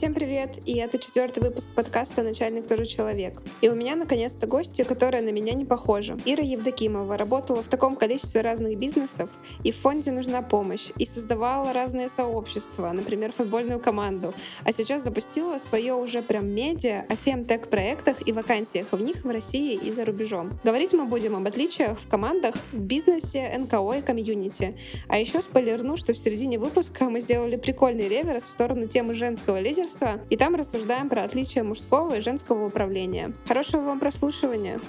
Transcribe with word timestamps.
Всем 0.00 0.14
привет! 0.14 0.60
И 0.64 0.78
это 0.78 0.98
четвертый 0.98 1.42
выпуск 1.42 1.68
подкаста 1.74 2.22
«Начальник 2.22 2.66
тоже 2.66 2.86
человек». 2.86 3.42
И 3.60 3.68
у 3.68 3.74
меня 3.74 3.96
наконец-то 3.96 4.46
гости, 4.46 4.82
которая 4.82 5.20
на 5.20 5.28
меня 5.28 5.52
не 5.52 5.66
похожа. 5.66 6.16
Ира 6.24 6.42
Евдокимова 6.42 7.18
работала 7.18 7.62
в 7.62 7.68
таком 7.68 7.96
количестве 7.96 8.40
разных 8.40 8.78
бизнесов, 8.78 9.28
и 9.62 9.72
в 9.72 9.76
фонде 9.76 10.10
нужна 10.10 10.40
помощь, 10.40 10.90
и 10.96 11.04
создавала 11.04 11.74
разные 11.74 12.08
сообщества, 12.08 12.90
например, 12.92 13.30
футбольную 13.32 13.78
команду, 13.78 14.32
а 14.64 14.72
сейчас 14.72 15.04
запустила 15.04 15.58
свое 15.58 15.92
уже 15.92 16.22
прям 16.22 16.48
медиа 16.48 17.04
о 17.10 17.16
фемтек 17.16 17.68
проектах 17.68 18.26
и 18.26 18.32
вакансиях 18.32 18.92
в 18.92 19.00
них 19.02 19.22
в 19.22 19.28
России 19.28 19.74
и 19.74 19.90
за 19.90 20.06
рубежом. 20.06 20.48
Говорить 20.64 20.94
мы 20.94 21.04
будем 21.04 21.36
об 21.36 21.46
отличиях 21.46 22.00
в 22.00 22.08
командах, 22.08 22.54
в 22.72 22.80
бизнесе, 22.80 23.54
НКО 23.54 23.98
и 23.98 24.00
комьюнити. 24.00 24.78
А 25.08 25.18
еще 25.18 25.42
спойлерну, 25.42 25.98
что 25.98 26.14
в 26.14 26.18
середине 26.18 26.58
выпуска 26.58 27.10
мы 27.10 27.20
сделали 27.20 27.56
прикольный 27.56 28.08
реверс 28.08 28.44
в 28.44 28.52
сторону 28.52 28.88
темы 28.88 29.14
женского 29.14 29.60
лидера 29.60 29.89
лидерства, 29.90 30.20
и 30.30 30.36
там 30.36 30.54
рассуждаем 30.54 31.08
про 31.08 31.24
отличия 31.24 31.64
мужского 31.64 32.16
и 32.16 32.20
женского 32.20 32.66
управления. 32.66 33.32
Хорошего 33.46 33.82
вам 33.82 34.00
прослушивания! 34.00 34.80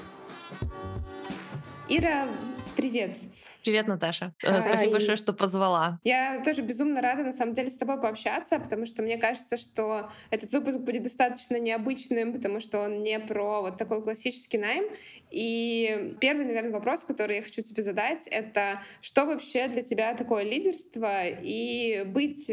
Ира, 1.90 2.28
привет! 2.76 3.18
Привет, 3.64 3.88
Наташа. 3.88 4.34
Э, 4.44 4.58
а, 4.58 4.62
Спасибо 4.62 4.94
большое, 4.94 5.18
что 5.18 5.34
позвала. 5.34 6.00
Я 6.04 6.42
тоже 6.44 6.64
безумно 6.64 7.00
рада, 7.02 7.24
на 7.24 7.34
самом 7.34 7.54
деле, 7.54 7.70
с 7.70 7.78
тобой 7.78 8.02
пообщаться, 8.02 8.60
потому 8.60 8.88
что 8.88 9.04
мне 9.04 9.18
кажется, 9.18 9.58
что 9.58 10.10
этот 10.32 10.52
выпуск 10.52 10.80
будет 10.80 11.04
достаточно 11.04 11.60
необычным, 11.60 12.34
потому 12.34 12.60
что 12.60 12.80
он 12.80 13.04
не 13.04 13.20
про 13.20 13.62
вот 13.62 13.78
такой 13.78 14.02
классический 14.02 14.58
найм. 14.58 14.86
И 15.30 16.16
первый, 16.20 16.46
наверное, 16.46 16.72
вопрос, 16.72 17.04
который 17.04 17.38
я 17.38 17.42
хочу 17.44 17.62
тебе 17.62 17.84
задать, 17.84 18.28
это 18.28 18.82
что 19.00 19.26
вообще 19.26 19.68
для 19.68 19.84
тебя 19.84 20.16
такое 20.16 20.44
лидерство 20.44 21.28
и 21.28 22.04
быть 22.08 22.50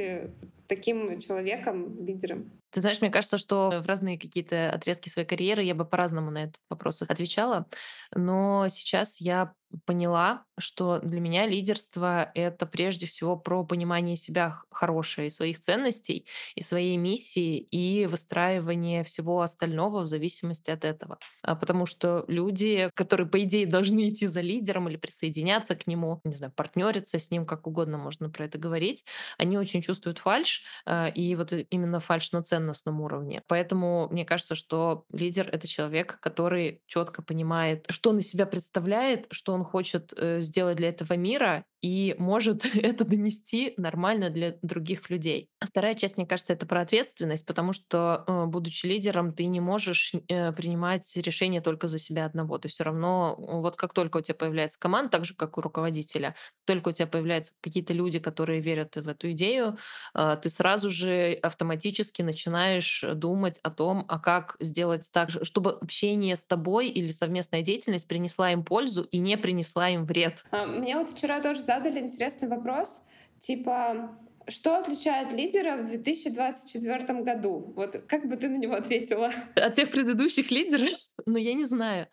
таким 0.69 1.19
человеком, 1.21 2.05
лидером? 2.05 2.61
Ты 2.71 2.83
знаешь, 2.83 3.01
мне 3.01 3.11
кажется, 3.11 3.39
что 3.39 3.81
в 3.83 3.87
разные 3.87 4.19
какие-то 4.19 4.71
отрезки 4.71 5.09
своей 5.09 5.27
карьеры 5.27 5.63
я 5.63 5.75
бы 5.75 5.87
по-разному 5.87 6.31
на 6.31 6.45
этот 6.45 6.61
вопрос 6.69 7.03
отвечала. 7.03 7.67
Но 8.15 8.69
сейчас 8.69 9.21
я 9.21 9.55
поняла, 9.85 10.45
что 10.59 10.99
для 11.01 11.21
меня 11.21 11.47
лидерство— 11.47 12.31
это 12.35 12.67
прежде 12.67 13.07
всего 13.07 13.37
про 13.37 13.65
понимание 13.65 14.17
себя 14.17 14.57
хорошее, 14.71 15.31
своих 15.31 15.61
ценностей, 15.61 16.27
и 16.55 16.63
своей 16.63 16.97
миссии, 16.97 17.59
и 17.59 18.07
выстраивание 18.07 19.05
всего 19.05 19.43
остального 19.43 20.01
в 20.01 20.07
зависимости 20.07 20.71
от 20.71 20.85
этого. 20.85 21.19
А 21.43 21.55
потому 21.55 21.87
что 21.87 22.25
люди, 22.29 22.91
которые, 22.95 23.29
по 23.29 23.43
идее, 23.43 23.67
должны 23.67 24.09
идти 24.09 24.27
за 24.27 24.41
лидером 24.41 24.89
или 24.89 24.97
присоединяться 24.97 25.77
к 25.77 25.87
нему, 25.87 26.21
не 26.25 26.35
знаю, 26.35 26.53
партнериться 26.57 27.19
с 27.19 27.31
ним, 27.31 27.47
как 27.47 27.67
угодно 27.67 27.99
можно 27.99 28.31
про 28.31 28.45
это 28.47 28.59
говорить, 28.59 29.05
они 29.37 29.59
очень 29.59 29.83
чувствуют 29.83 30.19
фальш, 30.19 30.63
а, 30.87 31.09
и 31.09 31.35
вот 31.35 31.53
именно 31.71 32.01
фальш 32.01 32.33
на 32.33 32.43
ценностном 32.43 33.01
уровне. 33.01 33.43
Поэтому 33.47 34.09
мне 34.11 34.25
кажется, 34.25 34.55
что 34.55 35.05
лидер— 35.13 35.49
это 35.53 35.69
человек, 35.69 36.19
который 36.21 36.83
четко 36.87 37.23
понимает, 37.23 37.85
что 37.91 38.11
он 38.11 38.19
из 38.19 38.29
себя 38.29 38.47
представляет, 38.47 39.27
что 39.31 39.58
он 39.59 39.65
хочет 39.65 40.13
э, 40.17 40.41
сделать 40.41 40.77
для 40.77 40.89
этого 40.89 41.15
мира 41.15 41.65
и 41.81 42.15
может 42.19 42.65
это 42.75 43.05
донести 43.05 43.75
нормально 43.77 44.31
для 44.31 44.57
других 44.63 45.11
людей. 45.11 45.49
А 45.61 45.67
вторая 45.67 45.95
часть, 45.95 46.17
мне 46.17 46.27
кажется, 46.27 46.53
это 46.53 46.67
про 46.67 46.81
ответственность, 46.83 47.47
потому 47.47 47.73
что, 47.73 48.25
э, 48.27 48.47
будучи 48.47 48.87
лидером, 48.87 49.33
ты 49.33 49.47
не 49.47 49.61
можешь 49.61 50.13
э, 50.29 50.53
принимать 50.53 51.15
решения 51.17 51.61
только 51.61 51.89
за 51.89 51.99
себя 51.99 52.25
одного. 52.25 52.59
Ты 52.59 52.69
все 52.69 52.85
равно, 52.85 53.35
вот 53.39 53.77
как 53.77 53.93
только 53.93 54.19
у 54.19 54.21
тебя 54.21 54.35
появляется 54.35 54.79
команда, 54.79 55.11
так 55.11 55.25
же, 55.25 55.35
как 55.35 55.59
у 55.59 55.61
руководителя, 55.61 56.35
только 56.67 56.89
у 56.89 56.93
тебя 56.93 57.07
появляются 57.07 57.53
какие-то 57.61 57.93
люди, 57.95 58.19
которые 58.19 58.61
верят 58.61 58.97
в 58.97 59.09
эту 59.09 59.31
идею, 59.33 59.79
ты 60.15 60.51
сразу 60.51 60.91
же 60.91 61.33
автоматически 61.43 62.23
начинаешь 62.23 63.05
думать 63.15 63.59
о 63.63 63.71
том, 63.71 64.05
а 64.09 64.19
как 64.19 64.57
сделать 64.61 65.09
так, 65.13 65.31
чтобы 65.31 65.73
общение 65.73 66.37
с 66.37 66.45
тобой 66.45 66.89
или 66.89 67.11
совместная 67.11 67.63
деятельность 67.63 68.09
принесла 68.09 68.53
им 68.53 68.65
пользу 68.65 69.03
и 69.03 69.19
не 69.19 69.37
принесла 69.49 69.89
им 69.89 70.05
вред. 70.05 70.45
А, 70.51 70.67
мне 70.67 70.95
вот 70.95 71.09
вчера 71.09 71.41
тоже 71.41 71.63
задали 71.63 72.01
интересный 72.01 72.49
вопрос, 72.49 73.03
типа, 73.39 74.11
что 74.47 74.77
отличает 74.77 75.33
лидера 75.33 75.79
в 75.79 75.89
2024 75.89 77.23
году? 77.23 77.73
Вот 77.75 77.97
как 78.07 78.29
бы 78.29 78.37
ты 78.37 78.51
на 78.51 78.59
него 78.59 78.75
ответила? 78.75 79.31
От 79.55 79.73
всех 79.73 79.91
предыдущих 79.91 80.51
лидеров? 80.51 80.91
Ну, 81.27 81.37
я 81.37 81.53
не 81.53 81.67
знаю. 81.67 82.07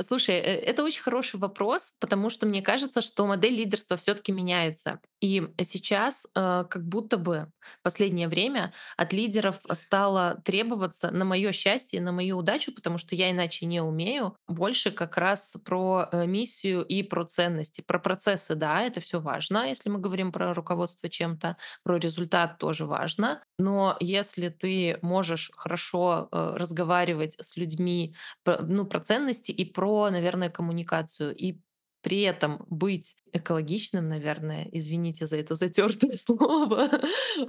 Слушай, 0.00 0.36
э, 0.36 0.60
это 0.60 0.84
очень 0.84 1.02
хороший 1.02 1.40
вопрос, 1.40 1.92
потому 1.98 2.30
что 2.30 2.46
мне 2.46 2.62
кажется, 2.62 3.00
что 3.00 3.26
модель 3.26 3.54
лидерства 3.54 3.96
все 3.96 4.14
таки 4.14 4.30
меняется. 4.30 5.00
И 5.20 5.46
сейчас 5.62 6.26
э, 6.34 6.64
как 6.70 6.86
будто 6.88 7.18
бы 7.18 7.50
в 7.60 7.82
последнее 7.82 8.26
время 8.28 8.72
от 8.96 9.12
лидеров 9.12 9.56
стало 9.72 10.40
требоваться, 10.44 11.10
на 11.10 11.24
мое 11.26 11.52
счастье, 11.52 12.00
на 12.00 12.10
мою 12.12 12.38
удачу, 12.38 12.72
потому 12.74 12.96
что 12.96 13.14
я 13.14 13.30
иначе 13.30 13.66
не 13.66 13.82
умею, 13.82 14.36
больше 14.48 14.90
как 14.90 15.18
раз 15.18 15.56
про 15.64 16.08
э, 16.10 16.26
миссию 16.26 16.82
и 16.84 17.02
про 17.02 17.24
ценности, 17.24 17.82
про 17.82 17.98
процессы, 17.98 18.54
да, 18.54 18.82
это 18.82 19.00
все 19.00 19.20
важно, 19.20 19.68
если 19.68 19.90
мы 19.90 19.98
говорим 19.98 20.32
про 20.32 20.54
руководство 20.54 21.08
чем-то, 21.10 21.56
про 21.82 21.98
результат 21.98 22.58
тоже 22.58 22.86
важно. 22.86 23.42
Но 23.58 23.96
если 24.00 24.48
ты 24.48 24.98
можешь 25.02 25.50
хорошо 25.54 26.28
э, 26.32 26.52
разговаривать 26.56 27.36
с 27.40 27.56
людьми 27.56 28.14
ну, 28.46 28.86
про 28.86 29.00
ценности 29.00 29.52
и 29.52 29.64
про, 29.64 30.10
наверное, 30.10 30.50
коммуникацию, 30.50 31.34
и 31.34 31.58
при 32.02 32.22
этом 32.22 32.64
быть 32.68 33.16
экологичным, 33.32 34.08
наверное, 34.08 34.68
извините 34.72 35.26
за 35.26 35.36
это 35.38 35.54
затертое 35.56 36.16
слово, 36.16 36.88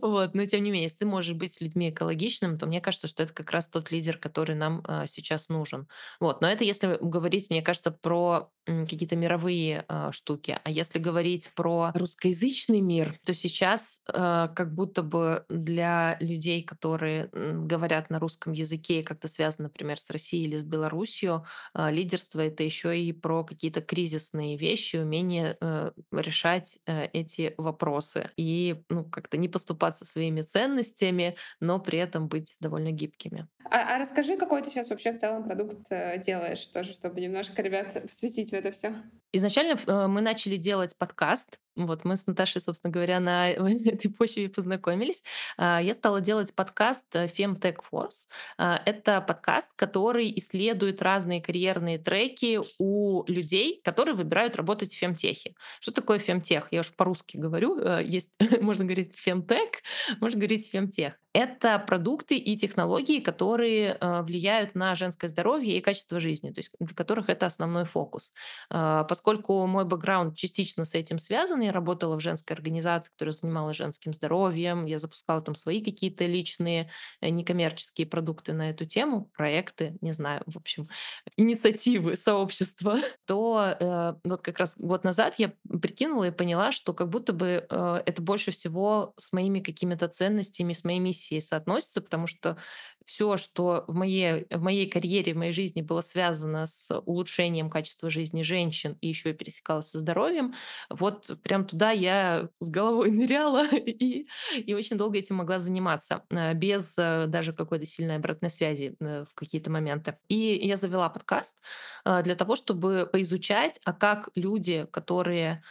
вот, 0.02 0.36
но 0.36 0.46
тем 0.46 0.64
не 0.64 0.72
менее, 0.72 0.84
если 0.84 1.00
ты 1.00 1.06
можешь 1.06 1.36
быть 1.36 1.54
с 1.54 1.62
людьми 1.62 1.90
экологичным, 1.90 2.58
то 2.58 2.68
мне 2.68 2.82
кажется, 2.82 3.08
что 3.08 3.24
это 3.24 3.34
как 3.34 3.52
раз 3.52 3.68
тот 3.68 3.92
лидер, 3.92 4.18
который 4.18 4.56
нам 4.56 4.84
э, 4.88 5.06
сейчас 5.08 5.50
нужен. 5.50 5.88
Вот, 6.20 6.42
но 6.42 6.48
это 6.48 6.64
если 6.64 6.98
говорить, 7.02 7.50
мне 7.50 7.62
кажется, 7.62 7.92
про 7.92 8.50
какие-то 8.66 9.16
мировые 9.16 9.86
э, 9.88 10.10
штуки, 10.12 10.60
а 10.64 10.70
если 10.70 11.00
говорить 11.00 11.50
про 11.56 11.92
русскоязычный 11.96 12.82
мир, 12.82 13.16
то 13.26 13.34
сейчас 13.34 14.02
э, 14.08 14.14
как 14.56 14.74
будто 14.74 15.02
бы 15.02 15.46
для 15.50 16.18
людей, 16.20 16.64
которые 16.64 17.30
говорят 17.32 18.10
на 18.10 18.20
русском 18.20 18.54
языке 18.54 19.00
и 19.00 19.04
как-то 19.04 19.28
связаны, 19.28 19.64
например, 19.64 20.00
с 20.00 20.10
Россией 20.10 20.46
или 20.46 20.58
с 20.58 20.64
Белоруссией, 20.64 21.42
э, 21.74 21.92
лидерство 21.92 22.40
это 22.40 22.64
еще 22.64 23.00
и 23.00 23.12
про 23.14 23.44
какие-то 23.44 23.82
кризисные 23.82 24.41
вещи, 24.58 24.98
умение 24.98 25.58
э, 25.60 25.72
Э, 25.72 25.92
решать 26.12 26.80
э, 26.86 27.06
эти 27.14 27.54
вопросы 27.58 28.30
и 28.38 28.84
ну, 28.90 29.06
как-то 29.06 29.38
не 29.38 29.48
поступаться 29.48 30.06
своими 30.06 30.42
ценностями, 30.42 31.36
но 31.60 31.80
при 31.80 32.00
этом 32.00 32.28
быть 32.28 32.56
довольно 32.60 32.92
гибкими. 32.92 33.48
А, 33.66 33.96
а 33.96 34.00
расскажи, 34.00 34.38
какой 34.38 34.62
ты 34.62 34.70
сейчас 34.70 34.90
вообще 34.90 35.14
в 35.14 35.18
целом 35.18 35.44
продукт 35.44 35.88
э, 35.90 36.22
делаешь, 36.24 36.68
тоже, 36.68 36.94
чтобы 36.94 37.22
немножко 37.22 37.62
ребят 37.62 38.02
посвятить 38.02 38.52
в 38.52 38.54
это 38.54 38.72
все. 38.72 38.94
Изначально 39.34 39.78
мы 40.08 40.22
начали 40.22 40.58
делать 40.58 40.98
подкаст, 40.98 41.58
вот 41.76 42.04
мы 42.04 42.18
с 42.18 42.28
Наташей, 42.28 42.62
собственно 42.62 42.92
говоря, 42.92 43.20
на 43.20 43.50
этой 43.52 44.10
почве 44.10 44.50
познакомились. 44.50 45.24
А, 45.58 45.82
я 45.82 45.94
стала 45.94 46.22
делать 46.22 46.54
подкаст 46.54 47.08
э, 47.16 47.28
Femtech 47.28 47.78
Force. 47.92 48.28
А, 48.58 48.82
это 48.86 49.22
подкаст, 49.22 49.72
который 49.76 50.32
исследует 50.38 51.02
разные 51.02 51.42
карьерные 51.42 51.98
треки 51.98 52.60
у 52.78 53.24
людей, 53.28 53.80
которые 53.84 54.16
выбирают 54.16 54.56
работать 54.56 54.94
в 54.94 54.98
фемтехе. 54.98 55.56
Что 55.80 55.94
такое 55.94 56.20
фемтех? 56.20 56.68
Я 56.72 56.82
уж 56.82 56.92
по-русски 56.92 57.38
говорю. 57.38 57.80
Э, 57.80 58.04
есть, 58.04 58.32
можно 58.62 58.84
говорить 58.84 59.14
фемтек, 59.16 59.82
можно 60.20 60.40
говорить 60.40 60.70
фемтех. 60.70 61.18
Это 61.34 61.80
продукты 61.80 62.38
и 62.38 62.58
технологии, 62.58 63.20
которые 63.20 63.98
э, 64.00 64.22
влияют 64.22 64.76
на 64.76 64.96
женское 64.96 65.28
здоровье 65.28 65.78
и 65.78 65.82
качество 65.82 66.20
жизни, 66.20 66.52
то 66.52 66.60
есть 66.60 66.72
для 66.80 66.94
которых 66.96 67.30
это 67.30 67.46
основной 67.46 67.86
фокус. 67.86 68.34
Поскольку 68.70 69.66
мой 69.66 69.86
бэкграунд 69.86 70.36
частично 70.36 70.86
с 70.86 70.94
этим 70.94 71.18
связан, 71.18 71.62
я 71.62 71.72
работала 71.72 72.16
в 72.16 72.20
женской 72.20 72.56
организации, 72.56 73.12
которая 73.12 73.34
занималась 73.34 73.78
женским 73.78 74.14
здоровьем. 74.14 74.86
Я 74.86 74.98
запускала 74.98 75.42
там 75.42 75.56
свои 75.56 75.84
какие-то 75.84 76.26
личные 76.26 76.90
э, 77.22 77.30
некоммерческие 77.30 78.08
продукты 78.08 78.54
на 78.54 78.70
эту 78.70 78.86
тему, 78.86 79.30
проекты, 79.36 79.98
не 80.02 80.12
знаю, 80.12 80.44
в 80.46 80.58
общем, 80.58 80.90
инициативы, 81.38 82.16
сообщества. 82.16 82.98
То 83.26 83.76
э, 83.80 84.14
вот 84.24 84.42
как 84.42 84.60
раз 84.60 84.76
год 84.78 85.04
назад 85.04 85.36
я 85.38 85.54
прикинула 85.82 86.26
и 86.26 86.32
поняла, 86.32 86.72
что 86.72 86.94
как 86.94 87.10
будто 87.10 87.34
бы 87.34 87.66
это 87.70 88.22
больше 88.22 88.52
всего 88.52 89.14
с 89.18 89.34
моими 89.34 89.60
какими-то 89.60 90.08
ценностями, 90.08 90.74
с 90.74 90.84
моей 90.84 91.00
миссией 91.22 91.42
соотносится, 91.42 92.02
потому 92.02 92.28
что 92.28 92.58
все, 93.06 93.38
что 93.38 93.86
в 93.88 93.96
моей, 93.96 94.46
в 94.50 94.62
моей 94.62 94.90
карьере, 94.90 95.34
в 95.34 95.38
моей 95.38 95.52
жизни 95.52 95.82
было 95.82 96.02
связано 96.02 96.66
с 96.66 97.00
улучшением 97.06 97.70
качества 97.70 98.10
жизни 98.10 98.42
женщин 98.42 98.98
и 99.02 99.08
еще 99.08 99.32
и 99.32 99.34
пересекалось 99.34 99.90
со 99.90 100.00
здоровьем, 100.00 100.54
вот 100.90 101.38
прям 101.44 101.66
туда 101.66 101.92
я 101.92 102.50
с 102.60 102.70
головой 102.70 103.12
ныряла 103.12 103.66
и, 103.68 104.28
и 104.56 104.74
очень 104.74 104.98
долго 104.98 105.18
этим 105.18 105.38
могла 105.38 105.60
заниматься, 105.60 106.24
э, 106.30 106.54
без 106.54 106.98
э, 106.98 107.26
даже 107.28 107.54
какой-то 107.54 107.86
сильной 107.86 108.18
обратной 108.18 108.50
связи 108.50 108.96
э, 109.00 109.26
в 109.30 109.34
какие-то 109.34 109.70
моменты. 109.70 110.18
И 110.28 110.60
я 110.64 110.76
завела 110.76 111.10
подкаст 111.10 111.58
для 112.06 112.36
того, 112.36 112.56
чтобы 112.56 113.08
поизучать, 113.12 113.80
а 113.86 113.94
как 113.94 114.30
люди, 114.36 114.88
которые 114.92 115.64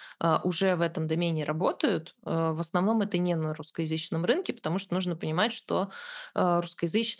уже 0.45 0.77
в 0.77 0.81
этом 0.81 1.07
домене 1.07 1.45
работают, 1.45 2.15
в 2.23 2.61
основном 2.61 3.01
это 3.01 3.19
не 3.19 3.35
на 3.35 3.55
русскоязычном 3.55 4.25
рынке, 4.25 4.53
потому 4.53 4.79
что 4.79 4.95
нужно 4.95 5.17
понимать, 5.17 5.53
что 5.53 5.91
э, 6.35 6.61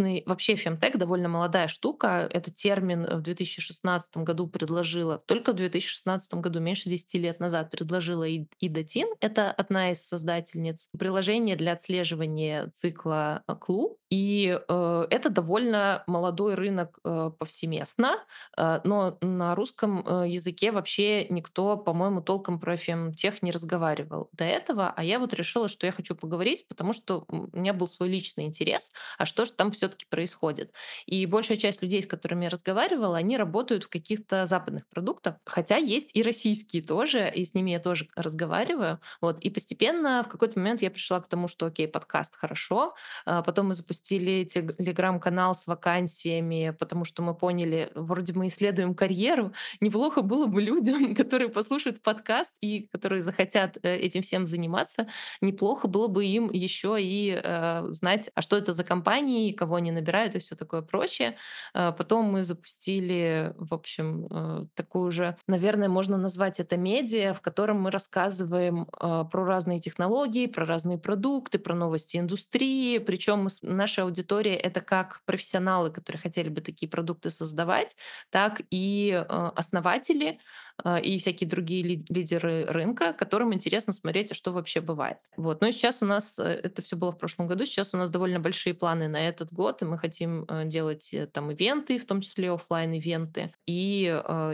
русскоязычный, 0.01 0.23
вообще 0.27 0.57
фемтек 0.57 0.97
довольно 0.97 1.29
молодая 1.29 1.69
штука. 1.69 2.29
Этот 2.31 2.55
термин 2.55 3.07
в 3.07 3.23
2016 3.23 4.17
году 4.19 4.47
предложила, 4.47 5.19
только 5.19 5.53
в 5.53 5.57
2016 5.57 6.35
году, 6.35 6.61
меньше 6.61 6.89
10 6.89 7.15
лет 7.15 7.41
назад, 7.41 7.71
предложила 7.71 8.25
Ида 8.25 8.85
Тин. 8.85 9.09
Это 9.21 9.51
одна 9.51 9.91
из 9.91 10.07
создательниц 10.07 10.89
приложения 10.99 11.57
для 11.57 11.73
отслеживания 11.73 12.69
цикла 12.69 13.43
э, 13.47 13.55
КЛУ. 13.55 13.99
И 14.11 14.59
э, 14.69 15.07
это 15.11 15.31
довольно 15.31 16.03
молодой 16.07 16.55
рынок 16.55 16.99
э, 17.05 17.31
повсеместно, 17.39 18.17
э, 18.57 18.81
но 18.85 19.19
на 19.21 19.55
русском 19.55 20.05
э, 20.05 20.29
языке 20.29 20.73
вообще 20.73 21.27
никто, 21.29 21.77
по-моему, 21.77 22.21
толком 22.21 22.59
про 22.59 22.77
фемтех 22.77 23.43
не 23.43 23.53
разговаривал 23.53 24.29
до 24.33 24.45
этого, 24.45 24.93
а 24.97 25.05
я 25.05 25.19
вот 25.19 25.33
решила, 25.35 25.69
что 25.69 25.87
я 25.87 25.93
хочу 25.93 26.17
поговорить, 26.17 26.67
потому 26.69 26.93
что 26.93 27.25
у 27.29 27.57
меня 27.57 27.73
был 27.73 27.87
свой 27.87 28.09
личный 28.09 28.47
интерес, 28.47 28.91
а 29.17 29.27
что 29.27 29.45
же 29.45 29.53
там 29.53 29.71
все-таки 29.91 30.07
происходит. 30.09 30.73
И 31.07 31.27
большая 31.27 31.57
часть 31.57 31.83
людей, 31.83 32.03
с 32.03 32.07
которыми 32.07 32.45
я 32.45 32.51
разговаривала, 32.51 33.17
они 33.17 33.37
работают 33.37 33.85
в 33.85 33.89
каких-то 33.89 34.47
западных 34.47 34.87
продуктах, 34.89 35.37
хотя 35.45 35.77
есть 35.77 36.11
и 36.15 36.23
российские 36.23 36.83
тоже, 36.83 37.31
и 37.35 37.45
с 37.45 37.55
ними 37.55 37.71
я 37.71 37.81
тоже 37.81 38.09
разговариваю. 38.15 39.01
Вот. 39.21 39.41
И 39.41 39.51
постепенно 39.51 40.23
в 40.25 40.29
какой-то 40.29 40.59
момент 40.59 40.83
я 40.83 40.91
пришла 40.91 41.21
к 41.21 41.29
тому, 41.29 41.49
что 41.49 41.67
окей, 41.67 41.89
подкаст 41.89 42.37
хорошо, 42.37 42.95
а 43.27 43.43
потом 43.43 43.69
мы 43.69 43.75
запустили 43.75 44.45
телеграм-канал 44.45 45.55
с 45.55 45.67
вакансиями, 45.67 46.75
потому 46.79 47.05
что 47.05 47.23
мы 47.23 47.35
поняли, 47.35 47.91
вроде 47.95 48.33
мы 48.33 48.47
исследуем 48.47 48.95
карьеру, 48.95 49.53
неплохо 49.81 50.23
было 50.23 50.47
бы 50.47 50.63
людям, 50.63 51.15
которые 51.17 51.49
послушают 51.49 52.03
подкаст 52.03 52.53
и 52.61 52.89
которые 52.93 53.23
захотят 53.23 53.79
э, 53.83 53.97
этим 53.97 54.23
всем 54.23 54.47
заниматься, 54.47 55.09
неплохо 55.41 55.89
было 55.89 56.07
бы 56.07 56.25
им 56.25 56.51
еще 56.53 56.97
и 57.01 57.41
э, 57.43 57.87
знать, 57.91 58.31
а 58.35 58.43
что 58.43 58.57
это 58.57 58.73
за 58.73 58.85
компании, 58.85 59.53
кого 59.53 59.80
они 59.81 59.91
набирают 59.93 60.35
и 60.35 60.39
все 60.39 60.55
такое 60.55 60.83
прочее. 60.83 61.37
Э, 61.75 61.93
потом 61.97 62.27
мы 62.27 62.43
запустили, 62.43 63.53
в 63.57 63.75
общем, 63.75 64.27
э, 64.31 64.67
такую 64.75 65.11
же, 65.11 65.37
наверное, 65.47 65.89
можно 65.89 66.17
назвать 66.17 66.61
это 66.61 66.77
медиа, 66.77 67.33
в 67.35 67.41
котором 67.41 67.81
мы 67.81 67.91
рассказываем 67.91 68.83
э, 68.83 69.25
про 69.31 69.45
разные 69.45 69.81
технологии, 69.81 70.47
про 70.47 70.65
разные 70.65 70.99
продукты, 70.99 71.59
про 71.59 71.75
новости 71.75 72.19
индустрии. 72.19 72.99
Причем 72.99 73.49
наша 73.63 74.03
аудитория— 74.03 74.57
это 74.57 74.81
как 74.81 75.23
профессионалы, 75.25 75.91
которые 75.91 76.21
хотели 76.21 76.49
бы 76.49 76.61
такие 76.61 76.89
продукты 76.89 77.31
создавать, 77.31 77.97
так 78.31 78.63
и 78.71 79.11
э, 79.13 79.51
основатели, 79.57 80.39
а, 80.70 80.70
и 81.03 81.19
всякие 81.19 81.49
другие 81.49 81.83
лидеры 81.83 82.65
рынка, 82.67 83.13
которым 83.13 83.55
интересно 83.55 83.93
смотреть, 83.93 84.33
а 84.33 84.35
что 84.35 84.53
вообще 84.53 84.81
бывает. 84.81 85.19
Вот. 85.37 85.61
Ну 85.61 85.69
и 85.69 85.73
сейчас 85.73 86.03
у 86.03 86.07
нас, 86.07 86.39
э, 86.39 86.61
это 86.63 86.83
все 86.83 86.97
было 86.97 87.13
в 87.13 87.19
прошлом 87.19 87.47
году, 87.47 87.65
сейчас 87.65 87.95
у 87.95 87.97
нас 87.97 88.11
довольно 88.11 88.41
большие 88.41 88.75
планы 88.75 89.09
на 89.09 89.29
этот 89.29 89.53
год, 89.53 89.83
и 89.83 89.85
мы 89.85 89.99
хотим 89.99 90.45
э, 90.49 90.65
делать 90.65 91.13
э, 91.13 91.27
там 91.27 91.51
ивенты, 91.51 91.99
в 91.99 92.07
том 92.07 92.21
числе 92.21 92.51
офлайн 92.51 92.93
ивенты 92.93 93.53
и 93.67 94.07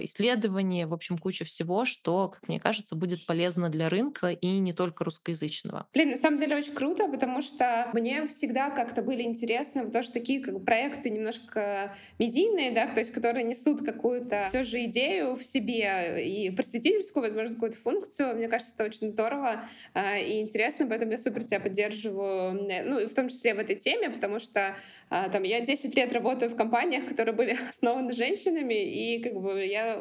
исследования, 0.02 0.86
в 0.86 0.94
общем, 0.94 1.18
куча 1.18 1.44
всего, 1.44 1.84
что, 1.84 2.28
как 2.28 2.48
мне 2.48 2.60
кажется, 2.60 2.94
будет 2.94 3.26
полезно 3.26 3.68
для 3.68 3.88
рынка 3.88 4.30
и 4.30 4.58
не 4.58 4.72
только 4.72 5.04
русскоязычного. 5.04 5.86
Блин, 5.92 6.10
на 6.10 6.16
самом 6.16 6.38
деле 6.38 6.56
очень 6.56 6.74
круто, 6.74 7.08
потому 7.08 7.42
что 7.42 7.90
мне 7.92 8.26
всегда 8.26 8.70
как-то 8.70 9.02
были 9.02 9.22
интересны 9.22 9.90
то, 9.90 10.02
что 10.02 10.14
такие 10.14 10.42
как 10.42 10.64
проекты 10.64 11.10
немножко 11.10 11.96
медийные, 12.18 12.72
да, 12.72 12.88
то 12.88 13.00
есть 13.00 13.12
которые 13.12 13.44
несут 13.44 13.84
какую-то 13.84 14.44
все 14.48 14.64
же 14.64 14.84
идею 14.84 15.36
в 15.36 15.44
себе, 15.44 16.15
и 16.16 16.50
просветительскую, 16.50 17.22
возможно, 17.22 17.54
какую-то 17.54 17.78
функцию. 17.78 18.36
Мне 18.36 18.48
кажется, 18.48 18.74
это 18.74 18.84
очень 18.84 19.10
здорово 19.10 19.66
а, 19.94 20.18
и 20.18 20.40
интересно, 20.40 20.86
поэтому 20.86 21.12
я 21.12 21.18
супер 21.18 21.44
тебя 21.44 21.60
поддерживаю, 21.60 22.52
ну, 22.84 22.98
и 22.98 23.06
в 23.06 23.14
том 23.14 23.28
числе 23.28 23.54
в 23.54 23.58
этой 23.58 23.76
теме, 23.76 24.10
потому 24.10 24.38
что 24.38 24.76
а, 25.10 25.28
там 25.28 25.42
я 25.42 25.60
10 25.60 25.96
лет 25.96 26.12
работаю 26.12 26.50
в 26.50 26.56
компаниях, 26.56 27.06
которые 27.06 27.34
были 27.34 27.56
основаны 27.68 28.12
женщинами, 28.12 28.74
и 28.74 29.22
как 29.22 29.34
бы 29.34 29.64
я, 29.64 29.98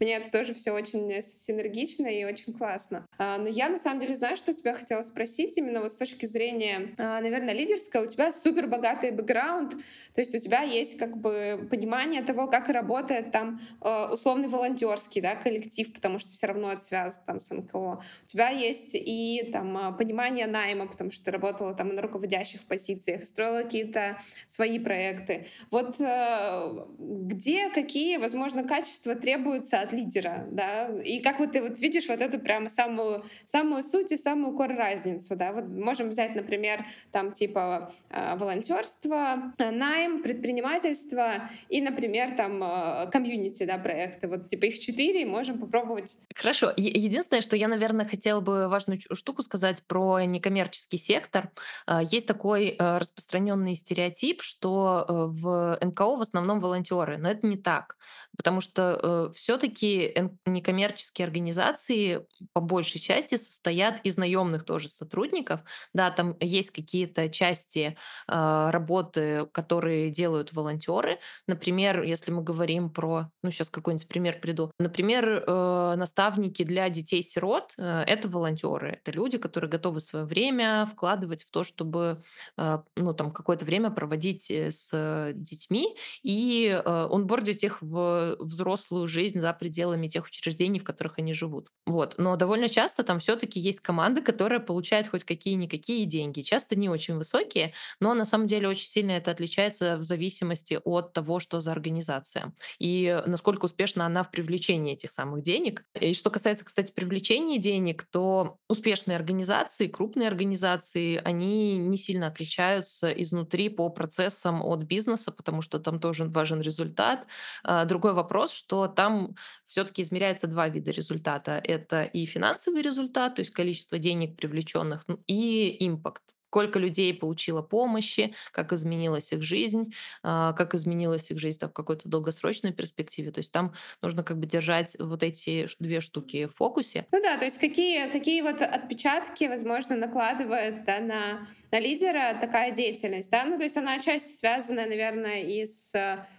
мне 0.00 0.16
это 0.16 0.30
тоже 0.30 0.54
все 0.54 0.72
очень 0.72 1.22
синергично 1.22 2.06
и 2.06 2.24
очень 2.24 2.52
классно. 2.52 3.06
А, 3.18 3.38
но 3.38 3.48
я 3.48 3.68
на 3.68 3.78
самом 3.78 4.00
деле 4.00 4.14
знаю, 4.14 4.36
что 4.36 4.52
тебя 4.54 4.74
хотела 4.74 5.02
спросить 5.02 5.56
именно 5.58 5.80
вот 5.80 5.92
с 5.92 5.96
точки 5.96 6.26
зрения, 6.26 6.94
наверное, 6.98 7.54
лидерского. 7.54 8.04
У 8.04 8.06
тебя 8.06 8.32
супер 8.32 8.66
богатый 8.66 9.10
бэкграунд, 9.10 9.72
то 10.14 10.20
есть 10.20 10.34
у 10.34 10.38
тебя 10.38 10.62
есть 10.62 10.98
как 10.98 11.16
бы 11.16 11.66
понимание 11.70 12.22
того, 12.22 12.46
как 12.46 12.68
работает 12.68 13.30
там 13.30 13.60
условный 13.80 14.48
волонтерский, 14.48 15.20
да, 15.20 15.34
коллектив, 15.46 15.92
потому 15.92 16.18
что 16.18 16.32
все 16.32 16.48
равно 16.48 16.72
это 16.72 16.82
связано 16.82 17.22
там 17.24 17.38
с 17.38 17.54
НКО. 17.54 17.76
У 17.76 18.26
тебя 18.26 18.48
есть 18.48 18.94
и 18.94 19.48
там 19.52 19.76
а, 19.76 19.92
понимание 19.92 20.48
найма, 20.48 20.88
потому 20.88 21.12
что 21.12 21.26
ты 21.26 21.30
работала 21.30 21.72
там 21.72 21.94
на 21.94 22.02
руководящих 22.02 22.62
позициях, 22.62 23.24
строила 23.24 23.62
какие-то 23.62 24.18
свои 24.48 24.80
проекты. 24.80 25.46
Вот 25.70 26.00
э, 26.00 26.86
где 26.98 27.70
какие, 27.70 28.16
возможно, 28.16 28.64
качества 28.64 29.14
требуются 29.14 29.80
от 29.80 29.92
лидера, 29.92 30.48
да? 30.50 30.88
И 31.04 31.20
как 31.20 31.38
вот 31.38 31.52
ты 31.52 31.62
вот 31.62 31.78
видишь 31.78 32.08
вот 32.08 32.20
эту 32.20 32.40
прямо 32.40 32.68
самую, 32.68 33.24
самую 33.44 33.84
суть 33.84 34.10
и 34.10 34.16
самую 34.16 34.56
кор 34.56 34.74
разницу, 34.74 35.36
да? 35.36 35.52
Вот 35.52 35.68
можем 35.68 36.08
взять, 36.08 36.34
например, 36.34 36.84
там 37.12 37.30
типа 37.30 37.92
э, 38.10 38.36
волонтерство, 38.36 39.54
найм, 39.58 40.24
предпринимательство 40.24 41.48
и, 41.68 41.80
например, 41.80 42.32
там 42.32 42.62
э, 42.64 43.10
комьюнити, 43.12 43.62
да, 43.62 43.78
проекты. 43.78 44.26
Вот 44.26 44.48
типа 44.48 44.64
их 44.64 44.80
четыре, 44.80 45.24
можем 45.26 45.58
попробовать. 45.58 46.16
Хорошо. 46.34 46.72
Единственное, 46.76 47.40
что 47.40 47.56
я, 47.56 47.68
наверное, 47.68 48.06
хотела 48.06 48.40
бы 48.40 48.68
важную 48.68 49.00
штуку 49.12 49.42
сказать 49.42 49.82
про 49.86 50.20
некоммерческий 50.24 50.98
сектор. 50.98 51.50
А, 51.86 52.02
есть 52.02 52.26
такой 52.26 52.76
э, 52.78 52.98
распространенный 52.98 53.74
стереотип, 53.74 54.42
что 54.42 55.04
э, 55.08 55.12
в 55.12 55.78
НКО 55.80 56.16
в 56.16 56.22
основном 56.22 56.60
волонтеры, 56.60 57.18
но 57.18 57.30
это 57.30 57.46
не 57.46 57.56
так, 57.56 57.96
потому 58.36 58.60
что 58.60 59.00
э, 59.02 59.32
все-таки 59.34 60.14
некоммерческие 60.44 61.26
организации 61.26 62.26
по 62.52 62.60
большей 62.60 63.00
части 63.00 63.36
состоят 63.36 64.00
из 64.04 64.16
наемных 64.16 64.64
тоже 64.64 64.88
сотрудников. 64.88 65.60
Да, 65.92 66.10
там 66.10 66.36
есть 66.40 66.70
какие-то 66.70 67.28
части 67.28 67.96
а, 68.28 68.70
работы, 68.70 69.46
которые 69.52 70.10
делают 70.10 70.52
волонтеры. 70.52 71.18
Например, 71.46 72.02
если 72.02 72.30
мы 72.30 72.42
говорим 72.42 72.90
про, 72.90 73.30
ну 73.42 73.50
сейчас 73.50 73.70
какой-нибудь 73.70 74.08
пример 74.08 74.40
приду. 74.40 74.70
Например, 74.78 75.15
э, 75.24 75.94
наставники 75.96 76.62
для 76.62 76.88
детей-сирот 76.88 77.74
э,— 77.78 78.02
это 78.06 78.28
волонтеры. 78.28 79.00
Это 79.02 79.12
люди, 79.12 79.38
которые 79.38 79.70
готовы 79.70 80.00
свое 80.00 80.24
время 80.24 80.88
вкладывать 80.92 81.44
в 81.44 81.50
то, 81.50 81.64
чтобы 81.64 82.22
э, 82.56 82.78
ну, 82.96 83.14
там, 83.14 83.30
какое-то 83.30 83.64
время 83.64 83.90
проводить 83.90 84.50
с 84.50 85.32
детьми 85.34 85.96
и 86.22 86.80
онбордить 86.84 87.64
их 87.64 87.82
в 87.82 88.36
взрослую 88.38 89.08
жизнь 89.08 89.40
за 89.40 89.52
пределами 89.52 90.08
тех 90.08 90.26
учреждений, 90.26 90.80
в 90.80 90.84
которых 90.84 91.18
они 91.18 91.32
живут. 91.34 91.70
Вот. 91.86 92.14
Но 92.18 92.36
довольно 92.36 92.68
часто 92.68 93.02
там 93.02 93.18
все-таки 93.18 93.58
есть 93.60 93.80
команда, 93.80 94.20
которая 94.22 94.60
получает 94.60 95.08
хоть 95.08 95.24
какие-никакие 95.24 96.04
деньги. 96.04 96.42
Часто 96.42 96.76
не 96.76 96.88
очень 96.88 97.16
высокие, 97.16 97.72
но 98.00 98.14
на 98.14 98.24
самом 98.24 98.46
деле 98.46 98.68
очень 98.68 98.88
сильно 98.88 99.12
это 99.12 99.30
отличается 99.30 99.96
в 99.96 100.02
зависимости 100.02 100.78
от 100.84 101.12
того, 101.12 101.38
что 101.40 101.60
за 101.60 101.72
организация 101.72 102.52
и 102.78 103.22
насколько 103.26 103.64
успешна 103.64 104.06
она 104.06 104.22
в 104.22 104.30
привлечении 104.30 104.94
этих 104.94 105.05
самых 105.10 105.42
денег. 105.42 105.84
И 106.00 106.14
что 106.14 106.30
касается, 106.30 106.64
кстати, 106.64 106.92
привлечения 106.92 107.58
денег, 107.58 108.04
то 108.10 108.58
успешные 108.68 109.16
организации, 109.16 109.88
крупные 109.88 110.28
организации, 110.28 111.20
они 111.24 111.78
не 111.78 111.96
сильно 111.96 112.28
отличаются 112.28 113.10
изнутри 113.10 113.68
по 113.68 113.88
процессам 113.88 114.62
от 114.62 114.84
бизнеса, 114.84 115.32
потому 115.32 115.62
что 115.62 115.78
там 115.78 116.00
тоже 116.00 116.24
важен 116.26 116.60
результат. 116.60 117.26
А, 117.62 117.84
другой 117.84 118.12
вопрос, 118.12 118.52
что 118.52 118.86
там 118.88 119.34
все-таки 119.66 120.02
измеряется 120.02 120.46
два 120.46 120.68
вида 120.68 120.90
результата. 120.90 121.60
Это 121.62 122.02
и 122.02 122.26
финансовый 122.26 122.82
результат, 122.82 123.36
то 123.36 123.40
есть 123.40 123.52
количество 123.52 123.98
денег 123.98 124.36
привлеченных, 124.36 125.04
ну, 125.08 125.18
и 125.26 125.76
импакт 125.86 126.35
сколько 126.48 126.78
людей 126.78 127.12
получило 127.14 127.62
помощи, 127.62 128.34
как 128.52 128.72
изменилась 128.72 129.32
их 129.32 129.42
жизнь, 129.42 129.92
а, 130.22 130.52
как 130.52 130.74
изменилась 130.74 131.30
их 131.30 131.38
жизнь 131.38 131.58
там, 131.58 131.70
в 131.70 131.72
какой-то 131.72 132.08
долгосрочной 132.08 132.72
перспективе. 132.72 133.30
То 133.30 133.40
есть 133.40 133.52
там 133.52 133.74
нужно 134.02 134.22
как 134.22 134.38
бы 134.38 134.46
держать 134.46 134.96
вот 134.98 135.22
эти 135.22 135.66
две 135.80 136.00
штуки 136.00 136.46
в 136.46 136.54
фокусе. 136.56 137.06
Ну 137.12 137.20
да, 137.22 137.36
то 137.36 137.44
есть 137.44 137.58
какие, 137.58 138.10
какие 138.10 138.42
вот 138.42 138.62
отпечатки, 138.62 139.44
возможно, 139.44 139.96
накладывает 139.96 140.84
да, 140.84 141.00
на, 141.00 141.48
на 141.70 141.80
лидера 141.80 142.38
такая 142.40 142.70
деятельность, 142.70 143.30
да? 143.30 143.44
Ну 143.44 143.58
то 143.58 143.64
есть 143.64 143.76
она 143.76 143.94
отчасти 143.94 144.32
связана, 144.32 144.86
наверное, 144.86 145.42
и 145.42 145.66
с 145.66 145.92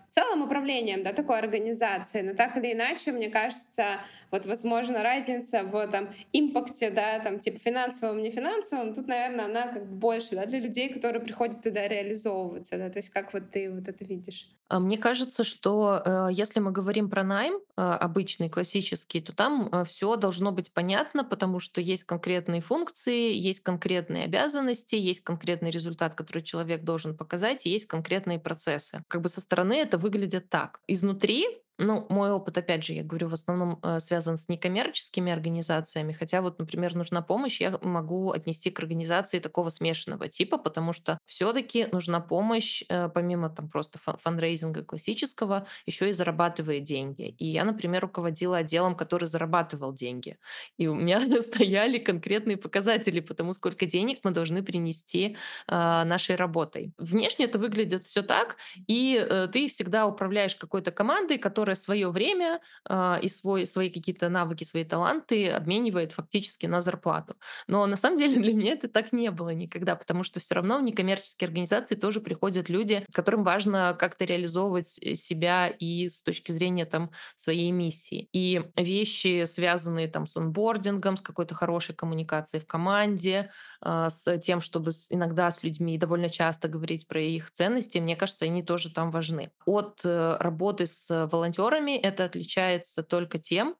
целым 0.09 0.43
управлением 0.43 1.03
да, 1.03 1.13
такой 1.13 1.39
организации, 1.39 2.21
но 2.21 2.33
так 2.33 2.57
или 2.57 2.73
иначе, 2.73 3.11
мне 3.11 3.29
кажется, 3.29 4.01
вот, 4.31 4.45
возможно, 4.45 5.03
разница 5.03 5.63
в 5.63 5.87
там, 5.87 6.09
импакте, 6.33 6.89
да, 6.89 7.19
там, 7.19 7.39
типа 7.39 7.59
финансовом, 7.59 8.21
не 8.21 8.31
финансовом, 8.31 8.93
тут, 8.93 9.07
наверное, 9.07 9.45
она 9.45 9.67
как 9.67 9.85
бы 9.85 9.95
больше 9.95 10.35
да, 10.35 10.45
для 10.45 10.59
людей, 10.59 10.89
которые 10.89 11.21
приходят 11.21 11.61
туда 11.61 11.87
реализовываться. 11.87 12.77
Да, 12.77 12.89
то 12.89 12.97
есть 12.97 13.09
как 13.09 13.33
вот 13.33 13.51
ты 13.51 13.71
вот 13.71 13.87
это 13.87 14.05
видишь? 14.05 14.56
А, 14.69 14.79
Мне 14.79 14.97
кажется, 14.97 15.43
что 15.43 16.01
э, 16.03 16.27
если 16.31 16.59
мы 16.59 16.71
говорим 16.71 17.09
про 17.09 17.24
найм 17.24 17.55
э, 17.55 17.81
обычный, 17.81 18.50
классический, 18.50 19.21
то 19.21 19.33
там 19.33 19.71
все 19.86 20.15
должно 20.17 20.51
быть 20.51 20.74
понятно, 20.74 21.24
потому 21.24 21.59
что 21.59 21.79
есть 21.81 22.03
конкретные 22.03 22.62
функции, 22.62 23.33
есть 23.33 23.62
конкретные 23.62 24.25
обязанности, 24.25 24.95
есть 24.95 25.21
конкретный 25.21 25.71
результат, 25.71 26.15
который 26.15 26.43
человек 26.43 26.83
должен 26.83 27.15
показать, 27.15 27.65
и 27.65 27.69
есть 27.69 27.86
конкретные 27.88 28.39
процессы. 28.39 29.03
Как 29.07 29.21
бы 29.21 29.29
со 29.29 29.41
стороны 29.41 29.74
это 29.74 29.97
выглядит 29.97 30.50
так. 30.50 30.81
Изнутри 30.88 31.45
ну, 31.77 32.05
мой 32.10 32.31
опыт, 32.31 32.57
опять 32.57 32.84
же, 32.84 32.93
я 32.93 33.03
говорю, 33.03 33.27
в 33.27 33.34
основном 33.34 33.79
э, 33.84 34.00
связан 34.00 34.38
с 34.38 34.50
некоммерческими 34.50 35.31
организациями, 35.31 36.12
хотя 36.13 36.41
вот, 36.41 36.60
например, 36.60 36.96
нужна 36.96 37.22
помощь, 37.22 37.62
я 37.62 37.77
могу 37.81 38.31
отнести 38.31 38.72
к 38.72 38.79
организации 38.79 39.39
такого 39.39 39.69
смешанного 39.69 40.27
типа, 40.27 40.57
потому 40.57 40.93
что 40.93 41.19
все-таки 41.25 41.88
нужна 41.91 42.19
помощь, 42.19 42.84
э, 42.89 43.10
помимо 43.10 43.50
там 43.50 43.69
просто 43.69 44.00
фан- 44.00 44.17
фандрейзинга 44.17 44.84
классического, 44.84 45.67
еще 45.86 46.10
и 46.10 46.12
зарабатывает 46.12 46.84
деньги. 46.84 47.36
И 47.38 47.46
я, 47.46 47.63
например, 47.63 48.01
руководила 48.01 48.57
отделом, 48.57 48.96
который 48.96 49.25
зарабатывал 49.25 49.93
деньги. 49.93 50.38
И 50.77 50.88
у 50.88 50.96
меня 50.96 51.19
стояли 51.41 52.00
конкретные 52.00 52.57
показатели 52.57 53.19
по 53.19 53.34
тому, 53.34 53.53
сколько 53.53 53.86
денег 53.86 54.19
мы 54.24 54.31
должны 54.31 54.63
принести 54.63 55.38
а, 55.67 56.05
нашей 56.05 56.36
работой. 56.36 56.93
Внешне 56.98 57.46
это 57.46 57.60
выглядит 57.60 58.03
все 58.03 58.22
так, 58.22 58.57
и 58.88 59.17
э, 59.17 59.48
ты 59.51 59.67
всегда 59.67 60.07
управляешь 60.07 60.55
какой-то 60.55 60.91
командой, 60.91 61.38
которая 61.38 61.66
свое 61.75 62.09
время 62.09 62.59
а, 62.86 63.19
и 63.21 63.27
свой, 63.27 63.65
свои 63.65 63.89
какие-то 63.89 64.29
навыки, 64.29 64.63
свои 64.63 64.83
таланты 64.83 65.50
обменивает 65.50 66.12
фактически 66.13 66.65
на 66.65 66.81
зарплату. 66.81 67.36
Но 67.67 67.86
на 67.86 67.95
самом 67.95 68.17
деле 68.17 68.36
для 68.41 68.53
меня 68.53 68.74
это 68.74 68.88
так 68.88 69.12
не 69.13 69.31
было 69.31 69.50
никогда, 69.50 69.95
потому 69.95 70.24
что 70.24 70.39
все 70.39 70.55
равно 70.55 70.79
в 70.79 70.83
некоммерческие 70.83 71.47
организации 71.47 71.95
тоже 71.95 72.21
приходят 72.21 72.69
люди, 72.69 73.05
которым 73.13 73.43
важно 73.43 73.95
как-то 73.97 74.25
реализовывать 74.25 75.00
э, 75.01 75.15
себя 75.15 75.67
и 75.67 76.07
с 76.07 76.24
точки 76.24 76.51
зрения 76.51 76.86
там 76.86 77.12
своей 77.36 77.71
миссии. 77.71 78.29
И 78.31 78.62
вещи, 78.75 79.45
связанные 79.45 80.07
там 80.07 80.27
с 80.27 80.36
онбордингом, 80.36 81.17
с 81.17 81.21
какой-то 81.21 81.55
хорошей 81.55 81.95
коммуникацией 81.95 82.62
в 82.62 82.67
команде, 82.67 83.51
а, 83.81 84.09
с 84.09 84.38
тем, 84.39 84.62
чтобы 84.62 84.91
иногда 85.09 85.51
с 85.51 85.63
людьми 85.63 85.97
довольно 85.97 86.29
часто 86.29 86.67
говорить 86.67 87.07
про 87.07 87.21
их 87.21 87.51
ценности, 87.51 87.97
мне 87.97 88.15
кажется, 88.15 88.45
они 88.45 88.63
тоже 88.63 88.93
там 88.93 89.12
важны. 89.12 89.51
От 89.65 90.01
э, 90.05 90.38
работы 90.39 90.86
с 90.86 91.27
волонтерами 91.31 91.56
это 91.97 92.25
отличается 92.25 93.03
только 93.03 93.39
тем, 93.39 93.75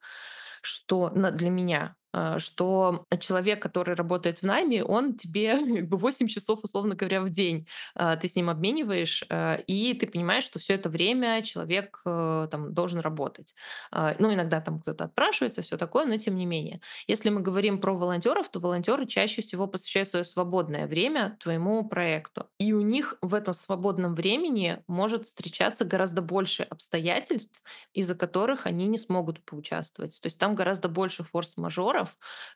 что 0.62 1.10
для 1.32 1.50
меня, 1.50 1.96
что 2.38 3.06
человек, 3.20 3.62
который 3.62 3.96
работает 3.96 4.40
в 4.40 4.44
найме, 4.44 4.84
он 4.84 5.16
тебе 5.16 5.58
как 5.58 5.90
бы 5.90 5.98
8 5.98 6.28
часов, 6.28 6.60
условно 6.64 6.96
говоря, 6.96 7.22
в 7.22 7.30
день 7.30 7.68
а, 7.96 8.16
ты 8.16 8.28
с 8.28 8.36
ним 8.36 8.50
обмениваешь, 8.50 9.24
а, 9.30 9.56
и 9.56 9.94
ты 9.94 10.08
понимаешь, 10.08 10.44
что 10.44 10.60
все 10.60 10.74
это 10.74 10.90
время 10.90 11.42
человек 11.42 12.02
э, 12.06 12.48
там 12.52 12.74
должен 12.74 13.00
работать. 13.00 13.54
А, 13.92 14.16
Ну, 14.20 14.34
иногда 14.34 14.62
там 14.62 14.80
кто-то 14.80 15.06
отпрашивается, 15.06 15.62
все 15.62 15.78
такое, 15.78 16.06
но 16.06 16.18
тем 16.18 16.36
не 16.36 16.46
менее. 16.46 16.82
Если 17.08 17.30
мы 17.30 17.42
говорим 17.42 17.80
про 17.80 17.94
волонтеров, 17.94 18.50
то 18.50 18.60
волонтеры 18.60 19.06
чаще 19.06 19.42
всего 19.42 19.68
посвящают 19.68 20.10
свое 20.10 20.24
свободное 20.26 20.88
время 20.88 21.38
твоему 21.42 21.88
проекту. 21.88 22.48
И 22.58 22.74
у 22.74 22.82
них 22.82 23.16
в 23.22 23.34
этом 23.34 23.54
свободном 23.54 24.16
времени 24.16 24.84
может 24.88 25.26
встречаться 25.26 25.86
гораздо 25.86 26.22
больше 26.22 26.64
обстоятельств, 26.64 27.62
из-за 27.94 28.16
которых 28.16 28.66
они 28.66 28.88
не 28.88 28.98
смогут 28.98 29.44
поучаствовать. 29.44 30.20
То 30.22 30.28
есть 30.28 30.40
там 30.40 30.56
гораздо 30.56 30.90
больше 30.90 31.24
форс-мажоров, 31.24 32.07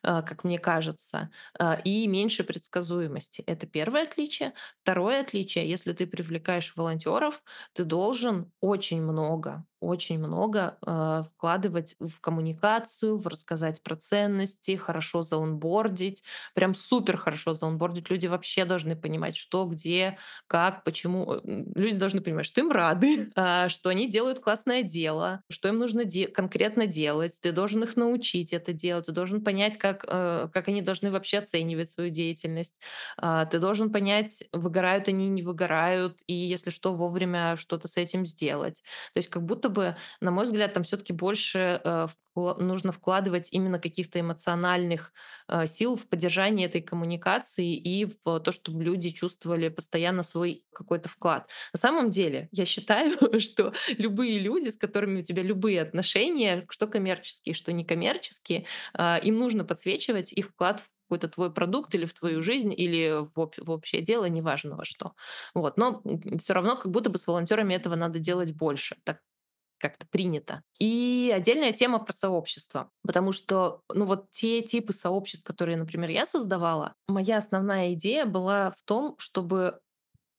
э, 0.02 0.22
как 0.22 0.44
мне 0.44 0.58
кажется, 0.58 1.30
э, 1.58 1.80
и 1.82 2.06
меньше 2.06 2.44
предсказуемости. 2.44 3.42
Это 3.46 3.66
первое 3.66 4.04
отличие. 4.04 4.54
Второе 4.82 5.20
отличие, 5.20 5.68
если 5.68 5.92
ты 5.92 6.06
привлекаешь 6.06 6.74
волонтеров, 6.76 7.42
ты 7.72 7.84
должен 7.84 8.52
очень 8.60 9.02
много, 9.02 9.64
очень 9.82 10.18
много 10.18 10.78
э, 10.86 11.22
вкладывать 11.34 11.96
в 12.00 12.20
коммуникацию, 12.20 13.16
в 13.18 13.26
рассказать 13.26 13.82
про 13.82 13.96
ценности, 13.96 14.76
хорошо 14.76 15.22
заонбордить, 15.22 16.22
прям 16.54 16.74
супер 16.74 17.16
хорошо 17.16 17.52
заонбордить. 17.52 18.10
Люди 18.10 18.26
вообще 18.26 18.64
должны 18.64 18.96
понимать, 18.96 19.36
что, 19.36 19.66
где, 19.66 20.18
как, 20.46 20.84
почему. 20.84 21.34
Э, 21.34 21.40
Люди 21.74 21.96
должны 21.96 22.20
понимать, 22.20 22.46
что 22.46 22.60
им 22.60 22.70
рады, 22.70 23.30
а, 23.36 23.68
что 23.68 23.90
они 23.90 24.08
делают 24.08 24.40
классное 24.40 24.82
дело, 24.82 25.42
что 25.50 25.68
им 25.68 25.78
нужно 25.78 26.04
де- 26.04 26.28
конкретно 26.28 26.86
делать. 26.86 27.38
Ты 27.42 27.52
должен 27.52 27.82
их 27.82 27.96
научить 27.96 28.52
это 28.52 28.72
делать, 28.72 29.06
ты 29.06 29.12
должен 29.12 29.42
понять, 29.44 29.76
как, 29.78 30.04
э, 30.08 30.48
как 30.52 30.68
они 30.68 30.82
должны 30.82 31.10
вообще 31.10 31.38
оценивать 31.38 31.90
свою 31.90 32.10
деятельность. 32.10 32.76
А, 33.16 33.46
Ты 33.46 33.58
должен 33.58 33.90
понять, 33.92 34.44
выгорают 34.52 35.08
они, 35.08 35.28
не 35.28 35.42
выгорают, 35.42 36.20
и 36.26 36.34
если 36.34 36.70
что, 36.70 36.94
вовремя 36.94 37.56
что-то 37.56 37.88
с 37.88 37.96
этим 37.96 38.24
сделать. 38.26 38.82
То 39.14 39.18
есть 39.18 39.28
как 39.30 39.44
будто 39.44 39.68
бы, 39.72 39.96
на 40.20 40.30
мой 40.30 40.44
взгляд, 40.44 40.72
там 40.74 40.84
все-таки 40.84 41.12
больше 41.12 41.80
э, 41.84 42.06
вкла- 42.36 42.60
нужно 42.62 42.92
вкладывать 42.92 43.48
именно 43.50 43.78
каких-то 43.78 44.20
эмоциональных 44.20 45.12
э, 45.48 45.66
сил 45.66 45.96
в 45.96 46.06
поддержание 46.08 46.66
этой 46.66 46.80
коммуникации 46.82 47.74
и 47.76 48.04
в 48.06 48.40
то, 48.40 48.52
чтобы 48.52 48.84
люди 48.84 49.10
чувствовали 49.10 49.68
постоянно 49.68 50.22
свой 50.22 50.64
какой-то 50.72 51.08
вклад. 51.08 51.48
На 51.72 51.78
самом 51.78 52.10
деле, 52.10 52.48
я 52.52 52.64
считаю, 52.64 53.16
что 53.40 53.72
любые 53.98 54.38
люди, 54.38 54.68
с 54.68 54.76
которыми 54.76 55.20
у 55.20 55.24
тебя 55.24 55.42
любые 55.42 55.82
отношения, 55.82 56.66
что 56.70 56.86
коммерческие, 56.86 57.54
что 57.54 57.72
некоммерческие, 57.72 58.66
а, 58.94 59.18
им 59.22 59.38
нужно 59.38 59.64
подсвечивать 59.64 60.32
их 60.32 60.48
вклад 60.50 60.80
в 60.80 60.88
какой-то 61.08 61.28
твой 61.28 61.52
продукт 61.52 61.94
или 61.94 62.06
в 62.06 62.14
твою 62.14 62.40
жизнь, 62.42 62.72
или 62.74 63.22
в, 63.34 63.38
об- 63.40 63.54
в 63.58 63.70
общее 63.70 64.00
дело, 64.02 64.24
неважно 64.26 64.76
во 64.76 64.84
что. 64.86 65.12
Вот. 65.54 65.76
Но 65.76 66.02
все 66.38 66.54
равно 66.54 66.76
как 66.76 66.90
будто 66.90 67.10
бы 67.10 67.18
с 67.18 67.26
волонтерами 67.26 67.74
этого 67.74 67.94
надо 67.96 68.18
делать 68.18 68.52
больше. 68.54 68.96
Так 69.04 69.20
как-то 69.82 70.06
принято. 70.06 70.62
И 70.78 71.32
отдельная 71.34 71.72
тема 71.72 71.98
про 71.98 72.12
сообщество. 72.12 72.90
Потому 73.02 73.32
что, 73.32 73.82
ну 73.92 74.06
вот 74.06 74.30
те 74.30 74.62
типы 74.62 74.92
сообществ, 74.92 75.44
которые, 75.44 75.76
например, 75.76 76.08
я 76.10 76.24
создавала, 76.24 76.94
моя 77.08 77.36
основная 77.38 77.92
идея 77.94 78.24
была 78.24 78.70
в 78.70 78.82
том, 78.84 79.16
чтобы 79.18 79.80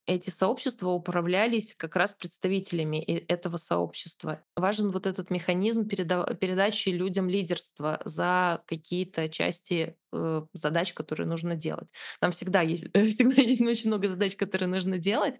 эти 0.05 0.29
сообщества 0.29 0.89
управлялись 0.89 1.75
как 1.75 1.95
раз 1.95 2.13
представителями 2.13 2.97
этого 2.97 3.57
сообщества. 3.57 4.43
Важен 4.55 4.91
вот 4.91 5.07
этот 5.07 5.29
механизм 5.29 5.87
переда- 5.87 6.35
передачи 6.35 6.89
людям 6.89 7.29
лидерства 7.29 8.01
за 8.03 8.63
какие-то 8.65 9.29
части 9.29 9.95
э, 10.13 10.43
задач, 10.53 10.93
которые 10.93 11.27
нужно 11.27 11.55
делать. 11.55 11.89
Там 12.19 12.31
всегда 12.31 12.61
есть, 12.61 12.85
всегда 12.93 13.41
есть 13.41 13.61
очень 13.61 13.89
много 13.89 14.07
задач, 14.09 14.35
которые 14.35 14.69
нужно 14.69 14.97
делать, 14.99 15.39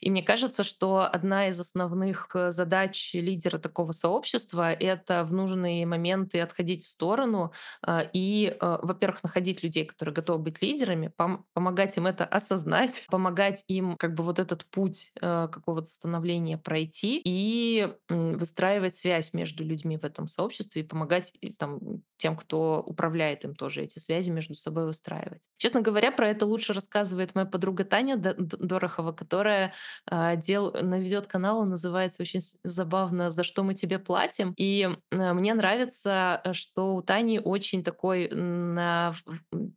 и 0.00 0.10
мне 0.10 0.22
кажется, 0.22 0.64
что 0.64 1.00
одна 1.10 1.48
из 1.48 1.58
основных 1.60 2.28
э, 2.34 2.50
задач 2.50 3.14
лидера 3.14 3.58
такого 3.58 3.92
сообщества— 3.92 4.72
это 4.72 5.24
в 5.24 5.32
нужные 5.32 5.86
моменты 5.86 6.40
отходить 6.40 6.84
в 6.84 6.88
сторону 6.88 7.52
а, 7.82 8.08
и, 8.12 8.56
э, 8.60 8.78
во-первых, 8.82 9.22
находить 9.22 9.62
людей, 9.62 9.84
которые 9.84 10.14
готовы 10.14 10.38
быть 10.44 10.62
лидерами, 10.62 11.12
пом- 11.16 11.44
помогать 11.52 11.96
им 11.96 12.06
это 12.06 12.24
осознать, 12.24 13.04
помогать 13.10 13.64
им 13.68 13.96
как 13.96 14.14
бы 14.14 14.24
вот 14.24 14.38
этот 14.38 14.66
путь 14.66 15.12
э, 15.20 15.48
какого-то 15.50 15.90
становления 15.90 16.58
пройти 16.58 17.20
и 17.24 17.88
м, 18.08 18.38
выстраивать 18.38 18.96
связь 18.96 19.32
между 19.32 19.64
людьми 19.64 19.96
в 19.98 20.04
этом 20.04 20.28
сообществе 20.28 20.82
и 20.82 20.86
помогать 20.86 21.32
и, 21.40 21.52
там, 21.52 22.02
тем, 22.16 22.36
кто 22.36 22.82
управляет 22.86 23.44
им 23.44 23.54
тоже 23.54 23.82
эти 23.82 23.98
связи 23.98 24.09
между 24.30 24.54
собой 24.54 24.86
выстраивать. 24.86 25.42
Честно 25.56 25.80
говоря, 25.80 26.10
про 26.10 26.28
это 26.28 26.46
лучше 26.46 26.72
рассказывает 26.72 27.34
моя 27.34 27.46
подруга 27.46 27.84
Таня 27.84 28.16
Дорохова, 28.16 29.12
которая 29.12 29.72
а, 30.06 30.36
дел, 30.36 30.72
наведет 30.72 31.26
канал, 31.26 31.60
он 31.60 31.70
называется 31.70 32.22
очень 32.22 32.40
забавно 32.64 33.30
«За 33.30 33.42
что 33.42 33.62
мы 33.62 33.74
тебе 33.74 33.98
платим?». 33.98 34.54
И 34.56 34.88
э, 35.10 35.32
мне 35.32 35.54
нравится, 35.54 36.40
э, 36.44 36.52
что 36.52 36.94
у 36.94 37.02
Тани 37.02 37.40
очень 37.40 37.82
такой, 37.82 38.28
на 38.30 39.14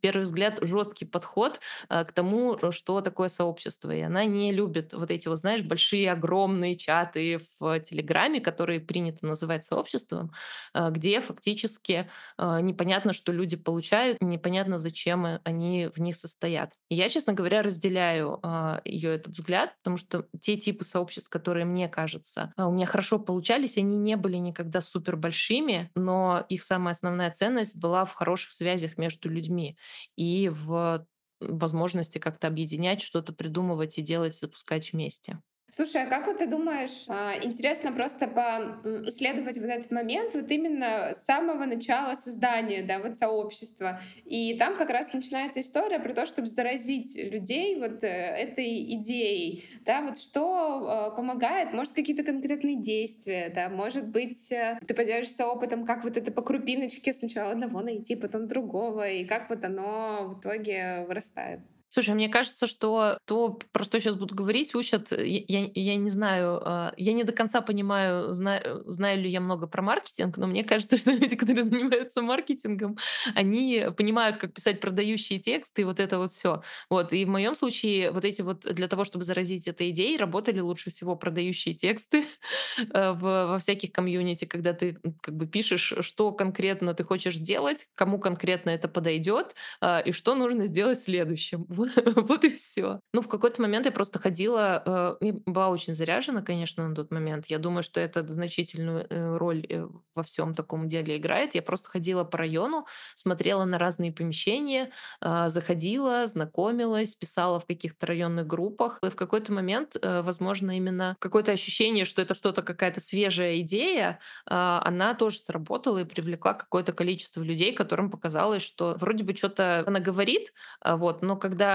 первый 0.00 0.22
взгляд, 0.22 0.58
жесткий 0.62 1.04
подход 1.04 1.60
а, 1.88 2.04
к 2.04 2.12
тому, 2.12 2.58
что 2.70 3.00
такое 3.00 3.28
сообщество. 3.28 3.90
И 3.90 4.00
она 4.00 4.24
не 4.24 4.52
любит 4.52 4.92
вот 4.92 5.10
эти 5.10 5.28
вот, 5.28 5.38
знаешь, 5.38 5.62
большие, 5.62 6.12
огромные 6.12 6.76
чаты 6.76 7.40
в 7.58 7.80
Телеграме, 7.80 8.40
которые 8.40 8.80
принято 8.80 9.26
называть 9.26 9.64
сообществом, 9.64 10.32
а, 10.72 10.90
где 10.90 11.20
фактически 11.20 12.08
а, 12.36 12.60
непонятно, 12.60 13.12
что 13.12 13.32
люди 13.32 13.56
получают, 13.56 14.18
непонятно, 14.28 14.78
зачем 14.78 15.26
э, 15.26 15.40
они 15.44 15.88
в 15.94 16.00
них 16.00 16.16
состоят. 16.16 16.72
Я, 16.88 17.08
честно 17.08 17.32
говоря, 17.32 17.62
разделяю 17.62 18.38
а, 18.42 18.80
ее 18.84 19.14
этот 19.14 19.34
взгляд, 19.34 19.76
потому 19.78 19.96
что 19.96 20.26
те 20.40 20.56
типы 20.56 20.84
сообществ, 20.84 21.28
которые 21.30 21.64
мне 21.64 21.88
кажется, 21.88 22.52
а, 22.56 22.68
у 22.68 22.72
меня 22.72 22.86
хорошо 22.86 23.18
получались, 23.18 23.78
они 23.78 23.98
не 23.98 24.16
были 24.16 24.36
никогда 24.36 24.80
супер 24.80 25.16
большими, 25.16 25.90
но 25.94 26.44
их 26.48 26.62
самая 26.62 26.94
основная 26.94 27.30
ценность 27.30 27.80
была 27.80 28.04
в 28.04 28.14
хороших 28.14 28.52
связях 28.52 28.98
между 28.98 29.28
людьми 29.28 29.76
и 30.16 30.48
в 30.48 31.06
возможности 31.40 32.18
как-то 32.18 32.46
объединять, 32.46 33.02
что-то 33.02 33.32
придумывать 33.32 33.98
и 33.98 34.02
делать, 34.02 34.34
запускать 34.34 34.92
вместе. 34.92 35.40
Слушай, 35.76 36.04
а 36.04 36.06
как 36.06 36.28
вот 36.28 36.38
ты 36.38 36.46
думаешь, 36.46 37.04
а, 37.08 37.32
интересно 37.42 37.90
просто 37.90 38.28
поисследовать 38.28 39.58
вот 39.58 39.68
этот 39.68 39.90
момент 39.90 40.32
вот 40.32 40.48
именно 40.52 41.12
с 41.12 41.24
самого 41.24 41.64
начала 41.64 42.14
создания, 42.14 42.84
да, 42.84 43.00
вот 43.00 43.18
сообщества. 43.18 44.00
И 44.24 44.56
там 44.56 44.76
как 44.76 44.90
раз 44.90 45.12
начинается 45.12 45.60
история 45.60 45.98
про 45.98 46.14
то, 46.14 46.26
чтобы 46.26 46.46
заразить 46.46 47.16
людей 47.16 47.76
вот 47.80 48.04
э, 48.04 48.06
этой 48.06 48.94
идеей, 48.94 49.64
да, 49.84 50.02
вот 50.02 50.16
что 50.16 51.10
э, 51.12 51.16
помогает, 51.16 51.72
может, 51.72 51.92
какие-то 51.92 52.22
конкретные 52.22 52.76
действия, 52.76 53.50
да, 53.52 53.68
может 53.68 54.06
быть, 54.06 54.52
э, 54.52 54.78
ты 54.86 54.94
поделишься 54.94 55.48
опытом, 55.48 55.84
как 55.84 56.04
вот 56.04 56.16
это 56.16 56.30
по 56.30 56.42
крупиночке 56.42 57.12
сначала 57.12 57.50
одного 57.50 57.80
найти, 57.80 58.14
потом 58.14 58.46
другого, 58.46 59.08
и 59.08 59.24
как 59.24 59.50
вот 59.50 59.64
оно 59.64 60.28
в 60.28 60.40
итоге 60.40 61.04
вырастает. 61.08 61.58
Слушай, 61.94 62.16
мне 62.16 62.28
кажется, 62.28 62.66
что 62.66 63.18
то, 63.24 63.56
про 63.70 63.84
что 63.84 64.00
сейчас 64.00 64.16
буду 64.16 64.34
говорить, 64.34 64.74
учат, 64.74 65.12
э, 65.12 65.24
я, 65.24 65.70
я 65.72 65.94
не 65.94 66.10
знаю, 66.10 66.60
а, 66.64 66.92
я 66.96 67.12
не 67.12 67.22
до 67.22 67.30
конца 67.30 67.60
понимаю, 67.60 68.32
знаю, 68.32 68.82
знаю 68.86 69.20
ли 69.20 69.30
я 69.30 69.40
много 69.40 69.68
про 69.68 69.80
маркетинг, 69.80 70.36
но 70.36 70.48
мне 70.48 70.64
кажется, 70.64 70.96
что 70.96 71.12
люди, 71.12 71.36
которые 71.36 71.62
занимаются 71.62 72.20
маркетингом, 72.20 72.98
они 73.36 73.86
понимают, 73.96 74.38
как 74.38 74.54
писать 74.54 74.80
продающие 74.80 75.38
тексты 75.38 75.82
и 75.82 75.84
вот 75.84 76.00
это 76.00 76.18
вот 76.18 76.32
все. 76.32 76.62
Вот. 76.90 77.12
И 77.12 77.24
в 77.24 77.28
моем 77.28 77.54
случае 77.54 78.10
вот 78.10 78.24
эти 78.24 78.42
вот 78.42 78.62
для 78.62 78.88
того, 78.88 79.04
чтобы 79.04 79.24
заразить 79.24 79.68
этой 79.68 79.90
идеей, 79.90 80.16
работали 80.16 80.58
лучше 80.58 80.90
всего 80.90 81.14
продающие 81.14 81.76
тексты 81.76 82.24
э, 82.92 83.12
во 83.12 83.56
всяких 83.60 83.92
комьюнити, 83.92 84.46
когда 84.46 84.72
ты 84.72 84.98
как 85.22 85.36
бы 85.36 85.46
пишешь, 85.46 85.94
что 86.00 86.32
конкретно 86.32 86.92
ты 86.92 87.04
хочешь 87.04 87.36
делать, 87.36 87.86
кому 87.94 88.18
конкретно 88.18 88.70
это 88.70 88.88
подойдет 88.88 89.54
а, 89.80 90.00
и 90.00 90.10
что 90.10 90.34
нужно 90.34 90.66
сделать 90.66 90.98
следующим. 90.98 91.66
Вот 92.16 92.44
и 92.44 92.50
все. 92.50 93.00
Ну, 93.12 93.20
в 93.20 93.28
какой-то 93.28 93.62
момент 93.62 93.86
я 93.86 93.92
просто 93.92 94.18
ходила, 94.18 95.18
э, 95.20 95.32
была 95.46 95.68
очень 95.68 95.94
заряжена, 95.94 96.42
конечно, 96.42 96.88
на 96.88 96.94
тот 96.94 97.10
момент. 97.10 97.46
Я 97.46 97.58
думаю, 97.58 97.82
что 97.82 98.00
это 98.00 98.26
значительную 98.28 99.06
э, 99.08 99.36
роль 99.36 99.66
э, 99.68 99.86
во 100.14 100.22
всем 100.22 100.54
таком 100.54 100.88
деле 100.88 101.16
играет. 101.16 101.54
Я 101.54 101.62
просто 101.62 101.88
ходила 101.88 102.24
по 102.24 102.38
району, 102.38 102.86
смотрела 103.14 103.64
на 103.64 103.78
разные 103.78 104.12
помещения, 104.12 104.90
а, 105.20 105.48
заходила, 105.48 106.26
знакомилась, 106.26 107.14
писала 107.14 107.60
в 107.60 107.66
каких-то 107.66 108.06
районных 108.06 108.46
группах. 108.46 108.98
И 109.02 109.08
в 109.08 109.16
какой-то 109.16 109.52
момент, 109.52 109.96
возможно, 110.02 110.76
именно 110.76 111.16
какое-то 111.18 111.52
ощущение, 111.52 112.04
что 112.04 112.22
это 112.22 112.34
что-то, 112.34 112.62
какая-то 112.62 113.00
свежая 113.00 113.60
идея, 113.60 114.20
а, 114.46 114.82
она 114.84 115.14
тоже 115.14 115.38
сработала 115.38 115.98
и 115.98 116.04
привлекла 116.04 116.54
какое-то 116.54 116.92
количество 116.92 117.42
людей, 117.42 117.72
которым 117.72 118.10
показалось, 118.10 118.62
что 118.62 118.94
вроде 118.98 119.24
бы 119.24 119.34
что-то 119.36 119.84
она 119.86 120.00
говорит, 120.00 120.52
а, 120.80 120.96
вот, 120.96 121.22
но 121.22 121.36
когда 121.36 121.73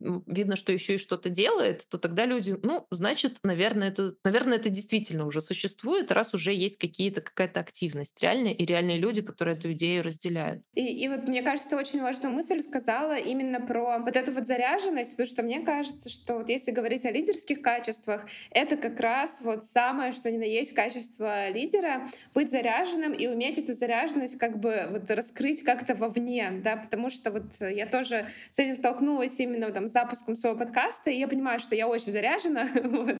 видно, 0.00 0.56
что 0.56 0.72
еще 0.72 0.94
и 0.94 0.98
что-то 0.98 1.30
делает, 1.30 1.86
то 1.88 1.98
тогда 1.98 2.24
люди, 2.24 2.56
ну, 2.62 2.86
значит, 2.90 3.38
наверное, 3.42 3.88
это, 3.88 4.14
наверное, 4.24 4.58
это 4.58 4.68
действительно 4.68 5.26
уже 5.26 5.40
существует, 5.40 6.10
раз 6.12 6.34
уже 6.34 6.52
есть 6.52 6.78
какие-то 6.78 7.20
какая-то 7.20 7.60
активность 7.60 8.20
реальная 8.20 8.52
и 8.52 8.64
реальные 8.64 8.98
люди, 8.98 9.22
которые 9.22 9.56
эту 9.56 9.72
идею 9.72 10.02
разделяют. 10.02 10.62
И, 10.74 11.04
и 11.04 11.08
вот 11.08 11.28
мне 11.28 11.42
кажется, 11.42 11.76
очень 11.76 12.02
важную 12.02 12.34
мысль 12.34 12.60
сказала 12.60 13.18
именно 13.18 13.60
про 13.60 13.98
вот 13.98 14.16
эту 14.16 14.32
вот 14.32 14.46
заряженность, 14.46 15.12
потому 15.12 15.28
что 15.28 15.42
мне 15.42 15.60
кажется, 15.60 16.08
что 16.08 16.38
вот 16.38 16.48
если 16.48 16.70
говорить 16.72 17.04
о 17.04 17.10
лидерских 17.10 17.62
качествах, 17.62 18.26
это 18.50 18.76
как 18.76 18.98
раз 19.00 19.40
вот 19.42 19.64
самое, 19.64 20.12
что 20.12 20.30
ни 20.30 20.38
на 20.38 20.44
есть 20.44 20.74
качество 20.74 21.50
лидера, 21.50 22.08
быть 22.34 22.50
заряженным 22.50 23.12
и 23.12 23.26
уметь 23.26 23.58
эту 23.58 23.74
заряженность 23.74 24.38
как 24.38 24.58
бы 24.58 24.88
вот 24.90 25.10
раскрыть 25.10 25.62
как-то 25.62 25.94
вовне, 25.94 26.60
да, 26.62 26.76
потому 26.76 27.10
что 27.10 27.30
вот 27.30 27.44
я 27.60 27.86
тоже 27.86 28.28
с 28.50 28.58
этим 28.58 28.76
столкнулась 28.76 29.29
именно 29.38 29.70
там 29.70 29.86
запуском 29.86 30.34
своего 30.34 30.58
подкаста, 30.58 31.10
и 31.10 31.18
я 31.18 31.28
понимаю, 31.28 31.60
что 31.60 31.74
я 31.74 31.86
очень 31.86 32.10
заряжена. 32.10 32.68
вот. 32.84 33.16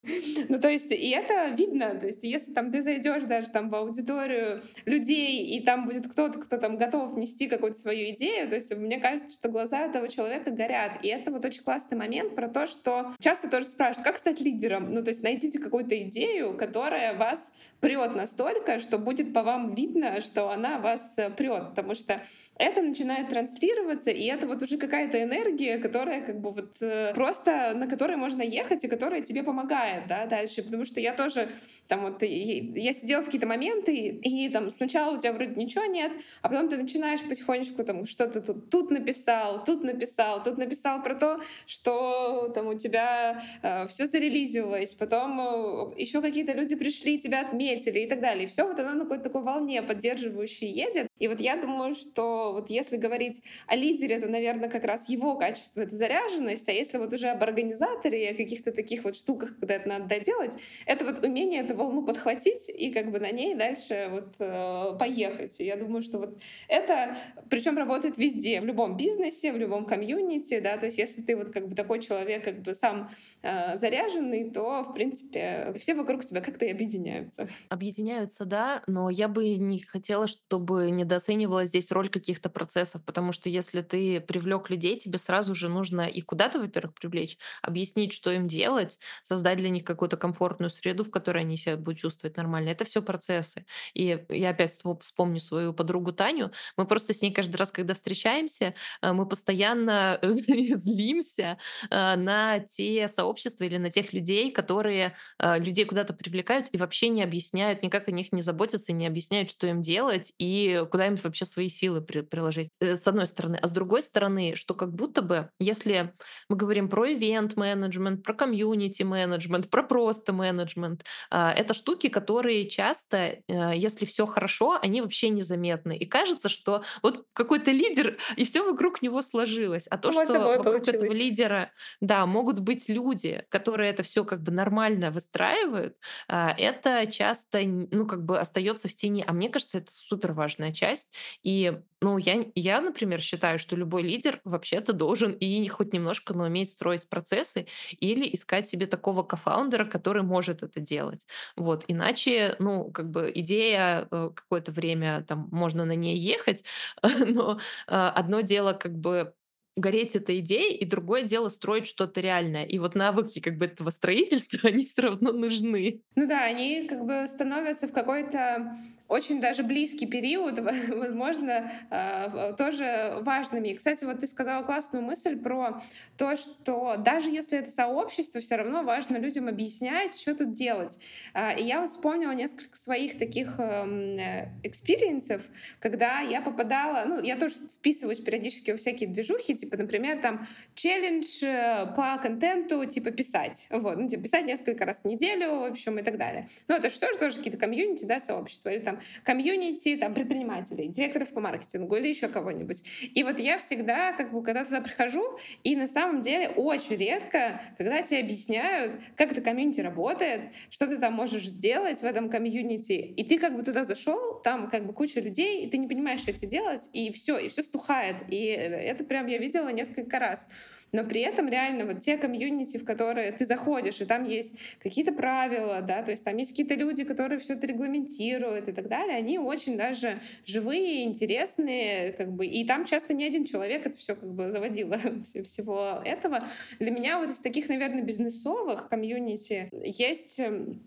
Ну, 0.49 0.61
то 0.61 0.69
есть, 0.69 0.91
и 0.91 1.11
это 1.11 1.49
видно. 1.49 1.95
То 1.95 2.07
есть, 2.07 2.25
если 2.25 2.53
там 2.53 2.73
ты 2.73 2.83
зайдешь 2.83 3.25
даже 3.25 3.51
там 3.51 3.69
в 3.69 3.75
аудиторию 3.75 4.63
людей, 4.85 5.45
и 5.45 5.63
там 5.63 5.87
будет 5.87 6.09
кто-то, 6.11 6.39
кто 6.41 6.57
там 6.57 6.77
готов 6.77 7.17
нести 7.17 7.49
какую-то 7.49 7.79
свою 7.79 8.11
идею, 8.11 8.49
то 8.49 8.55
есть, 8.55 8.75
мне 8.75 8.99
кажется, 8.99 9.37
что 9.37 9.49
глаза 9.49 9.81
этого 9.81 10.09
человека 10.09 10.51
горят. 10.51 11.05
И 11.05 11.09
это 11.09 11.31
вот 11.31 11.45
очень 11.45 11.63
классный 11.63 11.99
момент 11.99 12.35
про 12.35 12.49
то, 12.49 12.67
что 12.67 13.15
часто 13.21 13.49
тоже 13.49 13.67
спрашивают, 13.67 14.05
как 14.05 14.19
стать 14.19 14.41
лидером? 14.41 14.93
Ну, 14.93 15.03
то 15.05 15.11
есть, 15.11 15.23
найдите 15.23 15.59
какую-то 15.59 16.01
идею, 16.03 16.57
которая 16.57 17.15
вас 17.17 17.53
прет 17.81 18.15
настолько, 18.15 18.79
что 18.79 18.99
будет 18.99 19.33
по 19.33 19.43
вам 19.43 19.75
видно, 19.75 20.21
что 20.21 20.51
она 20.51 20.79
вас 20.79 21.15
э, 21.17 21.31
прет, 21.31 21.71
потому 21.71 21.95
что 21.95 22.23
это 22.57 22.83
начинает 22.83 23.31
транслироваться, 23.31 24.11
и 24.11 24.25
это 24.25 24.47
вот 24.47 24.63
уже 24.63 24.77
какая-то 24.77 25.23
энергия, 25.23 25.79
которая 25.79 26.21
как 26.21 26.41
бы 26.41 26.51
вот 26.51 26.77
э, 26.81 27.15
просто 27.15 27.73
на 27.75 27.87
которой 27.87 28.17
можно 28.17 28.43
ехать 28.43 28.85
и 28.85 28.89
которая 28.89 29.23
тебе 29.23 29.43
помогает, 29.43 30.07
да, 30.07 30.27
дальше, 30.27 30.63
потому 30.63 30.85
что 30.85 31.01
я 31.01 31.15
тоже 31.15 31.49
там 31.89 32.03
вот 32.03 32.23
я 32.23 32.93
сидела 32.93 33.23
в 33.23 33.27
какие-то 33.27 33.47
моменты 33.47 33.95
и 33.95 34.49
там 34.51 34.71
сначала 34.71 35.17
у 35.17 35.19
тебя 35.19 35.33
вроде 35.33 35.55
ничего 35.55 35.87
нет, 35.87 36.13
а 36.43 36.49
потом 36.49 36.69
ты 36.69 36.77
начинаешь 36.77 37.23
потихонечку 37.23 37.83
там 37.83 38.05
что-то 38.05 38.43
тут 38.43 38.71
тут 38.71 38.91
написал, 38.91 39.65
тут 39.65 39.85
написал, 39.85 40.43
тут 40.43 40.59
написал 40.59 41.03
про 41.03 41.15
то, 41.15 41.41
что 41.67 42.53
там 42.55 42.67
у 42.67 42.75
тебя 42.75 43.43
э, 43.63 43.87
все 43.87 44.07
зарелизилось, 44.07 44.95
потом 44.95 45.41
э, 45.41 46.01
еще 46.03 46.21
какие-то 46.21 46.53
люди 46.53 46.77
пришли 46.77 47.19
тебя 47.19 47.41
отметили 47.41 47.70
заметили 47.71 48.01
и 48.01 48.07
так 48.07 48.21
далее. 48.21 48.45
И 48.45 48.47
все 48.47 48.67
вот 48.67 48.79
оно 48.79 48.95
на 48.95 49.01
какой-то 49.01 49.25
такой 49.25 49.43
волне 49.43 49.83
поддерживающей 49.83 50.69
едет. 50.69 51.09
И 51.19 51.29
вот 51.29 51.41
я 51.41 51.57
думаю, 51.57 51.95
что 51.95 52.53
вот 52.53 52.71
если 52.71 52.97
говорить 52.97 53.43
о 53.67 53.77
лидере, 53.77 54.21
то, 54.21 54.29
наверное, 54.29 54.69
как 54.69 54.85
раз 54.85 55.09
его 55.09 55.37
качество— 55.37 55.81
это 55.83 55.95
заряженность, 55.95 56.69
а 56.69 56.73
если 56.73 56.99
вот 56.99 57.13
уже 57.13 57.29
об 57.29 57.43
организаторе 57.43 58.25
и 58.25 58.33
о 58.33 58.35
каких-то 58.35 58.73
таких 58.73 59.05
вот 59.05 59.17
штуках, 59.17 59.57
когда 59.59 59.75
это 59.75 59.89
надо 59.89 60.07
доделать, 60.07 60.55
это 60.87 61.05
вот 61.05 61.25
умение 61.25 61.63
эту 61.63 61.77
волну 61.77 62.05
подхватить 62.05 62.69
и 62.69 62.91
как 62.91 63.11
бы 63.11 63.21
на 63.21 63.31
ней 63.31 63.55
дальше 63.55 64.09
вот 64.11 64.35
э, 64.39 64.97
поехать. 64.99 65.61
И 65.61 65.65
я 65.65 65.77
думаю, 65.77 66.03
что 66.03 66.19
вот 66.19 66.39
это, 66.69 67.17
причем 67.49 67.77
работает 67.77 68.19
везде, 68.19 68.61
в 68.61 68.65
любом 68.65 68.97
бизнесе, 68.97 69.53
в 69.53 69.57
любом 69.59 69.85
комьюнити, 69.85 70.61
да, 70.61 70.77
то 70.77 70.87
есть 70.87 70.99
если 70.99 71.23
ты 71.23 71.37
вот 71.37 71.53
как 71.53 71.69
бы 71.69 71.75
такой 71.75 72.01
человек, 72.01 72.45
как 72.45 72.63
бы 72.63 72.75
сам 72.75 73.11
э, 73.43 73.77
заряженный, 73.77 74.51
то, 74.51 74.85
в 74.85 74.95
принципе, 74.95 75.75
все 75.79 75.95
вокруг 75.95 76.25
тебя 76.25 76.41
как-то 76.41 76.65
и 76.65 76.71
объединяются. 76.71 77.49
Объединяются, 77.69 78.45
да, 78.47 78.83
но 78.89 79.11
я 79.11 79.29
бы 79.29 79.55
не 79.55 79.79
хотела, 79.79 80.27
чтобы 80.27 80.91
недооценивалась 80.91 81.69
здесь 81.69 81.93
роль 81.93 82.09
каких-то 82.09 82.51
процессов, 82.51 83.05
потому 83.05 83.31
что 83.31 83.49
если 83.49 83.81
ты 83.83 84.21
привлек 84.21 84.71
людей, 84.71 84.99
тебе 84.99 85.19
сразу 85.19 85.55
же 85.55 85.69
нужно 85.69 86.01
их 86.09 86.27
куда-то, 86.27 86.59
во-первых, 86.59 86.95
привлечь, 86.95 87.39
объяснить, 87.63 88.13
что 88.13 88.33
им 88.33 88.49
делать, 88.49 88.99
создать 89.23 89.59
для 89.59 89.69
них 89.69 89.85
какую-то 89.85 90.17
комфортную 90.17 90.69
среду, 90.71 91.05
в 91.05 91.13
которой 91.13 91.43
они 91.43 91.57
себя 91.57 91.77
будут 91.77 92.01
чувствовать 92.01 92.37
нормально. 92.37 92.71
Это 92.71 92.85
все 92.85 93.03
процессы. 93.03 93.65
И 93.95 94.25
я 94.29 94.51
опять 94.51 94.73
вспомню 95.01 95.39
свою 95.39 95.73
подругу 95.73 96.13
Таню. 96.13 96.51
Мы 96.77 96.87
просто 96.87 97.15
с 97.15 97.23
ней 97.23 97.33
каждый 97.33 97.55
раз, 97.57 97.71
когда 97.71 97.95
встречаемся, 97.95 98.75
э, 99.01 99.13
мы 99.13 99.29
постоянно 99.29 100.19
злимся 100.23 101.59
э, 101.89 102.17
на 102.17 102.59
те 102.59 103.07
сообщества 103.07 103.63
или 103.63 103.77
на 103.77 103.91
тех 103.91 104.13
людей, 104.13 104.51
которые 104.51 105.15
э, 105.39 105.59
людей 105.61 105.85
куда-то 105.85 106.15
привлекают 106.15 106.67
и 106.73 106.77
вообще 106.77 107.09
не 107.11 107.23
объясняют 107.23 107.50
объясняют, 107.51 107.83
никак 107.83 108.09
о 108.09 108.13
них 108.13 108.33
не 108.33 108.43
заботятся, 108.43 108.93
не 108.93 109.07
объясняют, 109.07 109.51
что 109.51 109.67
им 109.67 109.83
делать 109.83 110.33
и 110.39 110.85
куда 110.91 111.07
им 111.07 111.17
вообще 111.17 111.45
свои 111.45 111.69
силы 111.69 112.01
при, 112.01 112.21
приложить. 112.21 112.71
Э, 112.81 112.97
с 112.97 113.07
одной 113.09 113.27
стороны. 113.27 113.59
А 113.61 113.67
с 113.67 113.73
другой 113.73 114.03
стороны, 114.03 114.55
что 114.55 114.75
как 114.75 114.95
будто 114.95 115.23
бы, 115.23 115.51
если 115.59 116.15
мы 116.49 116.57
говорим 116.57 116.89
про 116.89 117.13
ивент-менеджмент, 117.13 118.23
про 118.23 118.35
комьюнити-менеджмент, 118.35 119.69
про 119.69 119.83
просто 119.83 120.33
менеджмент, 120.33 121.05
а, 121.31 121.53
это 121.53 121.75
штуки, 121.75 122.09
которые 122.09 122.69
часто, 122.69 123.17
э, 123.17 123.73
если 123.75 124.05
все 124.05 124.27
хорошо, 124.27 124.79
они 124.81 125.01
вообще 125.03 125.31
незаметны. 125.31 125.97
И 125.97 126.07
кажется, 126.07 126.49
что 126.49 126.83
вот 127.03 127.25
какой-то 127.33 127.73
лидер, 127.73 128.17
и 128.37 128.45
все 128.45 128.63
вокруг 128.63 129.03
него 129.03 129.23
сложилось. 129.23 129.87
А 129.89 129.99
то, 129.99 130.13
что 130.13 130.21
вокруг 130.39 130.65
получилось. 130.65 130.89
этого 130.89 131.15
лидера, 131.15 131.71
да, 132.01 132.27
могут 132.27 132.61
быть 132.61 132.89
люди, 132.89 133.45
которые 133.49 133.91
это 133.91 134.03
все 134.03 134.25
как 134.25 134.43
бы 134.43 134.53
нормально 134.53 135.11
выстраивают, 135.11 135.97
а, 136.29 136.55
это 136.57 137.07
часто 137.11 137.40
часто, 137.41 137.61
ну, 137.65 138.07
как 138.07 138.25
бы 138.25 138.39
остается 138.39 138.89
в 138.89 138.95
тени. 138.95 139.25
А 139.27 139.33
мне 139.33 139.49
кажется, 139.49 139.79
это 139.79 139.93
супер 139.93 140.33
важная 140.33 140.73
часть. 140.73 141.09
И 141.43 141.79
ну, 142.01 142.19
я, 142.19 142.45
я, 142.55 142.81
например, 142.81 143.21
считаю, 143.21 143.59
что 143.59 143.77
любой 143.77 144.03
лидер 144.03 144.41
вообще-то 144.45 144.93
должен 144.93 145.33
и 145.33 145.67
хоть 145.69 145.93
немножко, 145.93 146.35
но 146.35 146.45
уметь 146.45 146.71
строить 146.71 147.09
процессы 147.09 147.67
или 147.99 148.29
искать 148.35 148.69
себе 148.69 148.87
такого 148.87 149.23
кофаундера, 149.23 149.85
который 149.85 150.23
может 150.23 150.63
это 150.63 150.81
делать. 150.81 151.27
Вот. 151.57 151.85
Иначе, 151.89 152.57
ну, 152.59 152.91
как 152.91 153.11
бы 153.11 153.31
идея 153.35 154.09
э, 154.11 154.31
какое-то 154.35 154.73
время, 154.73 155.25
там, 155.29 155.49
можно 155.51 155.85
на 155.85 155.95
ней 155.95 156.17
ехать, 156.17 156.65
но 157.03 157.59
э, 157.87 157.93
одно 157.93 158.41
дело 158.41 158.73
как 158.73 158.97
бы 158.99 159.35
гореть 159.77 160.17
этой 160.17 160.41
идеей, 160.41 160.77
и 160.77 160.85
другое 160.85 161.23
дело 161.23 161.49
строить 161.49 161.87
что-то 161.87 162.21
реальное. 162.21 162.65
И 162.65 162.79
вот 162.79 162.95
навыки 162.95 163.41
как 163.41 163.57
бы 163.57 163.67
этого 163.67 163.91
строительства, 163.91 164.61
они 164.69 164.85
все 164.85 165.03
равно 165.03 165.33
нужны. 165.33 166.03
Ну 166.17 166.27
да, 166.27 166.45
они 166.45 166.87
как 166.89 167.05
бы 167.05 167.27
становятся 167.27 167.89
в 167.89 167.93
какой-то 167.93 168.77
очень 169.11 169.41
даже 169.41 169.65
близкий 169.65 170.07
период, 170.07 170.59
возможно, 170.89 171.71
а, 171.91 172.53
тоже 172.53 173.19
важными. 173.21 173.69
И, 173.69 173.75
кстати, 173.75 174.05
вот 174.05 174.21
ты 174.21 174.29
сказала 174.29 174.63
классную 174.63 175.05
мысль 175.05 175.37
про 175.37 175.83
то, 176.17 176.37
что 176.37 176.97
даже 176.97 177.29
если 177.31 177.59
это 177.59 177.71
сообщество, 177.71 178.41
все 178.41 178.55
равно 178.55 178.85
важно 178.85 179.17
людям 179.17 179.49
объяснять, 179.49 180.17
что 180.17 180.35
тут 180.35 180.53
делать. 180.53 180.99
А, 181.35 181.53
и 181.53 181.65
я 181.65 181.81
вот 181.81 181.91
вспомнила 181.91 182.31
несколько 182.31 182.77
своих 182.77 183.19
таких 183.19 183.59
эм, 183.59 184.17
experience 184.63 185.24
ов, 185.24 185.43
когда 185.81 186.21
я 186.21 186.41
попадала, 186.41 187.05
ну, 187.05 187.21
я 187.21 187.37
тоже 187.37 187.57
вписываюсь 187.57 188.21
периодически 188.21 188.71
во 188.71 188.77
всякие 188.77 189.09
движухи, 189.09 189.57
типа, 189.57 189.77
например, 189.77 190.19
там, 190.19 190.47
челлендж 190.77 191.43
э, 191.43 191.87
по 191.97 192.17
контенту, 192.23 192.85
типа, 192.87 193.11
писать. 193.11 193.67
Вот, 193.71 193.97
ну, 193.97 194.09
типа, 194.09 194.23
писать 194.23 194.47
несколько 194.47 194.85
раз 194.85 195.01
в 195.03 195.05
неделю, 195.07 195.61
в 195.61 195.65
общем, 195.65 195.99
и 195.99 196.03
так 196.03 196.17
далее. 196.17 196.49
Ну, 196.69 196.77
это 196.77 196.91
же 196.91 197.01
тоже, 197.01 197.19
тоже 197.19 197.37
какие-то 197.39 197.59
комьюнити, 197.59 198.05
да, 198.05 198.21
сообщества, 198.21 198.71
или 198.71 198.81
там 198.81 199.00
комьюнити 199.25 199.97
там, 199.97 200.15
предпринимателей, 200.15 200.89
директоров 200.89 201.31
по 201.31 201.41
маркетингу 201.41 201.97
или 201.97 202.09
еще 202.09 202.29
кого-нибудь. 202.29 202.83
И 203.15 203.23
вот 203.23 203.39
я 203.39 203.59
всегда, 203.59 204.13
как 204.13 204.33
бы, 204.33 204.43
когда 204.43 204.65
туда 204.65 204.81
прихожу, 204.81 205.39
и 205.65 205.77
на 205.77 205.87
самом 205.87 206.23
деле 206.23 206.49
очень 206.49 206.97
редко, 206.97 207.63
когда 207.77 208.03
тебе 208.03 208.21
объясняют, 208.21 209.01
как 209.17 209.33
это 209.33 209.41
комьюнити 209.41 209.81
работает, 209.81 210.53
что 210.71 210.87
ты 210.87 210.99
там 210.99 211.15
можешь 211.15 211.45
сделать 211.45 212.01
в 212.01 212.05
этом 212.05 212.29
комьюнити, 212.31 212.93
и 212.93 213.25
ты 213.25 213.39
как 213.39 213.57
бы 213.57 213.63
туда 213.63 213.85
зашел, 213.85 214.41
там 214.43 214.69
как 214.69 214.87
бы 214.87 214.93
куча 214.93 215.21
людей, 215.21 215.65
и 215.65 215.71
ты 215.71 215.79
не 215.79 215.89
понимаешь, 215.89 216.21
что 216.21 216.33
тебе 216.33 216.49
делать, 216.49 216.89
и 216.93 217.11
все, 217.13 217.39
и 217.39 217.49
все 217.49 217.63
стухает. 217.63 218.17
И 218.29 218.45
это 218.47 219.05
прям 219.05 219.27
я 219.27 219.39
видела 219.39 219.69
несколько 219.69 220.19
раз 220.19 220.49
но 220.93 221.05
при 221.05 221.21
этом 221.23 221.49
реально 221.49 221.87
вот 221.87 222.01
те 222.01 222.17
комьюнити, 222.17 222.77
в 222.79 222.85
которые 222.85 223.33
ты 223.33 223.47
заходишь, 223.47 224.01
и 224.01 224.05
там 224.05 224.25
есть 224.25 224.53
какие-то 224.81 225.13
правила, 225.13 225.81
да, 225.83 226.03
то 226.03 226.11
есть 226.11 226.25
там 226.25 226.37
есть 226.37 226.51
какие-то 226.51 226.75
люди, 226.75 227.05
которые 227.05 227.39
все 227.39 227.55
это 227.55 227.67
регламентируют 227.67 228.69
и 228.69 228.73
так 228.73 228.89
далее, 228.89 229.17
они 229.17 229.39
очень 229.39 229.77
даже 229.77 230.21
живые, 230.45 231.05
интересные, 231.05 232.13
как 232.13 232.33
бы, 232.33 232.47
и 232.47 232.65
там 232.65 232.85
часто 232.85 233.15
не 233.15 233.25
один 233.25 233.45
человек 233.45 233.87
это 233.87 233.97
все 233.97 234.15
как 234.15 234.33
бы 234.33 234.51
заводило 234.51 234.99
всего 235.45 236.03
этого. 236.05 236.47
Для 236.79 236.91
меня 236.91 237.19
вот 237.19 237.31
из 237.31 237.41
таких, 237.41 237.69
наверное, 237.69 238.03
бизнесовых 238.03 238.89
комьюнити 238.89 239.71
есть 239.85 240.39
эм, 240.39 240.81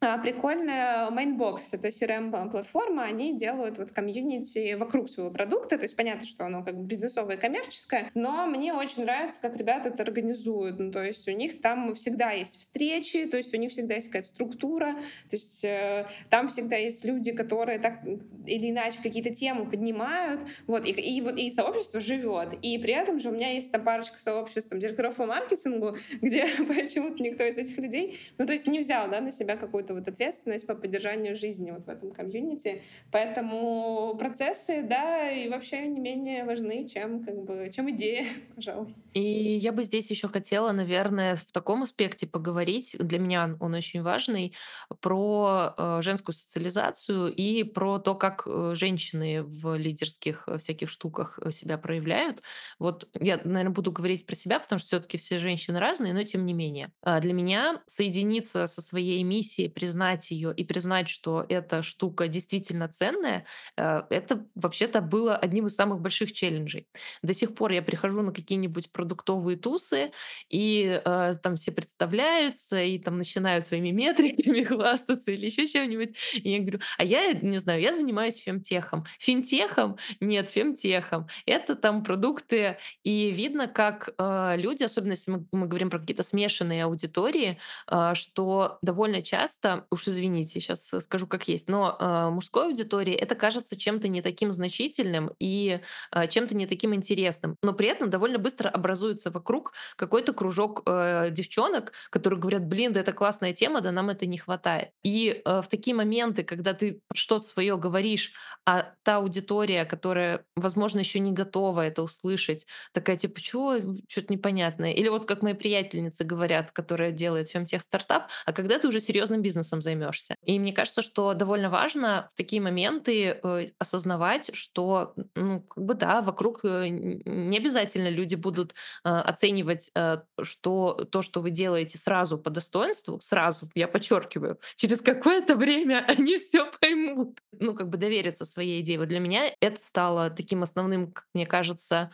прикольная 0.00 1.10
Mainbox, 1.10 1.70
это 1.72 1.88
CRM-платформа, 1.88 3.02
они 3.02 3.36
делают 3.36 3.78
вот 3.78 3.90
комьюнити 3.90 4.74
вокруг 4.74 5.10
своего 5.10 5.32
продукта, 5.32 5.76
то 5.76 5.84
есть 5.84 5.96
понятно, 5.96 6.24
что 6.24 6.46
оно 6.46 6.62
как 6.62 6.76
бы 6.76 6.84
бизнесовое 6.84 7.36
и 7.36 7.40
коммерческое, 7.40 8.10
но 8.14 8.46
мне 8.46 8.72
очень 8.72 9.02
нравится, 9.02 9.40
как 9.40 9.56
ребята 9.56 9.88
это 9.88 10.04
организуют, 10.04 10.78
ну, 10.78 10.92
то 10.92 11.02
есть 11.02 11.26
у 11.26 11.32
них 11.32 11.60
там 11.60 11.94
всегда 11.94 12.30
есть 12.30 12.60
встречи, 12.60 13.26
то 13.26 13.36
есть 13.36 13.52
у 13.52 13.56
них 13.56 13.72
всегда 13.72 13.96
есть 13.96 14.06
какая-то 14.06 14.28
структура, 14.28 14.94
то 15.28 15.36
есть 15.36 15.64
э, 15.64 16.06
там 16.30 16.46
всегда 16.46 16.76
есть 16.76 17.04
люди, 17.04 17.32
которые 17.32 17.80
так 17.80 17.98
или 18.46 18.70
иначе 18.70 19.02
какие-то 19.02 19.34
темы 19.34 19.68
поднимают, 19.68 20.40
вот, 20.68 20.86
и, 20.86 20.90
и, 20.90 21.20
вот, 21.20 21.36
и 21.36 21.50
сообщество 21.50 22.00
живет, 22.00 22.54
и 22.62 22.78
при 22.78 22.92
этом 22.92 23.18
же 23.18 23.30
у 23.30 23.32
меня 23.32 23.52
есть 23.52 23.72
там 23.72 23.82
парочка 23.82 24.20
сообществ, 24.20 24.70
там, 24.70 24.78
директоров 24.78 25.16
по 25.16 25.26
маркетингу, 25.26 25.96
где 26.22 26.46
почему-то 26.68 27.20
никто 27.20 27.42
из 27.42 27.58
этих 27.58 27.76
людей, 27.78 28.16
ну, 28.38 28.46
то 28.46 28.52
есть 28.52 28.68
не 28.68 28.78
взял, 28.78 29.10
да, 29.10 29.20
на 29.20 29.32
себя 29.32 29.56
какую-то 29.56 29.87
какую-то 29.88 29.94
вот 29.94 30.08
ответственность 30.08 30.66
по 30.66 30.74
поддержанию 30.74 31.36
жизни 31.36 31.70
вот 31.70 31.86
в 31.86 31.88
этом 31.88 32.10
комьюнити. 32.10 32.82
Поэтому 33.10 34.14
процессы, 34.18 34.82
да, 34.82 35.30
и 35.30 35.48
вообще 35.48 35.86
не 35.86 36.00
менее 36.00 36.44
важны, 36.44 36.86
чем, 36.86 37.24
как 37.24 37.44
бы, 37.44 37.70
чем 37.72 37.90
идея, 37.90 38.24
пожалуй. 38.54 38.94
И 39.18 39.56
я 39.56 39.72
бы 39.72 39.82
здесь 39.82 40.10
еще 40.12 40.28
хотела, 40.28 40.70
наверное, 40.70 41.34
в 41.34 41.44
таком 41.50 41.82
аспекте 41.82 42.24
поговорить, 42.28 42.94
для 43.00 43.18
меня 43.18 43.56
он 43.58 43.74
очень 43.74 44.00
важный, 44.00 44.54
про 45.00 45.74
э, 45.76 45.98
женскую 46.02 46.36
социализацию 46.36 47.34
и 47.34 47.64
про 47.64 47.98
то, 47.98 48.14
как 48.14 48.44
э, 48.46 48.74
женщины 48.76 49.42
в 49.42 49.74
лидерских 49.74 50.44
э, 50.46 50.58
всяких 50.58 50.88
штуках 50.88 51.40
себя 51.50 51.78
проявляют. 51.78 52.44
Вот 52.78 53.08
я, 53.18 53.40
наверное, 53.42 53.74
буду 53.74 53.90
говорить 53.90 54.24
про 54.24 54.36
себя, 54.36 54.60
потому 54.60 54.78
что 54.78 54.86
все-таки 54.86 55.18
все 55.18 55.40
женщины 55.40 55.80
разные, 55.80 56.14
но 56.14 56.22
тем 56.22 56.46
не 56.46 56.52
менее. 56.52 56.92
А 57.02 57.18
для 57.18 57.32
меня 57.32 57.82
соединиться 57.86 58.68
со 58.68 58.80
своей 58.80 59.24
миссией 59.24 59.68
признать 59.68 60.30
ее 60.30 60.54
и 60.54 60.62
признать, 60.62 61.08
что 61.08 61.44
эта 61.48 61.82
штука 61.82 62.28
действительно 62.28 62.86
ценная, 62.88 63.46
это 63.76 64.46
вообще-то 64.54 65.00
было 65.00 65.36
одним 65.36 65.66
из 65.66 65.74
самых 65.74 66.00
больших 66.00 66.32
челленджей. 66.32 66.86
До 67.22 67.34
сих 67.34 67.56
пор 67.56 67.72
я 67.72 67.82
прихожу 67.82 68.22
на 68.22 68.32
какие-нибудь 68.32 68.92
продуктовые 69.08 69.56
тусы, 69.56 70.12
и 70.50 71.00
э, 71.02 71.32
там 71.42 71.56
все 71.56 71.72
представляются, 71.72 72.82
и 72.82 72.98
там 72.98 73.16
начинают 73.16 73.64
своими 73.64 73.88
метриками 73.92 74.62
хвастаться 74.62 75.30
или 75.30 75.46
еще 75.46 75.66
чем-нибудь. 75.66 76.14
И 76.34 76.50
я 76.50 76.58
говорю, 76.60 76.80
а 76.98 77.04
я, 77.04 77.32
не 77.32 77.58
знаю, 77.58 77.80
я 77.80 77.94
занимаюсь 77.94 78.36
фемтехом. 78.36 79.04
Финтехом? 79.18 79.96
Нет, 80.20 80.48
фемтехом. 80.48 81.26
Это 81.46 81.74
там 81.74 82.04
продукты, 82.04 82.76
и 83.02 83.30
видно, 83.30 83.66
как 83.66 84.10
э, 84.18 84.56
люди, 84.58 84.84
особенно 84.84 85.12
если 85.12 85.30
мы, 85.30 85.46
мы 85.52 85.66
говорим 85.66 85.88
про 85.88 85.98
какие-то 85.98 86.22
смешанные 86.22 86.84
аудитории, 86.84 87.58
э, 87.90 88.12
что 88.14 88.78
довольно 88.82 89.22
часто 89.22 89.86
уж 89.90 90.06
извините, 90.06 90.60
сейчас 90.60 90.90
скажу 91.00 91.26
как 91.26 91.48
есть, 91.48 91.68
но 91.68 91.96
э, 91.98 92.30
мужской 92.30 92.66
аудитории 92.66 93.14
это 93.14 93.34
кажется 93.34 93.76
чем-то 93.76 94.08
не 94.08 94.20
таким 94.20 94.52
значительным 94.52 95.30
и 95.38 95.80
э, 96.12 96.28
чем-то 96.28 96.54
не 96.54 96.66
таким 96.66 96.94
интересным. 96.94 97.56
Но 97.62 97.72
при 97.72 97.88
этом 97.88 98.10
довольно 98.10 98.38
быстро 98.38 98.68
образуется 98.88 99.30
вокруг 99.30 99.72
какой-то 99.96 100.32
кружок 100.32 100.82
э, 100.86 101.28
девчонок, 101.30 101.92
которые 102.10 102.40
говорят, 102.40 102.66
блин, 102.66 102.92
да 102.92 103.00
это 103.00 103.12
классная 103.12 103.52
тема, 103.52 103.80
да 103.80 103.92
нам 103.92 104.08
это 104.08 104.26
не 104.26 104.38
хватает. 104.38 104.88
И 105.02 105.42
э, 105.44 105.60
в 105.60 105.68
такие 105.68 105.94
моменты, 105.94 106.42
когда 106.42 106.72
ты 106.72 107.00
что-то 107.14 107.44
свое 107.44 107.76
говоришь, 107.76 108.32
а 108.64 108.92
та 109.02 109.16
аудитория, 109.16 109.84
которая, 109.84 110.44
возможно, 110.56 111.00
еще 111.00 111.20
не 111.20 111.32
готова 111.32 111.82
это 111.82 112.02
услышать, 112.02 112.66
такая 112.92 113.16
типа, 113.16 113.40
чего, 113.40 113.74
что-то 114.08 114.32
непонятное. 114.32 114.92
Или 114.92 115.08
вот 115.08 115.26
как 115.26 115.42
мои 115.42 115.54
приятельницы 115.54 116.24
говорят, 116.24 116.70
которая 116.72 117.12
делает 117.12 117.50
фемтех 117.50 117.82
стартап, 117.82 118.30
а 118.46 118.52
когда 118.52 118.78
ты 118.78 118.88
уже 118.88 119.00
серьезным 119.00 119.42
бизнесом 119.42 119.82
займешься. 119.82 120.34
И 120.44 120.58
мне 120.58 120.72
кажется, 120.72 121.02
что 121.02 121.34
довольно 121.34 121.68
важно 121.68 122.28
в 122.32 122.36
такие 122.36 122.62
моменты 122.62 123.38
э, 123.42 123.66
осознавать, 123.78 124.50
что, 124.54 125.14
ну, 125.34 125.60
как 125.60 125.84
бы 125.84 125.94
да, 125.94 126.22
вокруг 126.22 126.60
э, 126.64 126.88
не 126.88 127.58
обязательно 127.58 128.08
люди 128.08 128.34
будут 128.34 128.74
оценивать 129.02 129.90
э, 129.94 130.18
что, 130.42 131.06
то, 131.10 131.22
что 131.22 131.40
вы 131.40 131.50
делаете 131.50 131.98
сразу 131.98 132.38
по 132.38 132.50
достоинству, 132.50 133.20
сразу, 133.20 133.70
я 133.74 133.88
подчеркиваю, 133.88 134.58
через 134.76 135.00
какое-то 135.00 135.56
время 135.56 136.04
они 136.06 136.36
все 136.36 136.70
поймут. 136.80 137.38
Ну, 137.52 137.74
как 137.74 137.88
бы 137.88 137.98
довериться 137.98 138.44
своей 138.44 138.80
идее. 138.80 138.98
Вот 138.98 139.08
для 139.08 139.20
меня 139.20 139.52
это 139.60 139.80
стало 139.80 140.30
таким 140.30 140.62
основным, 140.62 141.12
как 141.12 141.26
мне 141.34 141.46
кажется, 141.46 142.10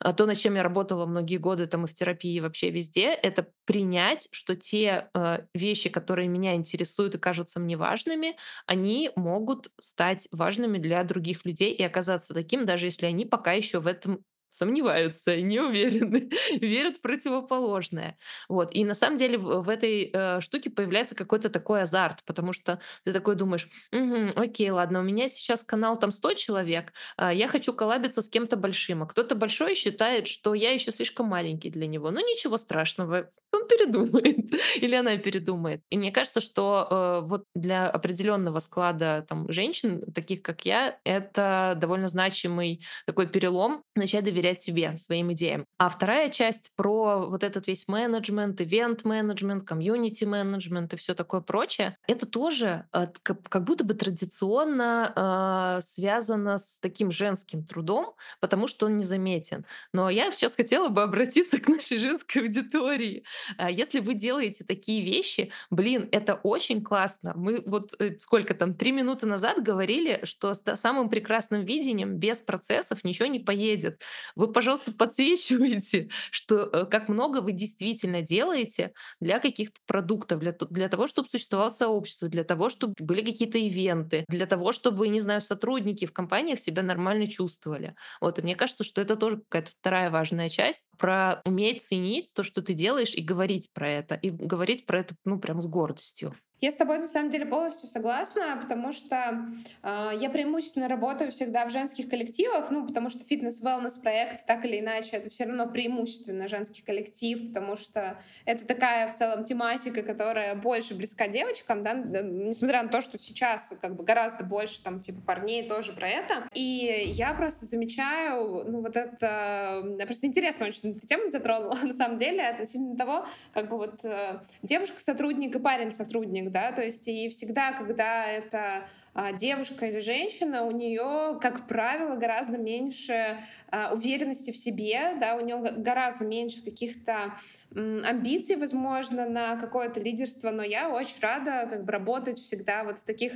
а, 0.00 0.12
то, 0.12 0.26
над 0.26 0.38
чем 0.38 0.54
я 0.54 0.62
работала 0.62 1.06
многие 1.06 1.36
годы 1.36 1.66
там 1.66 1.84
и 1.84 1.88
в 1.88 1.94
терапии, 1.94 2.36
и 2.36 2.40
вообще 2.40 2.70
везде, 2.70 3.08
это 3.12 3.46
принять, 3.64 4.28
что 4.32 4.56
те 4.56 5.10
вещи, 5.54 5.88
которые 5.90 6.28
меня 6.28 6.54
интересуют 6.54 7.14
и 7.14 7.18
кажутся 7.18 7.60
мне 7.60 7.76
важными, 7.76 8.36
они 8.66 9.10
могут 9.14 9.70
стать 9.80 10.28
важными 10.32 10.78
для 10.78 11.04
других 11.04 11.44
людей 11.44 11.72
и 11.72 11.82
оказаться 11.82 12.34
таким, 12.34 12.66
даже 12.66 12.86
если 12.86 13.06
они 13.06 13.24
пока 13.24 13.52
еще 13.52 13.80
в 13.80 13.86
этом 13.86 14.24
сомневаются, 14.50 15.40
не 15.40 15.60
уверены, 15.60 16.30
верят 16.60 16.98
в 16.98 17.00
противоположное. 17.00 18.18
Вот. 18.48 18.74
И 18.74 18.84
на 18.84 18.94
самом 18.94 19.16
деле 19.16 19.38
в, 19.38 19.68
этой 19.68 20.10
э, 20.12 20.40
штуке 20.40 20.70
появляется 20.70 21.14
какой-то 21.14 21.48
такой 21.48 21.82
азарт, 21.82 22.22
потому 22.24 22.52
что 22.52 22.80
ты 23.04 23.12
такой 23.12 23.36
думаешь, 23.36 23.68
угу, 23.92 24.32
окей, 24.36 24.70
ладно, 24.70 25.00
у 25.00 25.02
меня 25.02 25.28
сейчас 25.28 25.62
канал 25.62 25.98
там 25.98 26.12
100 26.12 26.34
человек, 26.34 26.92
э, 27.16 27.30
я 27.32 27.48
хочу 27.48 27.72
коллабиться 27.72 28.22
с 28.22 28.28
кем-то 28.28 28.56
большим, 28.56 29.02
а 29.02 29.06
кто-то 29.06 29.34
большой 29.34 29.74
считает, 29.74 30.28
что 30.28 30.54
я 30.54 30.72
еще 30.72 30.90
слишком 30.92 31.26
маленький 31.26 31.70
для 31.70 31.86
него. 31.86 32.10
Ну 32.10 32.20
ничего 32.20 32.58
страшного, 32.58 33.30
он 33.52 33.66
передумает 33.66 34.54
или 34.80 34.94
она 34.94 35.16
передумает. 35.16 35.82
И 35.90 35.98
мне 35.98 36.12
кажется, 36.12 36.40
что 36.40 36.86
э, 36.90 37.26
вот 37.26 37.44
для 37.54 37.88
определенного 37.88 38.60
склада 38.60 39.24
там 39.28 39.50
женщин, 39.50 40.02
таких 40.12 40.42
как 40.42 40.64
я, 40.64 40.98
это 41.04 41.76
довольно 41.80 42.08
значимый 42.08 42.84
такой 43.06 43.26
перелом, 43.26 43.82
начать 43.96 44.24
доверять 44.24 44.39
доверять 44.40 44.60
себе, 44.60 44.96
своим 44.96 45.32
идеям. 45.32 45.66
А 45.78 45.88
вторая 45.88 46.30
часть 46.30 46.72
про 46.76 47.26
вот 47.28 47.44
этот 47.44 47.66
весь 47.66 47.86
менеджмент, 47.88 48.60
ивент-менеджмент, 48.60 49.64
комьюнити-менеджмент 49.64 50.94
и 50.94 50.96
все 50.96 51.14
такое 51.14 51.40
прочее, 51.40 51.96
это 52.06 52.26
тоже 52.26 52.86
э, 52.92 53.06
как 53.22 53.64
будто 53.64 53.84
бы 53.84 53.94
традиционно 53.94 55.78
э, 55.78 55.82
связано 55.82 56.58
с 56.58 56.80
таким 56.80 57.10
женским 57.10 57.64
трудом, 57.64 58.14
потому 58.40 58.66
что 58.66 58.86
он 58.86 58.96
незаметен. 58.96 59.66
Но 59.92 60.08
я 60.08 60.30
сейчас 60.32 60.56
хотела 60.56 60.88
бы 60.88 61.02
обратиться 61.02 61.58
к 61.60 61.68
нашей 61.68 61.98
женской 61.98 62.42
аудитории. 62.42 63.24
А 63.58 63.70
если 63.70 64.00
вы 64.00 64.14
делаете 64.14 64.64
такие 64.64 65.02
вещи, 65.02 65.52
блин, 65.70 66.08
это 66.12 66.34
очень 66.34 66.82
классно. 66.82 67.34
Мы 67.36 67.62
вот 67.66 67.94
э, 67.98 68.16
сколько 68.20 68.54
там, 68.54 68.74
три 68.74 68.92
минуты 68.92 69.26
назад 69.26 69.62
говорили, 69.62 70.20
что 70.24 70.54
с 70.54 70.62
самым 70.76 71.10
прекрасным 71.10 71.64
видением 71.64 72.16
без 72.16 72.40
процессов 72.40 73.04
ничего 73.04 73.26
не 73.26 73.38
поедет. 73.38 74.00
Вы, 74.34 74.52
пожалуйста, 74.52 74.92
подсвечивайте, 74.98 76.08
что 76.30 76.62
э, 76.64 76.86
как 76.86 77.08
много 77.08 77.40
вы 77.40 77.52
действительно 77.52 78.22
делаете 78.22 78.92
для 79.20 79.38
каких-то 79.38 79.80
продуктов, 79.86 80.40
для, 80.40 80.52
для 80.52 80.88
того, 80.88 81.06
чтобы 81.06 81.28
существовало 81.28 81.68
сообщество, 81.68 82.28
для 82.28 82.44
того, 82.44 82.68
чтобы 82.68 82.94
были 82.98 83.22
какие-то 83.22 83.58
ивенты, 83.58 84.24
для 84.28 84.46
того, 84.46 84.72
чтобы, 84.72 85.08
не 85.08 85.20
знаю, 85.20 85.40
сотрудники 85.40 86.04
в 86.04 86.12
компаниях 86.12 86.60
себя 86.60 86.82
нормально 86.82 87.26
чувствовали. 87.28 87.94
Вот, 88.20 88.38
и 88.38 88.42
мне 88.42 88.56
кажется, 88.56 88.84
что 88.84 89.00
это 89.00 89.16
тоже 89.16 89.38
какая-то 89.48 89.70
вторая 89.80 90.10
важная 90.10 90.48
часть 90.48 90.82
про 90.98 91.40
уметь 91.44 91.82
ценить 91.82 92.32
то, 92.34 92.42
что 92.42 92.62
ты 92.62 92.74
делаешь, 92.74 93.14
и 93.14 93.22
говорить 93.22 93.70
про 93.72 93.88
это, 93.88 94.14
и 94.14 94.30
говорить 94.30 94.86
про 94.86 95.00
это, 95.00 95.14
ну, 95.24 95.38
прям 95.38 95.62
с 95.62 95.66
гордостью. 95.66 96.34
Я 96.60 96.72
с 96.72 96.76
тобой 96.76 96.98
на 96.98 97.08
самом 97.08 97.30
деле 97.30 97.46
полностью 97.46 97.88
согласна, 97.88 98.58
потому 98.60 98.92
что 98.92 99.46
э, 99.82 100.10
я 100.18 100.28
преимущественно 100.28 100.88
работаю 100.88 101.30
всегда 101.32 101.64
в 101.64 101.70
женских 101.70 102.08
коллективах, 102.10 102.70
ну, 102.70 102.86
потому 102.86 103.08
что 103.08 103.24
фитнес-велнес 103.24 103.96
проект 103.98 104.44
так 104.44 104.66
или 104.66 104.78
иначе 104.80 105.16
это 105.16 105.30
все 105.30 105.44
равно 105.44 105.66
преимущественно 105.66 106.48
женский 106.48 106.82
коллектив, 106.82 107.48
потому 107.48 107.76
что 107.76 108.18
это 108.44 108.66
такая 108.66 109.08
в 109.08 109.14
целом 109.14 109.44
тематика, 109.44 110.02
которая 110.02 110.54
больше 110.54 110.94
близка 110.94 111.28
девочкам, 111.28 111.82
да, 111.82 111.94
несмотря 111.94 112.82
на 112.82 112.90
то, 112.90 113.00
что 113.00 113.18
сейчас 113.18 113.72
как 113.80 113.96
бы 113.96 114.04
гораздо 114.04 114.44
больше 114.44 114.82
там 114.82 115.00
типа 115.00 115.22
парней 115.22 115.66
тоже 115.66 115.92
про 115.92 116.08
это. 116.10 116.48
И 116.52 117.04
я 117.14 117.32
просто 117.32 117.64
замечаю, 117.64 118.64
ну, 118.70 118.82
вот 118.82 118.96
это 118.96 119.96
просто 120.06 120.26
интересно 120.26 120.66
очень 120.66 120.96
эта 120.96 121.06
тема 121.06 121.30
затронула 121.30 121.78
на 121.82 121.94
самом 121.94 122.18
деле 122.18 122.46
относительно 122.46 122.96
того, 122.96 123.26
как 123.54 123.70
бы 123.70 123.78
вот 123.78 124.04
э, 124.04 124.40
девушка-сотрудник 124.62 125.54
и 125.56 125.58
парень-сотрудник, 125.58 126.49
да, 126.50 126.72
то 126.72 126.82
есть 126.82 127.06
и 127.08 127.28
всегда, 127.28 127.72
когда 127.72 128.26
это 128.26 128.88
девушка 129.32 129.86
или 129.86 129.98
женщина, 129.98 130.64
у 130.64 130.70
нее, 130.70 131.38
как 131.40 131.66
правило, 131.66 132.16
гораздо 132.16 132.58
меньше 132.58 133.42
а, 133.68 133.92
уверенности 133.92 134.52
в 134.52 134.56
себе, 134.56 135.14
да, 135.18 135.34
у 135.36 135.40
нее 135.40 135.74
гораздо 135.78 136.24
меньше 136.24 136.64
каких-то 136.64 137.34
амбиций, 137.74 138.56
возможно, 138.56 139.28
на 139.28 139.56
какое-то 139.56 140.00
лидерство, 140.00 140.50
но 140.50 140.62
я 140.62 140.90
очень 140.90 141.20
рада 141.20 141.68
как 141.70 141.84
бы 141.84 141.92
работать 141.92 142.38
всегда 142.38 142.82
вот 142.82 142.98
в 142.98 143.04
таких 143.04 143.32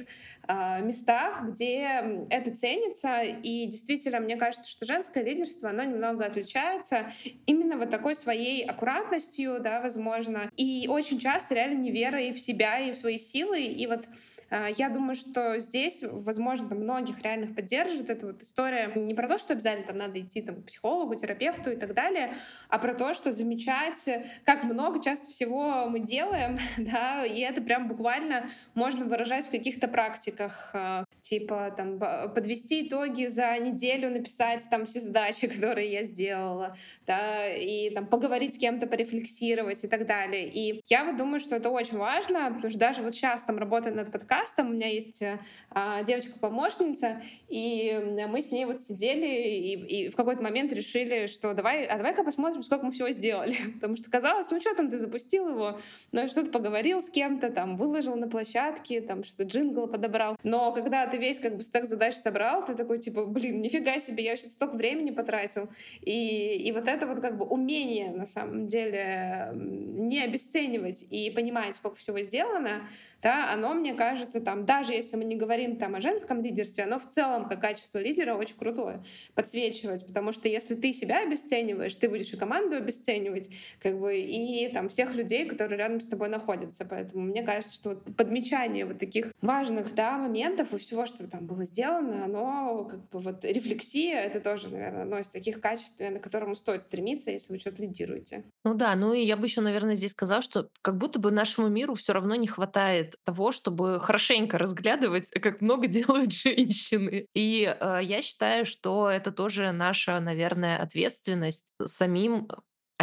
э, 0.49 0.83
местах, 0.83 1.45
где 1.45 2.27
это 2.31 2.55
ценится, 2.55 3.23
и 3.23 3.67
действительно, 3.67 4.19
мне 4.19 4.37
кажется, 4.37 4.69
что 4.69 4.87
женское 4.87 5.23
лидерство, 5.23 5.71
оно 5.71 5.85
немного 5.85 6.25
отличается 6.25 7.13
именно 7.47 7.77
вот 7.77 7.91
такой 7.91 8.17
своей 8.17 8.65
аккуратностью, 8.65 9.61
да, 9.61 9.81
возможно, 9.81 10.51
и 10.57 10.87
очень 10.89 11.21
часто 11.21 11.55
реально 11.55 11.79
неверой 11.79 12.33
в 12.33 12.41
себя 12.41 12.81
и 12.81 12.93
в 12.93 12.97
свои 12.97 13.19
силы, 13.19 13.63
и 13.63 13.87
вот 13.87 14.05
а, 14.44 14.44
я 14.77 14.89
думаю, 14.89 15.15
что 15.15 15.59
здесь, 15.59 16.03
возможно, 16.03 16.75
многих 16.75 17.23
реальных 17.23 17.55
поддержит 17.55 18.11
эта 18.11 18.27
вот 18.27 18.43
история 18.43 18.93
не 18.95 19.15
про 19.15 19.29
то, 19.29 19.39
что 19.39 19.55
обязательно 19.55 19.87
там 19.87 19.99
надо 19.99 20.21
идти 20.21 20.43
там, 20.43 20.63
к 20.63 20.67
психологу, 20.67 21.15
терапевту 21.15 21.71
и 21.71 21.77
так 21.77 21.95
далее, 21.95 22.35
а 22.69 22.79
про 22.79 22.95
то, 22.95 23.15
что 23.15 23.33
замечать, 23.33 24.09
как 24.45 24.65
много 24.65 25.03
часто 25.03 25.29
всего 25.31 25.87
мы 25.89 26.01
делаем, 26.01 26.59
да, 26.79 27.25
и 27.25 27.41
это 27.41 27.63
прям 27.63 27.89
буквально 27.89 28.49
можно 28.75 29.05
выражать 29.05 29.47
в 29.47 29.51
каких-то 29.51 29.89
практиках, 29.89 30.71
а, 30.75 31.05
типа 31.21 31.73
там 31.77 31.99
подвести 31.99 32.87
итоги 32.87 33.27
за 33.27 33.59
неделю, 33.59 34.11
написать 34.11 34.65
там 34.71 34.87
все 34.87 35.01
задачи, 35.01 35.47
которые 35.55 35.91
я 35.91 36.05
сделала, 36.05 36.77
да, 37.07 37.49
и 37.49 37.91
там 37.91 38.07
поговорить 38.07 38.55
с 38.55 38.59
кем-то, 38.59 38.87
порефлексировать 38.87 39.83
и 39.85 39.89
так 39.89 40.07
далее. 40.07 40.49
И 40.49 40.83
я 40.89 41.05
вот 41.05 41.17
думаю, 41.17 41.41
что 41.41 41.57
это 41.57 41.71
очень 41.71 41.99
важно, 41.99 42.53
потому 42.53 42.71
что 42.71 42.79
даже 42.79 43.03
вот 43.03 43.15
сейчас 43.15 43.43
там 43.45 43.59
работая 43.59 43.93
над 43.93 44.13
подкастом, 44.13 44.44
подкастом. 44.45 44.71
У 44.71 44.73
меня 44.73 44.89
есть 44.89 45.23
э, 45.23 45.39
а, 45.71 46.03
девочка-помощница, 46.03 47.23
и 47.49 48.25
мы 48.29 48.43
с 48.43 48.51
ней 48.51 48.65
вот 48.67 48.83
сидели 48.83 49.27
и, 49.27 50.05
и 50.07 50.09
в 50.11 50.17
какой-то 50.17 50.43
момент 50.43 50.73
решили, 50.73 51.27
что 51.27 51.55
давай, 51.55 51.85
а 51.85 51.97
давай-ка 51.97 52.25
посмотрим, 52.25 52.63
сколько 52.63 52.85
мы 52.85 52.93
всего 52.93 53.11
сделали. 53.11 53.57
Потому 53.75 53.97
что 53.97 54.11
казалось, 54.11 54.51
ну 54.51 54.61
что 54.61 54.75
там, 54.75 54.91
ты 54.91 54.99
запустил 54.99 55.49
его, 55.49 55.79
ну 56.13 56.29
что-то 56.29 56.51
поговорил 56.51 57.03
с 57.03 57.11
кем-то, 57.11 57.51
там, 57.51 57.77
выложил 57.77 58.17
на 58.17 58.29
площадке, 58.29 59.01
там, 59.01 59.25
что 59.25 59.45
джингл 59.45 59.87
подобрал. 59.87 60.37
Но 60.43 60.73
когда 60.73 61.07
ты 61.07 61.17
весь 61.17 61.41
как 61.41 61.57
бы 61.57 61.63
стак 61.63 61.87
задач 61.87 62.15
собрал, 62.15 62.65
ты 62.65 62.75
такой, 62.75 62.99
типа, 62.99 63.25
блин, 63.25 63.61
нифига 63.61 63.99
себе, 63.99 64.25
я 64.25 64.31
вообще 64.33 64.49
столько 64.49 64.77
времени 64.77 65.11
потратил. 65.11 65.69
И, 66.03 66.69
и 66.69 66.73
вот 66.73 66.89
это 66.89 67.07
вот 67.07 67.21
как 67.21 67.39
бы 67.39 67.47
умение, 67.47 68.11
на 68.11 68.27
самом 68.27 68.69
деле, 68.69 69.53
не 69.55 70.23
обесценивать 70.23 71.07
и 71.11 71.31
понимать, 71.31 71.77
сколько 71.77 71.97
всего 71.97 72.21
сделано, 72.21 72.83
да, 73.25 73.51
оно, 73.51 73.73
мне 73.73 73.95
кажется, 73.95 74.34
там, 74.41 74.65
даже 74.65 74.93
если 74.93 75.17
мы 75.17 75.25
не 75.25 75.37
говорим 75.37 75.77
там 75.77 75.95
о 75.95 76.01
женском 76.01 76.43
лидерстве, 76.43 76.85
оно 76.85 76.99
в 76.99 77.09
целом, 77.09 77.49
как 77.49 77.61
качество 77.61 77.99
лидера, 77.99 78.35
очень 78.35 78.57
крутое 78.57 79.05
подсвечивать, 79.35 80.07
потому 80.07 80.33
что 80.33 80.49
если 80.49 80.75
ты 80.75 80.93
себя 80.93 81.23
обесцениваешь, 81.23 81.97
ты 81.97 82.09
будешь 82.09 82.33
и 82.33 82.37
команду 82.37 82.77
обесценивать, 82.77 83.51
как 83.81 83.99
бы, 83.99 84.17
и 84.19 84.69
там 84.73 84.89
всех 84.89 85.15
людей, 85.15 85.47
которые 85.47 85.79
рядом 85.79 86.01
с 86.01 86.07
тобой 86.07 86.29
находятся. 86.29 86.85
Поэтому 86.85 87.25
мне 87.25 87.43
кажется, 87.43 87.75
что 87.75 87.91
вот 87.91 88.17
подмечание 88.17 88.85
вот 88.87 88.99
таких 88.99 89.33
важных, 89.41 89.95
да, 89.95 90.19
моментов 90.19 90.73
и 90.73 90.79
всего, 90.79 91.07
что 91.07 91.29
там 91.29 91.47
было 91.47 91.65
сделано, 91.65 92.25
оно 92.25 92.85
как 92.85 93.09
бы 93.09 93.21
вот 93.21 93.45
рефлексия, 93.45 94.21
это 94.21 94.41
тоже, 94.41 94.69
наверное, 94.69 95.03
одно 95.03 95.19
из 95.19 95.29
таких 95.29 95.61
качеств, 95.61 96.01
на 96.01 96.19
которому 96.19 96.57
стоит 96.57 96.83
стремиться, 96.83 97.31
если 97.31 97.53
вы 97.53 97.59
что-то 97.59 97.83
лидируете. 97.83 98.45
Ну 98.65 98.75
да, 98.75 98.95
ну 98.97 99.13
и 99.13 99.21
я 99.21 99.37
бы 99.37 99.47
еще, 99.47 99.61
наверное, 99.61 99.97
здесь 99.97 100.13
сказала, 100.13 100.43
что 100.43 100.69
как 100.83 100.99
будто 100.99 101.19
бы 101.19 101.31
нашему 101.31 101.69
миру 101.69 101.95
все 101.95 102.13
равно 102.13 102.35
не 102.35 102.47
хватает 102.47 103.17
того, 103.25 103.53
чтобы 103.53 104.01
хорошенько 104.15 104.59
разглядывать, 104.59 105.31
как 105.31 105.61
много 105.61 105.87
делают 105.89 106.33
женщины. 106.33 107.27
И 107.35 107.65
э, 107.65 108.01
я 108.03 108.23
считаю, 108.23 108.65
что 108.65 109.11
это 109.11 109.33
тоже 109.33 109.73
наша, 109.73 110.21
наверное, 110.21 110.79
ответственность 110.79 111.73
самим 111.85 112.49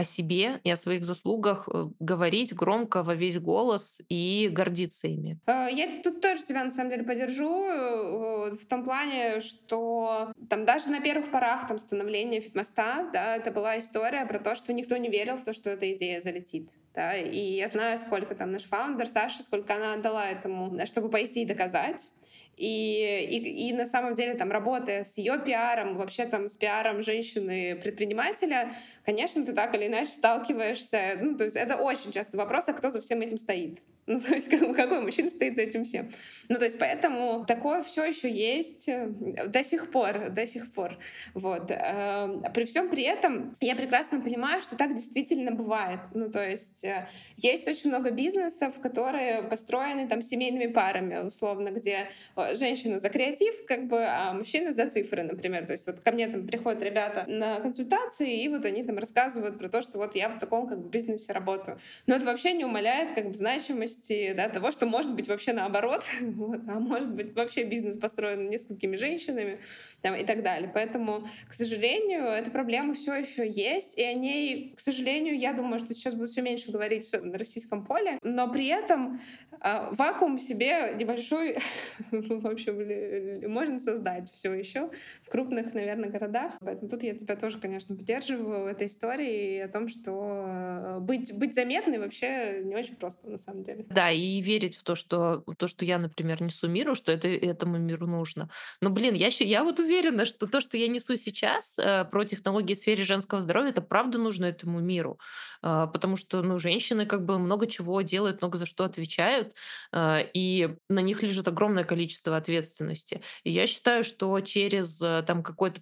о 0.01 0.03
себе 0.03 0.59
и 0.63 0.71
о 0.71 0.75
своих 0.75 1.05
заслугах 1.05 1.69
э, 1.71 1.89
говорить 1.99 2.53
громко 2.53 3.03
во 3.03 3.13
весь 3.13 3.37
голос 3.39 4.01
и 4.09 4.49
гордиться 4.51 5.07
ими. 5.07 5.39
Э, 5.45 5.67
я 5.71 6.01
тут 6.03 6.21
тоже 6.21 6.43
тебя 6.43 6.63
на 6.63 6.71
самом 6.71 6.89
деле 6.89 7.03
поддержу 7.03 7.65
э, 7.65 8.51
в 8.51 8.65
том 8.65 8.83
плане, 8.83 9.39
что 9.41 10.33
там 10.49 10.65
даже 10.65 10.89
на 10.89 10.99
первых 10.99 11.31
порах 11.31 11.67
там 11.67 11.79
становления 11.79 12.41
фитмоста, 12.41 13.09
да, 13.13 13.35
это 13.37 13.51
была 13.51 13.77
история 13.77 14.25
про 14.25 14.39
то, 14.39 14.55
что 14.55 14.73
никто 14.73 14.97
не 14.97 15.09
верил 15.09 15.37
в 15.37 15.43
то, 15.43 15.53
что 15.53 15.69
эта 15.69 15.91
идея 15.93 16.19
залетит. 16.19 16.69
Да, 16.93 17.15
и 17.15 17.55
я 17.55 17.69
знаю, 17.69 17.97
сколько 17.99 18.35
там 18.35 18.51
наш 18.51 18.63
фаундер 18.63 19.07
Саша, 19.07 19.43
сколько 19.43 19.75
она 19.75 19.93
отдала 19.93 20.27
этому, 20.27 20.85
чтобы 20.85 21.09
пойти 21.09 21.43
и 21.43 21.45
доказать. 21.45 22.11
И, 22.57 23.27
и, 23.29 23.69
и 23.69 23.73
на 23.73 23.85
самом 23.85 24.13
деле, 24.13 24.35
там, 24.35 24.51
работая 24.51 25.03
с 25.03 25.17
ее 25.17 25.39
пиаром, 25.39 25.97
вообще 25.97 26.25
там 26.25 26.47
с 26.47 26.55
пиаром 26.55 27.01
женщины-предпринимателя, 27.01 28.73
конечно, 29.03 29.45
ты 29.45 29.53
так 29.53 29.73
или 29.73 29.87
иначе 29.87 30.11
сталкиваешься. 30.11 31.17
Ну, 31.19 31.37
то 31.37 31.45
есть 31.45 31.55
это 31.55 31.77
очень 31.77 32.11
часто 32.11 32.37
вопрос, 32.37 32.67
а 32.67 32.73
кто 32.73 32.91
за 32.91 33.01
всем 33.01 33.21
этим 33.21 33.37
стоит? 33.37 33.79
Ну, 34.07 34.19
то 34.27 34.35
есть 34.35 34.49
как, 34.49 34.75
какой 34.75 35.01
мужчина 35.01 35.29
стоит 35.29 35.55
за 35.55 35.63
этим 35.63 35.83
всем? 35.83 36.09
Ну, 36.49 36.57
то 36.57 36.65
есть 36.65 36.79
поэтому 36.79 37.45
такое 37.45 37.83
все 37.83 38.05
еще 38.05 38.29
есть 38.29 38.89
э, 38.89 39.07
до 39.47 39.63
сих 39.63 39.91
пор, 39.91 40.29
до 40.29 40.47
сих 40.47 40.73
пор. 40.73 40.97
Вот. 41.33 41.69
Эм, 41.71 42.43
при 42.53 42.65
всем 42.65 42.89
при 42.89 43.03
этом 43.03 43.55
я 43.59 43.75
прекрасно 43.75 44.19
понимаю, 44.19 44.61
что 44.61 44.75
так 44.75 44.93
действительно 44.93 45.51
бывает. 45.51 45.99
Ну, 46.13 46.31
то 46.31 46.47
есть 46.47 46.83
э, 46.83 47.07
есть 47.37 47.67
очень 47.67 47.89
много 47.89 48.11
бизнесов, 48.11 48.79
которые 48.79 49.43
построены 49.43 50.07
там 50.07 50.21
семейными 50.21 50.67
парами, 50.67 51.17
условно, 51.25 51.69
где 51.69 52.09
женщина 52.53 52.99
за 52.99 53.09
креатив, 53.09 53.65
как 53.65 53.87
бы, 53.87 54.03
а 54.03 54.33
мужчина 54.33 54.73
за 54.73 54.89
цифры, 54.89 55.23
например. 55.23 55.65
То 55.65 55.73
есть 55.73 55.87
вот 55.87 55.99
ко 55.99 56.11
мне 56.11 56.27
там 56.27 56.47
приходят 56.47 56.81
ребята 56.81 57.25
на 57.27 57.59
консультации, 57.59 58.43
и 58.43 58.47
вот 58.49 58.65
они 58.65 58.83
там 58.83 58.97
рассказывают 58.97 59.57
про 59.57 59.69
то, 59.69 59.81
что 59.81 59.97
вот 59.97 60.15
я 60.15 60.29
в 60.29 60.39
таком 60.39 60.67
как 60.67 60.79
бы 60.79 60.89
бизнесе 60.89 61.33
работаю. 61.33 61.79
Но 62.07 62.15
это 62.15 62.25
вообще 62.25 62.53
не 62.53 62.65
умаляет 62.65 63.13
как 63.13 63.27
бы 63.27 63.33
значимость 63.33 63.90
возможности 63.91 64.33
да, 64.33 64.49
того, 64.49 64.71
что 64.71 64.85
может 64.85 65.13
быть 65.15 65.27
вообще 65.27 65.53
наоборот, 65.53 66.03
вот, 66.21 66.61
а 66.67 66.79
может 66.79 67.13
быть 67.13 67.35
вообще 67.35 67.63
бизнес 67.63 67.97
построен 67.97 68.49
несколькими 68.49 68.95
женщинами 68.95 69.59
там, 70.01 70.15
и 70.15 70.23
так 70.23 70.43
далее. 70.43 70.69
Поэтому, 70.73 71.25
к 71.47 71.53
сожалению, 71.53 72.25
эта 72.25 72.51
проблема 72.51 72.93
все 72.93 73.15
еще 73.15 73.47
есть, 73.47 73.97
и 73.97 74.03
о 74.03 74.13
ней, 74.13 74.73
к 74.75 74.79
сожалению, 74.79 75.37
я 75.37 75.53
думаю, 75.53 75.79
что 75.79 75.93
сейчас 75.93 76.15
будет 76.15 76.31
все 76.31 76.41
меньше 76.41 76.71
говорить 76.71 77.09
на 77.21 77.37
российском 77.37 77.85
поле, 77.85 78.17
но 78.23 78.51
при 78.51 78.67
этом 78.67 79.19
э, 79.61 79.89
вакуум 79.91 80.39
себе 80.39 80.93
небольшой, 80.95 81.57
в 82.11 82.47
общем, 82.47 83.49
можно 83.49 83.79
создать 83.79 84.31
все 84.31 84.53
еще 84.53 84.89
в 85.23 85.29
крупных, 85.29 85.73
наверное, 85.73 86.09
городах. 86.09 86.53
Поэтому 86.61 86.89
тут 86.89 87.03
я 87.03 87.13
тебя 87.13 87.35
тоже, 87.35 87.59
конечно, 87.59 87.95
поддерживаю 87.95 88.63
в 88.63 88.67
этой 88.67 88.87
истории 88.87 89.59
о 89.59 89.67
том, 89.67 89.89
что 89.89 90.45
э, 90.47 90.99
быть, 90.99 91.37
быть 91.37 91.53
заметной 91.53 91.99
вообще 91.99 92.61
не 92.63 92.75
очень 92.75 92.95
просто 92.95 93.29
на 93.29 93.37
самом 93.37 93.63
деле. 93.63 93.80
Да, 93.89 94.11
и 94.11 94.41
верить 94.41 94.75
в 94.75 94.83
то, 94.83 94.95
что 94.95 95.43
то, 95.57 95.67
что 95.67 95.85
я, 95.85 95.97
например, 95.97 96.41
несу 96.41 96.67
миру, 96.67 96.95
что 96.95 97.11
это 97.11 97.27
этому 97.27 97.77
миру 97.77 98.07
нужно. 98.07 98.49
Но, 98.81 98.89
блин, 98.89 99.13
я, 99.13 99.29
я 99.39 99.63
вот 99.63 99.79
уверена, 99.79 100.25
что 100.25 100.47
то, 100.47 100.61
что 100.61 100.77
я 100.77 100.87
несу 100.87 101.15
сейчас 101.15 101.77
э, 101.79 102.05
про 102.05 102.25
технологии 102.25 102.73
в 102.73 102.77
сфере 102.77 103.03
женского 103.03 103.41
здоровья, 103.41 103.69
это 103.69 103.81
правда 103.81 104.17
нужно 104.17 104.45
этому 104.45 104.79
миру. 104.79 105.19
Э, 105.63 105.87
потому 105.91 106.15
что, 106.15 106.41
ну, 106.41 106.59
женщины 106.59 107.05
как 107.05 107.25
бы 107.25 107.39
много 107.39 107.67
чего 107.67 108.01
делают, 108.01 108.41
много 108.41 108.57
за 108.57 108.65
что 108.65 108.83
отвечают, 108.83 109.53
э, 109.91 110.29
и 110.33 110.75
на 110.89 110.99
них 110.99 111.23
лежит 111.23 111.47
огромное 111.47 111.83
количество 111.83 112.37
ответственности. 112.37 113.21
И 113.43 113.51
я 113.51 113.67
считаю, 113.67 114.03
что 114.03 114.39
через 114.41 115.01
э, 115.01 115.23
там 115.25 115.43
какой-то 115.43 115.81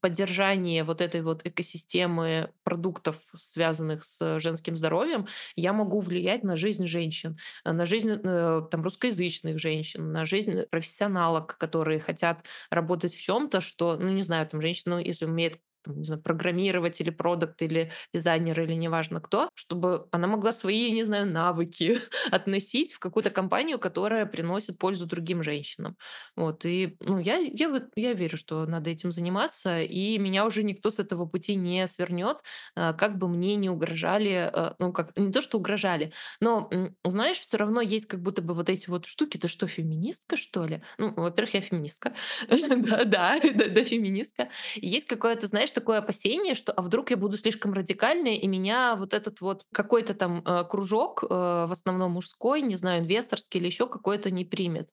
поддержание 0.00 0.84
вот 0.84 1.00
этой 1.00 1.22
вот 1.22 1.46
экосистемы 1.46 2.50
продуктов, 2.62 3.16
связанных 3.34 4.04
с 4.04 4.38
женским 4.40 4.76
здоровьем, 4.76 5.26
я 5.56 5.72
могу 5.72 6.00
влиять 6.00 6.42
на 6.44 6.56
жизнь 6.56 6.86
женщин, 6.86 7.38
э, 7.64 7.72
на 7.72 7.86
жизнь 7.86 8.10
э, 8.22 8.62
там, 8.70 8.82
русскоязычных 8.82 9.58
женщин, 9.58 10.12
на 10.12 10.24
жизнь 10.24 10.62
профессионалок, 10.70 11.56
которые 11.58 12.00
хотят 12.00 12.44
работать 12.70 13.14
в 13.14 13.20
чем-то, 13.20 13.60
что, 13.60 13.96
ну 13.96 14.08
не 14.10 14.22
знаю, 14.22 14.46
там 14.48 14.60
женщина, 14.60 14.96
ну, 14.96 15.02
если 15.02 15.26
умеет 15.26 15.60
не 15.86 16.04
знаю, 16.04 16.22
программировать 16.22 17.00
или 17.00 17.10
продукт, 17.10 17.62
или 17.62 17.92
дизайнер, 18.12 18.60
или 18.60 18.74
неважно 18.74 19.20
кто, 19.20 19.48
чтобы 19.54 20.06
она 20.12 20.26
могла 20.26 20.52
свои, 20.52 20.90
не 20.92 21.02
знаю, 21.02 21.26
навыки 21.30 21.98
относить 22.30 22.92
в 22.92 22.98
какую-то 22.98 23.30
компанию, 23.30 23.78
которая 23.78 24.26
приносит 24.26 24.78
пользу 24.78 25.06
другим 25.06 25.42
женщинам. 25.42 25.96
Вот, 26.36 26.64
и 26.64 26.96
ну, 27.00 27.18
я, 27.18 27.36
я, 27.38 27.82
я 27.96 28.12
верю, 28.12 28.36
что 28.36 28.66
надо 28.66 28.90
этим 28.90 29.12
заниматься, 29.12 29.82
и 29.82 30.18
меня 30.18 30.44
уже 30.46 30.62
никто 30.62 30.90
с 30.90 30.98
этого 30.98 31.26
пути 31.26 31.54
не 31.56 31.86
свернет, 31.86 32.38
а, 32.76 32.92
как 32.92 33.18
бы 33.18 33.28
мне 33.28 33.56
не 33.56 33.70
угрожали, 33.70 34.50
а, 34.52 34.74
ну, 34.78 34.92
как, 34.92 35.16
не 35.16 35.32
то, 35.32 35.40
что 35.42 35.58
угрожали, 35.58 36.12
но, 36.40 36.70
знаешь, 37.04 37.38
все 37.38 37.56
равно 37.56 37.80
есть 37.80 38.06
как 38.06 38.20
будто 38.22 38.42
бы 38.42 38.54
вот 38.54 38.68
эти 38.68 38.88
вот 38.90 39.06
штуки, 39.06 39.38
ты 39.38 39.48
что, 39.48 39.66
феминистка, 39.66 40.36
что 40.36 40.64
ли? 40.66 40.82
Ну, 40.98 41.12
во-первых, 41.14 41.54
я 41.54 41.60
феминистка, 41.60 42.14
да, 42.48 43.04
да, 43.04 43.40
да, 43.40 43.84
феминистка. 43.84 44.50
Есть 44.74 45.06
какое-то, 45.06 45.46
знаешь, 45.46 45.72
такое 45.74 45.98
опасение, 45.98 46.54
что 46.54 46.72
а 46.72 46.82
вдруг 46.82 47.10
я 47.10 47.16
буду 47.16 47.36
слишком 47.36 47.72
радикальной, 47.72 48.36
и 48.36 48.46
меня 48.46 48.96
вот 48.96 49.12
этот 49.12 49.40
вот 49.40 49.64
какой-то 49.72 50.14
там 50.14 50.42
э, 50.44 50.64
кружок, 50.64 51.24
э, 51.24 51.26
в 51.28 51.72
основном 51.72 52.12
мужской, 52.12 52.62
не 52.62 52.76
знаю, 52.76 53.02
инвесторский 53.02 53.60
или 53.60 53.66
еще 53.66 53.86
какой-то 53.88 54.30
не 54.30 54.44
примет. 54.44 54.88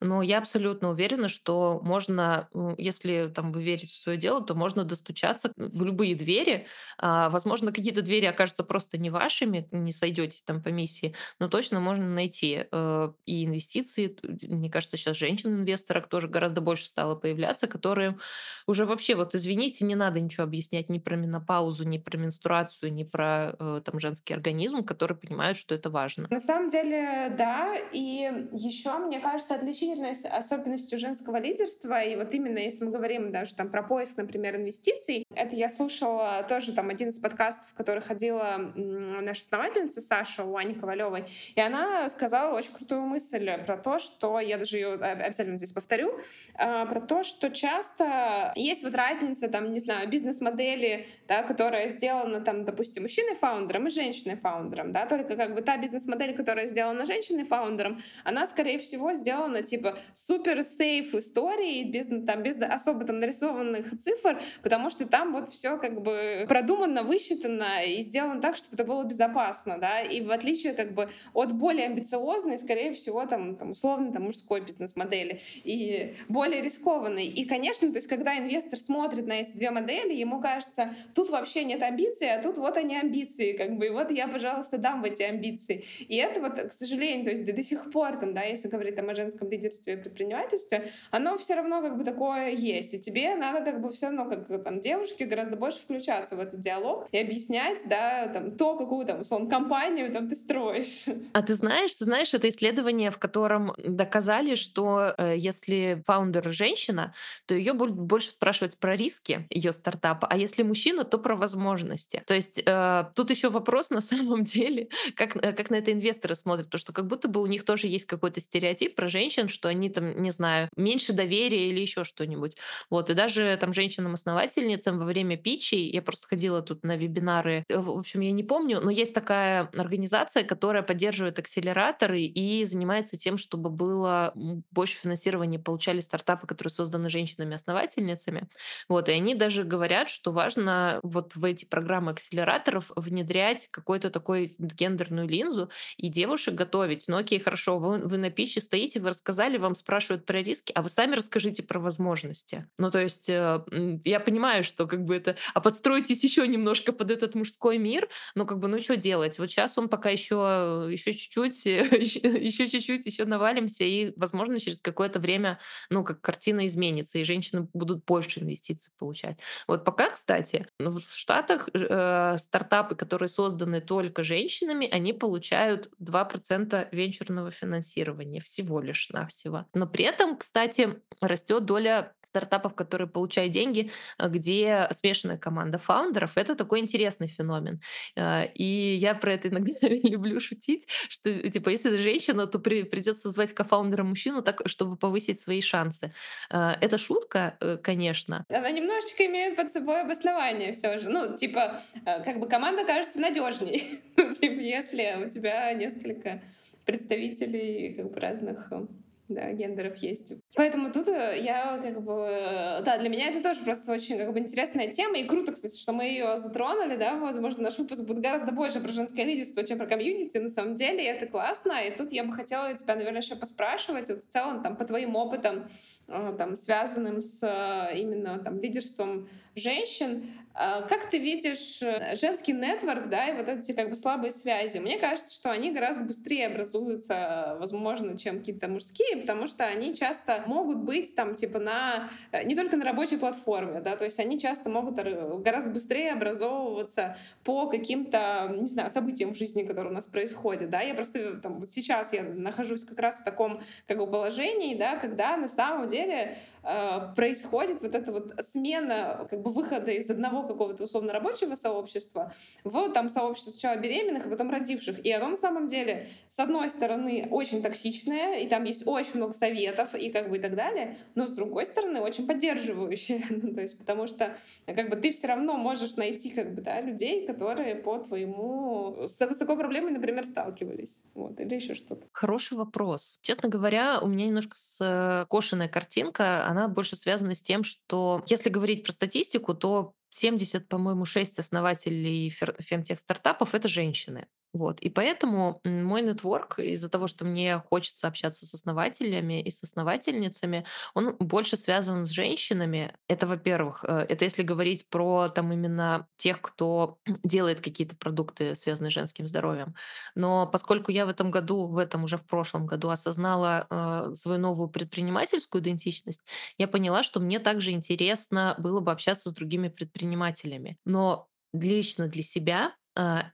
Но 0.00 0.22
я 0.22 0.38
абсолютно 0.38 0.90
уверена, 0.90 1.28
что 1.28 1.80
можно, 1.82 2.48
если 2.78 3.32
там 3.34 3.52
вы 3.52 3.62
верите 3.62 3.88
в 3.88 3.96
свое 3.96 4.18
дело, 4.18 4.44
то 4.44 4.54
можно 4.54 4.84
достучаться 4.84 5.52
в 5.56 5.82
любые 5.82 6.14
двери. 6.14 6.66
А, 6.98 7.28
возможно, 7.30 7.72
какие-то 7.72 8.02
двери 8.02 8.26
окажутся 8.26 8.64
просто 8.64 8.98
не 8.98 9.10
вашими, 9.10 9.68
не 9.70 9.92
сойдетесь 9.92 10.42
там 10.42 10.62
по 10.62 10.68
миссии, 10.68 11.14
но 11.40 11.48
точно 11.48 11.80
можно 11.80 12.08
найти 12.08 12.66
э, 12.70 13.12
и 13.24 13.44
инвестиции. 13.44 14.16
Мне 14.42 14.70
кажется, 14.70 14.96
сейчас 14.96 15.16
женщин-инвесторов 15.16 16.08
тоже 16.08 16.28
гораздо 16.28 16.60
больше 16.60 16.86
стало 16.86 17.14
появляться, 17.14 17.66
которые 17.66 18.18
уже 18.66 18.86
вообще, 18.86 19.14
вот 19.14 19.34
извините, 19.34 19.84
не 19.84 19.94
надо 19.94 20.20
ничего 20.26 20.44
объяснять 20.44 20.88
ни 20.88 20.98
про 20.98 21.16
менопаузу, 21.16 21.84
ни 21.84 21.98
про 21.98 22.18
менструацию, 22.18 22.92
ни 22.92 23.04
про 23.04 23.56
э, 23.58 23.80
там 23.84 24.00
женский 24.00 24.34
организм, 24.34 24.84
которые 24.84 25.16
понимают, 25.16 25.58
что 25.58 25.74
это 25.74 25.90
важно. 25.90 26.26
На 26.30 26.40
самом 26.40 26.68
деле, 26.68 27.34
да. 27.36 27.74
И 27.92 28.48
еще, 28.52 28.98
мне 28.98 29.20
кажется, 29.20 29.54
отличительной 29.54 30.12
особенностью 30.12 30.98
женского 30.98 31.38
лидерства, 31.38 32.02
и 32.02 32.16
вот 32.16 32.32
именно 32.34 32.58
если 32.58 32.84
мы 32.84 32.90
говорим 32.90 33.32
даже 33.32 33.54
там 33.54 33.70
про 33.70 33.82
поиск, 33.82 34.18
например, 34.18 34.56
инвестиций, 34.56 35.26
это 35.34 35.56
я 35.56 35.68
слушала 35.68 36.44
тоже 36.48 36.72
там 36.72 36.88
один 36.88 37.08
из 37.08 37.18
подкастов, 37.18 37.70
в 37.70 37.74
который 37.74 38.02
ходила 38.02 38.72
наша 38.74 39.42
основательница 39.42 40.00
Саша 40.00 40.44
у 40.44 40.56
Ани 40.56 40.74
Ковалевой, 40.74 41.24
и 41.54 41.60
она 41.60 42.08
сказала 42.10 42.56
очень 42.56 42.72
крутую 42.72 43.02
мысль 43.02 43.50
про 43.64 43.76
то, 43.76 43.98
что 43.98 44.40
я 44.40 44.58
даже 44.58 44.76
ее 44.76 44.94
обязательно 44.94 45.56
здесь 45.56 45.72
повторю, 45.72 46.18
а, 46.54 46.86
про 46.86 47.00
то, 47.00 47.22
что 47.22 47.50
часто 47.50 48.52
есть 48.56 48.82
вот 48.82 48.94
разница, 48.94 49.48
там, 49.48 49.72
не 49.72 49.80
знаю, 49.80 50.08
бизнес-модели, 50.16 51.06
да, 51.28 51.42
которая 51.42 51.88
сделана, 51.88 52.40
там, 52.40 52.64
допустим, 52.64 53.02
мужчиной-фаундером 53.02 53.86
и 53.86 53.90
женщиной-фаундером, 53.90 54.92
да, 54.92 55.06
только 55.06 55.36
как 55.36 55.54
бы 55.54 55.60
та 55.60 55.76
бизнес-модель, 55.76 56.34
которая 56.34 56.66
сделана 56.66 57.04
женщиной-фаундером, 57.06 58.00
она, 58.24 58.46
скорее 58.46 58.78
всего, 58.78 59.12
сделана, 59.12 59.62
типа, 59.62 59.98
супер-сейф 60.14 61.14
истории, 61.14 61.84
без, 61.84 62.06
там, 62.26 62.42
без 62.42 62.56
особо 62.62 63.04
там 63.04 63.20
нарисованных 63.20 63.86
цифр, 64.02 64.40
потому 64.62 64.90
что 64.90 65.06
там 65.06 65.32
вот 65.32 65.50
все 65.50 65.76
как 65.76 66.00
бы 66.02 66.46
продумано, 66.48 67.02
высчитано 67.02 67.84
и 67.86 68.00
сделано 68.00 68.40
так, 68.40 68.56
чтобы 68.56 68.74
это 68.74 68.84
было 68.84 69.04
безопасно, 69.04 69.78
да, 69.78 70.00
и 70.00 70.20
в 70.22 70.30
отличие 70.30 70.72
как 70.72 70.94
бы 70.94 71.10
от 71.34 71.52
более 71.52 71.86
амбициозной, 71.86 72.58
скорее 72.58 72.94
всего, 72.94 73.26
там, 73.26 73.56
там 73.56 73.72
условно, 73.72 74.12
там, 74.12 74.22
мужской 74.22 74.60
бизнес-модели 74.60 75.42
и 75.64 76.14
более 76.28 76.62
рискованной. 76.62 77.26
И, 77.26 77.44
конечно, 77.44 77.90
то 77.90 77.98
есть, 77.98 78.08
когда 78.08 78.38
инвестор 78.38 78.78
смотрит 78.78 79.26
на 79.26 79.40
эти 79.40 79.52
две 79.52 79.70
модели, 79.70 79.95
модели, 79.96 80.14
ему 80.14 80.40
кажется, 80.40 80.94
тут 81.14 81.30
вообще 81.30 81.64
нет 81.64 81.82
амбиций, 81.82 82.32
а 82.32 82.42
тут 82.42 82.58
вот 82.58 82.76
они 82.76 82.96
амбиции, 82.96 83.52
как 83.52 83.76
бы, 83.76 83.86
и 83.86 83.90
вот 83.90 84.10
я, 84.10 84.28
пожалуйста, 84.28 84.78
дам 84.78 85.02
в 85.02 85.04
эти 85.04 85.22
амбиции. 85.22 85.84
И 86.00 86.16
это 86.16 86.40
вот, 86.40 86.54
к 86.54 86.72
сожалению, 86.72 87.24
то 87.24 87.30
есть 87.30 87.44
до, 87.44 87.52
до 87.52 87.62
сих 87.62 87.90
пор, 87.90 88.16
там, 88.16 88.34
да, 88.34 88.42
если 88.42 88.68
говорить 88.68 88.96
там, 88.96 89.08
о 89.08 89.14
женском 89.14 89.50
лидерстве 89.50 89.94
и 89.94 89.96
предпринимательстве, 89.96 90.90
оно 91.10 91.38
все 91.38 91.54
равно 91.54 91.82
как 91.82 91.98
бы 91.98 92.04
такое 92.04 92.50
есть, 92.50 92.94
и 92.94 93.00
тебе 93.00 93.34
надо 93.36 93.64
как 93.64 93.80
бы 93.80 93.90
все 93.90 94.06
равно, 94.06 94.26
как 94.26 94.64
там, 94.64 94.80
девушке 94.80 95.24
гораздо 95.24 95.56
больше 95.56 95.80
включаться 95.80 96.36
в 96.36 96.40
этот 96.40 96.60
диалог 96.60 97.08
и 97.12 97.18
объяснять, 97.18 97.80
да, 97.86 98.28
там, 98.28 98.56
то, 98.56 98.76
какую 98.76 99.06
там, 99.06 99.20
условно, 99.20 99.48
компанию 99.48 100.12
там 100.12 100.28
ты 100.28 100.36
строишь. 100.36 101.04
А 101.32 101.42
ты 101.42 101.54
знаешь, 101.54 101.94
ты 101.94 102.04
знаешь, 102.04 102.32
это 102.34 102.48
исследование, 102.48 103.10
в 103.10 103.18
котором 103.18 103.72
доказали, 103.78 104.54
что 104.54 105.14
э, 105.16 105.34
если 105.36 106.02
фаундер 106.06 106.52
женщина, 106.52 107.14
то 107.46 107.54
ее 107.54 107.72
будут 107.72 107.96
больше 107.96 108.30
спрашивать 108.30 108.78
про 108.78 108.96
риски 108.96 109.46
ее 109.50 109.72
стартапа, 109.86 110.26
а 110.26 110.36
если 110.36 110.64
мужчина, 110.64 111.04
то 111.04 111.16
про 111.18 111.36
возможности. 111.36 112.24
То 112.26 112.34
есть 112.34 112.60
э, 112.66 113.04
тут 113.14 113.30
еще 113.30 113.50
вопрос 113.50 113.90
на 113.90 114.00
самом 114.00 114.42
деле, 114.56 114.88
как, 115.14 115.36
э, 115.36 115.52
как 115.52 115.70
на 115.70 115.76
это 115.76 115.92
инвесторы 115.92 116.34
смотрят, 116.34 116.66
потому 116.66 116.80
что 116.80 116.92
как 116.92 117.06
будто 117.06 117.28
бы 117.28 117.40
у 117.40 117.46
них 117.46 117.64
тоже 117.64 117.86
есть 117.86 118.04
какой-то 118.06 118.40
стереотип 118.40 118.96
про 118.96 119.08
женщин, 119.08 119.48
что 119.48 119.68
они 119.68 119.88
там, 119.88 120.20
не 120.20 120.32
знаю, 120.32 120.68
меньше 120.76 121.12
доверия 121.12 121.70
или 121.70 121.80
еще 121.80 122.02
что-нибудь. 122.02 122.56
Вот, 122.90 123.10
и 123.10 123.14
даже 123.14 123.56
там 123.60 123.72
женщинам-основательницам 123.72 124.98
во 124.98 125.04
время 125.04 125.36
питчей, 125.36 125.88
я 125.88 126.02
просто 126.02 126.26
ходила 126.26 126.62
тут 126.62 126.82
на 126.82 126.96
вебинары, 126.96 127.64
э, 127.68 127.78
в 127.78 127.90
общем, 127.90 128.20
я 128.22 128.32
не 128.32 128.42
помню, 128.42 128.80
но 128.80 128.90
есть 128.90 129.14
такая 129.14 129.70
организация, 129.76 130.42
которая 130.42 130.82
поддерживает 130.82 131.38
акселераторы 131.38 132.22
и 132.22 132.64
занимается 132.64 133.16
тем, 133.16 133.38
чтобы 133.38 133.70
было 133.70 134.32
больше 134.72 134.98
финансирования 134.98 135.60
получали 135.60 136.00
стартапы, 136.00 136.48
которые 136.48 136.72
созданы 136.72 137.08
женщинами-основательницами. 137.08 138.48
Вот, 138.88 139.08
и 139.08 139.12
они 139.12 139.36
даже 139.36 139.62
говорят, 139.76 140.08
что 140.08 140.32
важно 140.32 141.00
вот 141.02 141.36
в 141.36 141.44
эти 141.44 141.66
программы 141.66 142.12
акселераторов 142.12 142.90
внедрять 142.96 143.68
какую-то 143.70 144.08
такой 144.08 144.54
гендерную 144.58 145.28
линзу 145.28 145.68
и 145.98 146.08
девушек 146.08 146.54
готовить. 146.54 147.04
Ну 147.08 147.18
окей, 147.18 147.38
хорошо, 147.38 147.78
вы, 147.78 147.98
вы 147.98 148.16
на 148.16 148.30
пиче 148.30 148.62
стоите, 148.62 149.00
вы 149.00 149.10
рассказали, 149.10 149.58
вам 149.58 149.76
спрашивают 149.76 150.24
про 150.24 150.40
риски, 150.40 150.72
а 150.74 150.80
вы 150.80 150.88
сами 150.88 151.14
расскажите 151.14 151.62
про 151.62 151.78
возможности. 151.78 152.66
Ну 152.78 152.90
то 152.90 153.00
есть 153.00 153.28
э, 153.28 153.62
я 154.04 154.18
понимаю, 154.18 154.64
что 154.64 154.86
как 154.86 155.04
бы 155.04 155.16
это... 155.16 155.36
А 155.52 155.60
подстройтесь 155.60 156.24
еще 156.24 156.48
немножко 156.48 156.92
под 156.92 157.10
этот 157.10 157.34
мужской 157.34 157.76
мир, 157.76 158.08
ну 158.34 158.46
как 158.46 158.58
бы, 158.58 158.68
ну 158.68 158.78
что 158.78 158.96
делать? 158.96 159.38
Вот 159.38 159.50
сейчас 159.50 159.76
он 159.76 159.90
пока 159.90 160.08
еще, 160.08 160.88
еще 160.90 161.12
чуть-чуть, 161.12 161.66
еще 161.66 162.66
чуть-чуть, 162.66 163.04
еще 163.04 163.26
навалимся, 163.26 163.84
и, 163.84 164.14
возможно, 164.16 164.58
через 164.58 164.80
какое-то 164.80 165.20
время, 165.20 165.58
ну, 165.90 166.02
как 166.02 166.20
картина 166.20 166.66
изменится, 166.66 167.18
и 167.18 167.24
женщины 167.24 167.68
будут 167.74 168.04
больше 168.04 168.40
инвестиций 168.40 168.92
получать. 168.98 169.38
Вот 169.68 169.84
пока, 169.84 170.10
кстати, 170.10 170.66
ну, 170.78 170.98
в 170.98 171.10
Штатах 171.16 171.68
э, 171.74 172.36
стартапы, 172.38 172.94
которые 172.94 173.28
созданы 173.28 173.80
только 173.80 174.22
женщинами, 174.24 174.88
они 174.88 175.12
получают 175.12 175.88
2% 175.98 176.88
венчурного 176.92 177.50
финансирования 177.50 178.40
всего 178.40 178.80
лишь 178.80 179.08
навсего. 179.10 179.66
Но 179.74 179.86
при 179.86 180.04
этом, 180.04 180.36
кстати, 180.36 181.00
растет 181.20 181.64
доля 181.64 182.12
стартапов, 182.22 182.74
которые 182.74 183.08
получают 183.08 183.52
деньги, 183.52 183.90
э, 184.18 184.28
где 184.28 184.88
смешанная 184.92 185.38
команда 185.38 185.78
фаундеров. 185.78 186.36
Это 186.36 186.54
такой 186.54 186.80
интересный 186.80 187.28
феномен. 187.28 187.80
Э, 188.16 188.46
И 188.54 188.64
я 189.00 189.14
про 189.14 189.32
это 189.34 189.48
иногда 189.48 189.72
люблю 189.80 190.40
шутить, 190.40 190.86
что 191.08 191.50
типа 191.50 191.70
если 191.70 191.90
ты 191.90 191.98
женщина, 191.98 192.46
то 192.46 192.58
при- 192.58 192.82
придется 192.84 193.30
звать 193.30 193.52
кофаундера 193.54 194.02
мужчину, 194.04 194.42
так, 194.42 194.62
чтобы 194.66 194.96
повысить 194.96 195.40
свои 195.40 195.60
шансы. 195.60 196.12
Э, 196.50 196.72
Это 196.80 196.98
шутка, 196.98 197.56
э, 197.60 197.76
конечно, 197.78 198.44
Она 198.50 198.70
немножечко 198.70 199.24
имеет 199.26 199.55
под 199.56 199.72
собой 199.72 200.02
обоснование 200.02 200.72
все 200.72 200.98
же. 200.98 201.08
Ну, 201.08 201.36
типа, 201.36 201.80
э, 202.04 202.22
как 202.22 202.38
бы 202.38 202.48
команда 202.48 202.84
кажется 202.84 203.18
надежней. 203.18 204.02
Ну, 204.16 204.34
типа, 204.34 204.60
если 204.60 205.24
у 205.24 205.28
тебя 205.28 205.72
несколько 205.74 206.42
представителей 206.84 207.94
как 207.94 208.12
бы 208.12 208.20
разных 208.20 208.72
э, 208.72 208.86
да, 209.28 209.52
гендеров 209.52 209.96
есть. 209.96 210.32
Поэтому 210.54 210.92
тут 210.92 211.08
э, 211.08 211.40
я 211.40 211.78
как 211.82 212.02
бы... 212.02 212.82
Да, 212.84 212.96
для 212.98 213.08
меня 213.08 213.28
это 213.28 213.42
тоже 213.42 213.60
просто 213.62 213.92
очень 213.92 214.18
как 214.18 214.32
бы 214.32 214.38
интересная 214.38 214.88
тема. 214.88 215.18
И 215.18 215.24
круто, 215.24 215.52
кстати, 215.52 215.76
что 215.76 215.92
мы 215.92 216.04
ее 216.04 216.38
затронули, 216.38 216.96
да. 216.96 217.16
Возможно, 217.18 217.64
наш 217.64 217.78
выпуск 217.78 218.04
будет 218.04 218.20
гораздо 218.20 218.52
больше 218.52 218.80
про 218.80 218.92
женское 218.92 219.24
лидерство, 219.24 219.64
чем 219.64 219.78
про 219.78 219.86
комьюнити. 219.86 220.38
На 220.38 220.48
самом 220.48 220.76
деле 220.76 221.04
и 221.04 221.06
это 221.06 221.26
классно. 221.26 221.72
И 221.84 221.96
тут 221.96 222.12
я 222.12 222.22
бы 222.24 222.32
хотела 222.32 222.72
тебя, 222.74 222.94
наверное, 222.94 223.20
еще 223.20 223.34
поспрашивать 223.34 224.10
вот 224.10 224.24
в 224.24 224.28
целом 224.28 224.62
там 224.62 224.76
по 224.76 224.84
твоим 224.84 225.16
опытам, 225.16 225.68
э, 226.06 226.34
там, 226.38 226.54
связанным 226.54 227.20
с 227.20 227.42
э, 227.42 227.98
именно 227.98 228.38
там 228.38 228.60
лидерством 228.60 229.28
женщин. 229.56 230.30
А, 230.58 230.80
Как 230.82 231.10
ты 231.10 231.18
видишь 231.18 231.82
э, 231.82 232.16
женский 232.16 232.54
нетворк, 232.54 233.10
да, 233.10 233.28
и 233.28 233.36
вот 233.36 233.46
эти 233.46 233.72
как 233.72 233.90
бы 233.90 233.94
слабые 233.94 234.30
связи? 234.32 234.78
Мне 234.78 234.98
кажется, 234.98 235.34
что 235.34 235.50
они 235.50 235.70
гораздо 235.70 236.02
быстрее 236.02 236.46
образуются, 236.46 237.58
возможно, 237.60 238.16
чем 238.16 238.38
какие-то 238.38 238.66
мужские, 238.66 239.18
потому 239.18 239.48
что 239.48 239.64
они 239.66 239.94
часто 239.94 240.42
могут 240.46 240.78
быть 240.78 241.14
там 241.14 241.34
типа 241.34 241.58
на 241.58 242.08
э, 242.32 242.42
не 242.44 242.54
только 242.56 242.78
на 242.78 242.86
рабочей 242.86 243.18
платформе, 243.18 243.80
да, 243.82 243.96
то 243.96 244.06
есть 244.06 244.18
они 244.18 244.40
часто 244.40 244.70
могут 244.70 244.98
ор- 244.98 245.36
гораздо 245.40 245.70
быстрее 245.70 246.12
образовываться 246.12 247.18
по 247.44 247.68
каким-то, 247.68 248.50
не 248.58 248.66
знаю, 248.66 248.88
событиям 248.88 249.34
в 249.34 249.36
жизни, 249.36 249.62
которые 249.62 249.90
у 249.90 249.94
нас 249.94 250.06
происходят, 250.06 250.70
да. 250.70 250.80
Я 250.80 250.94
просто 250.94 251.18
э, 251.18 251.34
там 251.34 251.58
вот 251.58 251.68
сейчас 251.68 252.14
я 252.14 252.22
нахожусь 252.22 252.82
как 252.82 252.98
раз 252.98 253.20
в 253.20 253.24
таком 253.24 253.60
как 253.86 253.98
бы 253.98 254.06
положении, 254.06 254.74
да, 254.74 254.96
когда 254.96 255.36
на 255.36 255.48
самом 255.48 255.86
деле 255.86 256.38
э, 256.62 256.98
происходит 257.14 257.82
вот 257.82 257.94
эта 257.94 258.10
вот 258.10 258.32
смена 258.40 259.26
как 259.28 259.42
бы 259.42 259.52
выхода 259.52 259.90
из 259.90 260.08
одного 260.08 260.45
какого-то 260.46 260.84
условно 260.84 261.12
рабочего 261.12 261.54
сообщества 261.54 262.32
в 262.64 262.90
там 262.90 263.10
сообщество 263.10 263.50
сначала 263.50 263.76
беременных, 263.76 264.26
а 264.26 264.30
потом 264.30 264.50
родивших. 264.50 265.04
И 265.04 265.12
оно 265.12 265.28
на 265.30 265.36
самом 265.36 265.66
деле, 265.66 266.08
с 266.28 266.38
одной 266.38 266.70
стороны, 266.70 267.28
очень 267.30 267.62
токсичное, 267.62 268.38
и 268.38 268.48
там 268.48 268.64
есть 268.64 268.86
очень 268.86 269.16
много 269.16 269.34
советов 269.34 269.94
и 269.94 270.10
как 270.10 270.30
бы 270.30 270.38
и 270.38 270.40
так 270.40 270.54
далее, 270.54 270.96
но 271.14 271.26
с 271.26 271.32
другой 271.32 271.66
стороны, 271.66 272.00
очень 272.00 272.26
поддерживающее. 272.26 273.24
ну, 273.30 273.54
то 273.54 273.60
есть 273.60 273.78
потому 273.78 274.06
что 274.06 274.36
как 274.66 274.90
бы 274.90 274.96
ты 274.96 275.12
все 275.12 275.28
равно 275.28 275.56
можешь 275.56 275.96
найти 275.96 276.30
как 276.30 276.54
бы, 276.54 276.62
да, 276.62 276.80
людей, 276.80 277.26
которые 277.26 277.74
по 277.74 277.98
твоему... 277.98 279.06
С, 279.06 279.20
с 279.20 279.38
такой 279.38 279.56
проблемой, 279.56 279.92
например, 279.92 280.24
сталкивались. 280.24 281.04
Вот, 281.14 281.40
или 281.40 281.54
еще 281.54 281.74
что-то. 281.74 282.06
Хороший 282.12 282.56
вопрос. 282.56 283.18
Честно 283.22 283.48
говоря, 283.48 284.00
у 284.00 284.08
меня 284.08 284.26
немножко 284.26 284.56
скошенная 284.56 285.68
картинка. 285.68 286.46
Она 286.46 286.68
больше 286.68 286.96
связана 286.96 287.34
с 287.34 287.42
тем, 287.42 287.64
что 287.64 288.22
если 288.26 288.50
говорить 288.50 288.84
про 288.84 288.92
статистику, 288.92 289.54
то 289.54 289.94
70, 290.10 290.68
по-моему, 290.68 291.04
6 291.04 291.38
основателей 291.38 292.30
фемтех-стартапов— 292.30 293.54
это 293.54 293.68
женщины. 293.68 294.26
Вот. 294.56 294.80
И 294.80 294.88
поэтому 294.88 295.60
мой 295.64 296.00
нетворк, 296.00 296.58
из-за 296.58 296.88
того, 296.88 297.08
что 297.08 297.26
мне 297.26 297.58
хочется 297.68 298.08
общаться 298.08 298.46
с 298.46 298.54
основателями 298.54 299.42
и 299.42 299.50
с 299.50 299.62
основательницами, 299.62 300.64
он 300.94 301.14
больше 301.18 301.58
связан 301.58 302.06
с 302.06 302.08
женщинами. 302.08 302.94
Это, 303.06 303.26
во-первых, 303.26 303.84
э, 303.86 304.06
это 304.08 304.24
если 304.24 304.42
говорить 304.42 304.88
про 304.88 305.28
там 305.28 305.52
именно 305.52 306.08
тех, 306.16 306.40
кто 306.40 306.98
делает 307.22 307.60
какие-то 307.60 307.96
продукты, 307.96 308.56
связанные 308.56 308.90
с 308.90 308.94
женским 308.94 309.26
здоровьем. 309.26 309.74
Но 310.14 310.46
поскольку 310.46 310.90
я 310.90 311.04
в 311.04 311.10
этом 311.10 311.30
году, 311.30 311.66
в 311.66 311.76
этом 311.76 312.04
уже 312.04 312.16
в 312.16 312.24
прошлом 312.24 312.64
году 312.64 312.88
осознала 312.88 313.66
э, 313.68 314.14
свою 314.14 314.38
новую 314.38 314.70
предпринимательскую 314.70 315.60
идентичность, 315.60 316.22
я 316.56 316.66
поняла, 316.66 317.02
что 317.02 317.20
мне 317.20 317.40
также 317.40 317.72
интересно 317.72 318.54
было 318.56 318.80
бы 318.80 318.90
общаться 318.90 319.28
с 319.28 319.34
другими 319.34 319.68
предпринимателями. 319.68 320.78
Но 320.86 321.28
лично 321.52 322.08
для 322.08 322.22
себя 322.22 322.72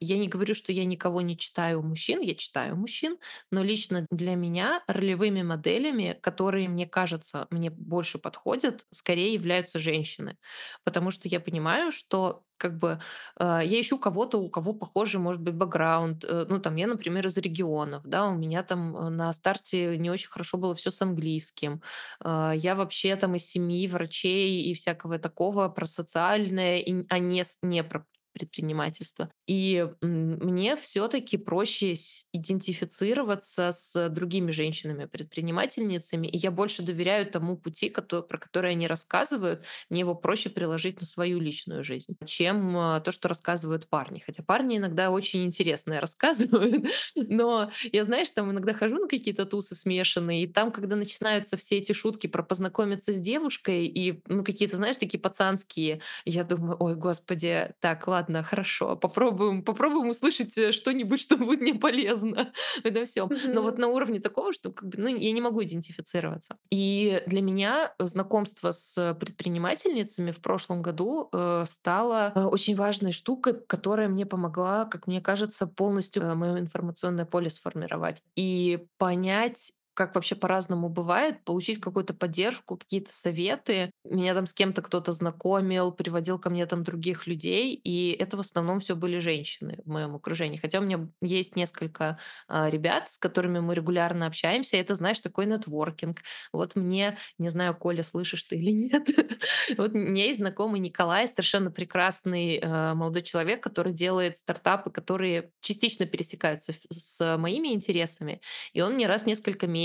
я 0.00 0.18
не 0.18 0.28
говорю, 0.28 0.54
что 0.54 0.72
я 0.72 0.84
никого 0.84 1.20
не 1.20 1.36
читаю 1.38 1.82
мужчин, 1.82 2.20
я 2.20 2.34
читаю 2.34 2.76
мужчин, 2.76 3.18
но 3.50 3.62
лично 3.62 4.06
для 4.10 4.34
меня 4.34 4.82
ролевыми 4.88 5.42
моделями, 5.42 6.18
которые, 6.20 6.68
мне 6.68 6.86
кажется, 6.86 7.46
мне 7.50 7.70
больше 7.70 8.18
подходят, 8.18 8.86
скорее 8.92 9.32
являются 9.34 9.78
женщины. 9.78 10.36
Потому 10.84 11.10
что 11.10 11.28
я 11.28 11.40
понимаю, 11.40 11.92
что 11.92 12.44
как 12.56 12.78
бы 12.78 13.00
а, 13.36 13.60
я 13.62 13.80
ищу 13.80 13.98
кого-то, 13.98 14.38
у 14.38 14.48
кого 14.48 14.72
похожий, 14.72 15.20
может 15.20 15.42
быть, 15.42 15.54
бэкграунд. 15.54 16.24
Э, 16.24 16.46
Ну, 16.48 16.60
там, 16.60 16.76
я, 16.76 16.86
например, 16.86 17.26
из 17.26 17.36
регионов, 17.38 18.02
да, 18.04 18.28
у 18.28 18.34
меня 18.36 18.62
там 18.62 18.96
э, 18.96 19.08
на 19.10 19.32
старте 19.32 19.98
не 19.98 20.10
очень 20.10 20.30
хорошо 20.30 20.58
было 20.58 20.74
все 20.74 20.90
с 20.92 21.02
английским. 21.02 21.82
А, 22.20 22.52
Я 22.54 22.74
вообще 22.74 23.16
там 23.16 23.34
из 23.34 23.46
семьи 23.46 23.86
врачей 23.88 24.62
и 24.70 24.74
всякого 24.74 25.18
такого 25.18 25.68
про 25.68 25.86
социальное, 25.86 26.78
и- 26.78 27.04
а 27.08 27.18
не, 27.18 27.42
не 27.62 27.82
про 27.84 28.06
предпринимательство. 28.32 29.30
И 29.46 29.86
мне 30.00 30.76
все-таки 30.76 31.36
проще 31.36 31.94
идентифицироваться 32.32 33.70
с 33.72 34.08
другими 34.08 34.50
женщинами-предпринимательницами, 34.50 36.26
и 36.26 36.36
я 36.38 36.50
больше 36.50 36.82
доверяю 36.82 37.26
тому 37.26 37.56
пути, 37.56 37.88
кото- 37.88 38.22
про 38.22 38.38
который 38.38 38.72
они 38.72 38.86
рассказывают, 38.86 39.64
мне 39.90 40.00
его 40.00 40.14
проще 40.14 40.50
приложить 40.50 41.00
на 41.00 41.06
свою 41.06 41.38
личную 41.40 41.84
жизнь, 41.84 42.16
чем 42.24 42.76
а, 42.76 43.00
то, 43.00 43.12
что 43.12 43.28
рассказывают 43.28 43.88
парни. 43.88 44.22
Хотя 44.24 44.42
парни 44.42 44.76
иногда 44.78 45.10
очень 45.10 45.44
интересное 45.44 46.00
рассказывают, 46.00 46.86
но 47.14 47.70
я, 47.92 48.04
знаешь, 48.04 48.30
там 48.30 48.50
иногда 48.50 48.72
хожу 48.74 48.98
на 48.98 49.08
какие-то 49.08 49.44
тусы 49.46 49.74
смешанные, 49.74 50.44
и 50.44 50.46
там, 50.46 50.72
когда 50.72 50.96
начинаются 50.96 51.56
все 51.56 51.78
эти 51.78 51.92
шутки 51.92 52.26
про 52.26 52.42
познакомиться 52.42 53.12
с 53.12 53.20
девушкой, 53.20 53.86
и 53.86 54.22
ну, 54.26 54.44
какие-то, 54.44 54.76
знаешь, 54.76 54.96
такие 54.96 55.20
пацанские, 55.20 56.00
я 56.24 56.44
думаю, 56.44 56.76
ой, 56.78 56.94
господи, 56.94 57.72
так, 57.80 58.06
ладно, 58.06 58.21
хорошо, 58.42 58.96
попробуем, 58.96 59.62
попробуем 59.62 60.08
услышать 60.08 60.56
э, 60.58 60.72
что-нибудь, 60.72 61.20
что 61.20 61.36
будет 61.36 61.60
мне 61.60 61.74
полезно. 61.74 62.52
Это 62.82 63.04
все. 63.04 63.28
Но 63.46 63.62
вот 63.62 63.78
на 63.78 63.88
уровне 63.88 64.20
такого, 64.20 64.52
что 64.52 64.72
как 64.72 64.88
бы, 64.88 64.98
ну, 64.98 65.08
я 65.08 65.32
не 65.32 65.40
могу 65.40 65.62
идентифицироваться. 65.62 66.56
И 66.70 67.22
для 67.26 67.42
меня 67.42 67.94
знакомство 67.98 68.72
с 68.72 69.14
предпринимательницами 69.14 70.30
в 70.30 70.40
прошлом 70.40 70.82
году 70.82 71.28
э, 71.32 71.64
стало 71.68 72.32
э, 72.34 72.44
очень 72.44 72.76
важной 72.76 73.12
штукой, 73.12 73.54
которая 73.66 74.08
мне 74.08 74.26
помогла, 74.26 74.84
как 74.84 75.06
мне 75.06 75.20
кажется, 75.20 75.66
полностью 75.66 76.36
мое 76.36 76.58
информационное 76.58 77.24
поле 77.24 77.50
сформировать 77.50 78.22
и 78.36 78.86
понять, 78.98 79.72
как 79.94 80.14
вообще 80.14 80.34
по-разному 80.34 80.88
бывает, 80.88 81.44
получить 81.44 81.80
какую-то 81.80 82.14
поддержку, 82.14 82.76
какие-то 82.76 83.12
советы. 83.12 83.90
Меня 84.04 84.34
там 84.34 84.46
с 84.46 84.54
кем-то 84.54 84.82
кто-то 84.82 85.12
знакомил, 85.12 85.92
приводил 85.92 86.38
ко 86.38 86.50
мне 86.50 86.66
там 86.66 86.82
других 86.82 87.26
людей, 87.26 87.74
и 87.74 88.12
это 88.12 88.36
в 88.36 88.40
основном 88.40 88.80
все 88.80 88.96
были 88.96 89.18
женщины 89.18 89.78
в 89.84 89.88
моем 89.90 90.14
окружении. 90.14 90.56
Хотя 90.56 90.80
у 90.80 90.82
меня 90.82 91.08
есть 91.20 91.56
несколько 91.56 92.18
а, 92.48 92.70
ребят, 92.70 93.10
с 93.10 93.18
которыми 93.18 93.60
мы 93.60 93.74
регулярно 93.74 94.26
общаемся. 94.26 94.76
Это, 94.76 94.94
знаешь, 94.94 95.20
такой 95.20 95.46
нетворкинг. 95.46 96.22
Вот 96.52 96.74
мне, 96.74 97.18
не 97.38 97.48
знаю, 97.48 97.76
Коля, 97.76 98.02
слышишь 98.02 98.44
ты 98.44 98.56
или 98.56 98.70
нет, 98.70 99.08
вот 99.76 99.92
меня 99.92 100.26
есть 100.26 100.38
знакомый 100.38 100.80
Николай, 100.80 101.28
совершенно 101.28 101.70
прекрасный 101.70 102.58
э, 102.58 102.94
молодой 102.94 103.22
человек, 103.22 103.62
который 103.62 103.92
делает 103.92 104.36
стартапы, 104.36 104.90
которые 104.90 105.50
частично 105.60 106.06
пересекаются 106.06 106.72
с 106.90 107.36
моими 107.36 107.68
интересами. 107.68 108.40
И 108.72 108.80
он 108.80 108.94
мне 108.94 109.06
раз 109.06 109.22
в 109.22 109.26
несколько 109.26 109.66
месяцев 109.66 109.81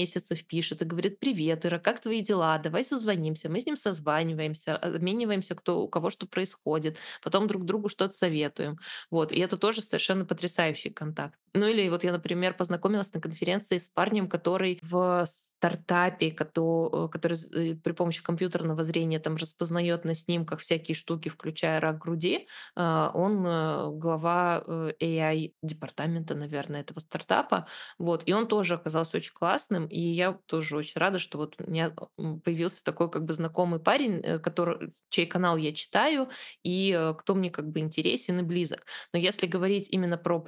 пишет 0.48 0.82
и 0.82 0.86
говорит, 0.86 1.20
привет, 1.20 1.66
Ира, 1.66 1.80
как 1.80 2.00
твои 2.02 2.22
дела? 2.22 2.58
Давай 2.60 2.84
созвонимся. 2.84 3.50
Мы 3.50 3.62
с 3.62 3.66
ним 3.66 3.78
созваниваемся, 3.78 4.76
обмениваемся, 4.78 5.56
кто, 5.56 5.82
у 5.82 5.88
кого 5.88 6.10
что 6.10 6.28
происходит, 6.28 6.98
потом 7.24 7.48
друг 7.48 7.66
другу 7.66 7.89
что-то 7.89 8.14
советуем. 8.14 8.80
Вот. 9.12 9.32
И 9.32 9.39
это 9.39 9.58
тоже 9.58 9.82
совершенно 9.82 10.26
потрясающий 10.26 10.89
контакт. 10.89 11.39
Ну 11.54 11.66
или 11.68 11.89
вот 11.89 12.04
я, 12.04 12.12
например, 12.12 12.54
познакомилась 12.54 13.14
на 13.14 13.22
конференции 13.22 13.78
с 13.78 13.89
парнем, 13.89 14.28
который 14.28 14.80
в 14.84 15.26
стартапе, 15.26 16.30
э, 16.30 17.08
который 17.10 17.34
з- 17.36 17.52
э, 17.74 17.76
при 17.76 17.93
помощи 17.93 18.22
компьютерного 18.24 18.84
зрения 18.84 19.20
там 19.20 19.36
распознает 19.38 20.06
на 20.06 20.14
снимках 20.14 20.60
всякие 20.60 20.93
штуки, 20.95 21.30
включая 21.30 21.80
рак 21.80 21.98
груди. 22.00 22.48
А, 22.76 23.12
Он 23.16 23.45
э, 23.45 23.89
глава 23.98 24.64
AI 24.68 25.54
департамента, 25.64 26.36
наверное, 26.36 26.82
этого 26.82 27.00
стартапа. 27.00 27.68
Вот. 27.98 28.24
И 28.28 28.34
он 28.34 28.48
тоже 28.48 28.76
оказался 28.76 29.18
очень 29.18 29.34
классным. 29.34 29.88
И 29.88 30.00
я 30.00 30.34
тоже 30.45 30.78
очень 30.78 31.00
рада, 31.00 31.18
что 31.18 31.38
вот 31.39 31.56
у 31.60 31.70
меня 31.70 31.95
появился 32.43 32.84
такой 32.84 33.10
как 33.10 33.26
бы 33.26 33.34
знакомый 33.34 33.80
парень, 33.80 34.22
который, 34.41 34.93
чей 35.10 35.26
канал 35.26 35.58
я 35.58 35.74
читаю, 35.74 36.30
и 36.64 37.14
кто 37.18 37.36
мне 37.36 37.50
как 37.50 37.70
бы 37.70 37.80
интересен 37.80 38.39
и 38.39 38.43
близок. 38.43 38.86
Но 39.14 39.20
если 39.20 39.48
говорить 39.48 39.88
именно 39.91 40.18
про 40.18 40.39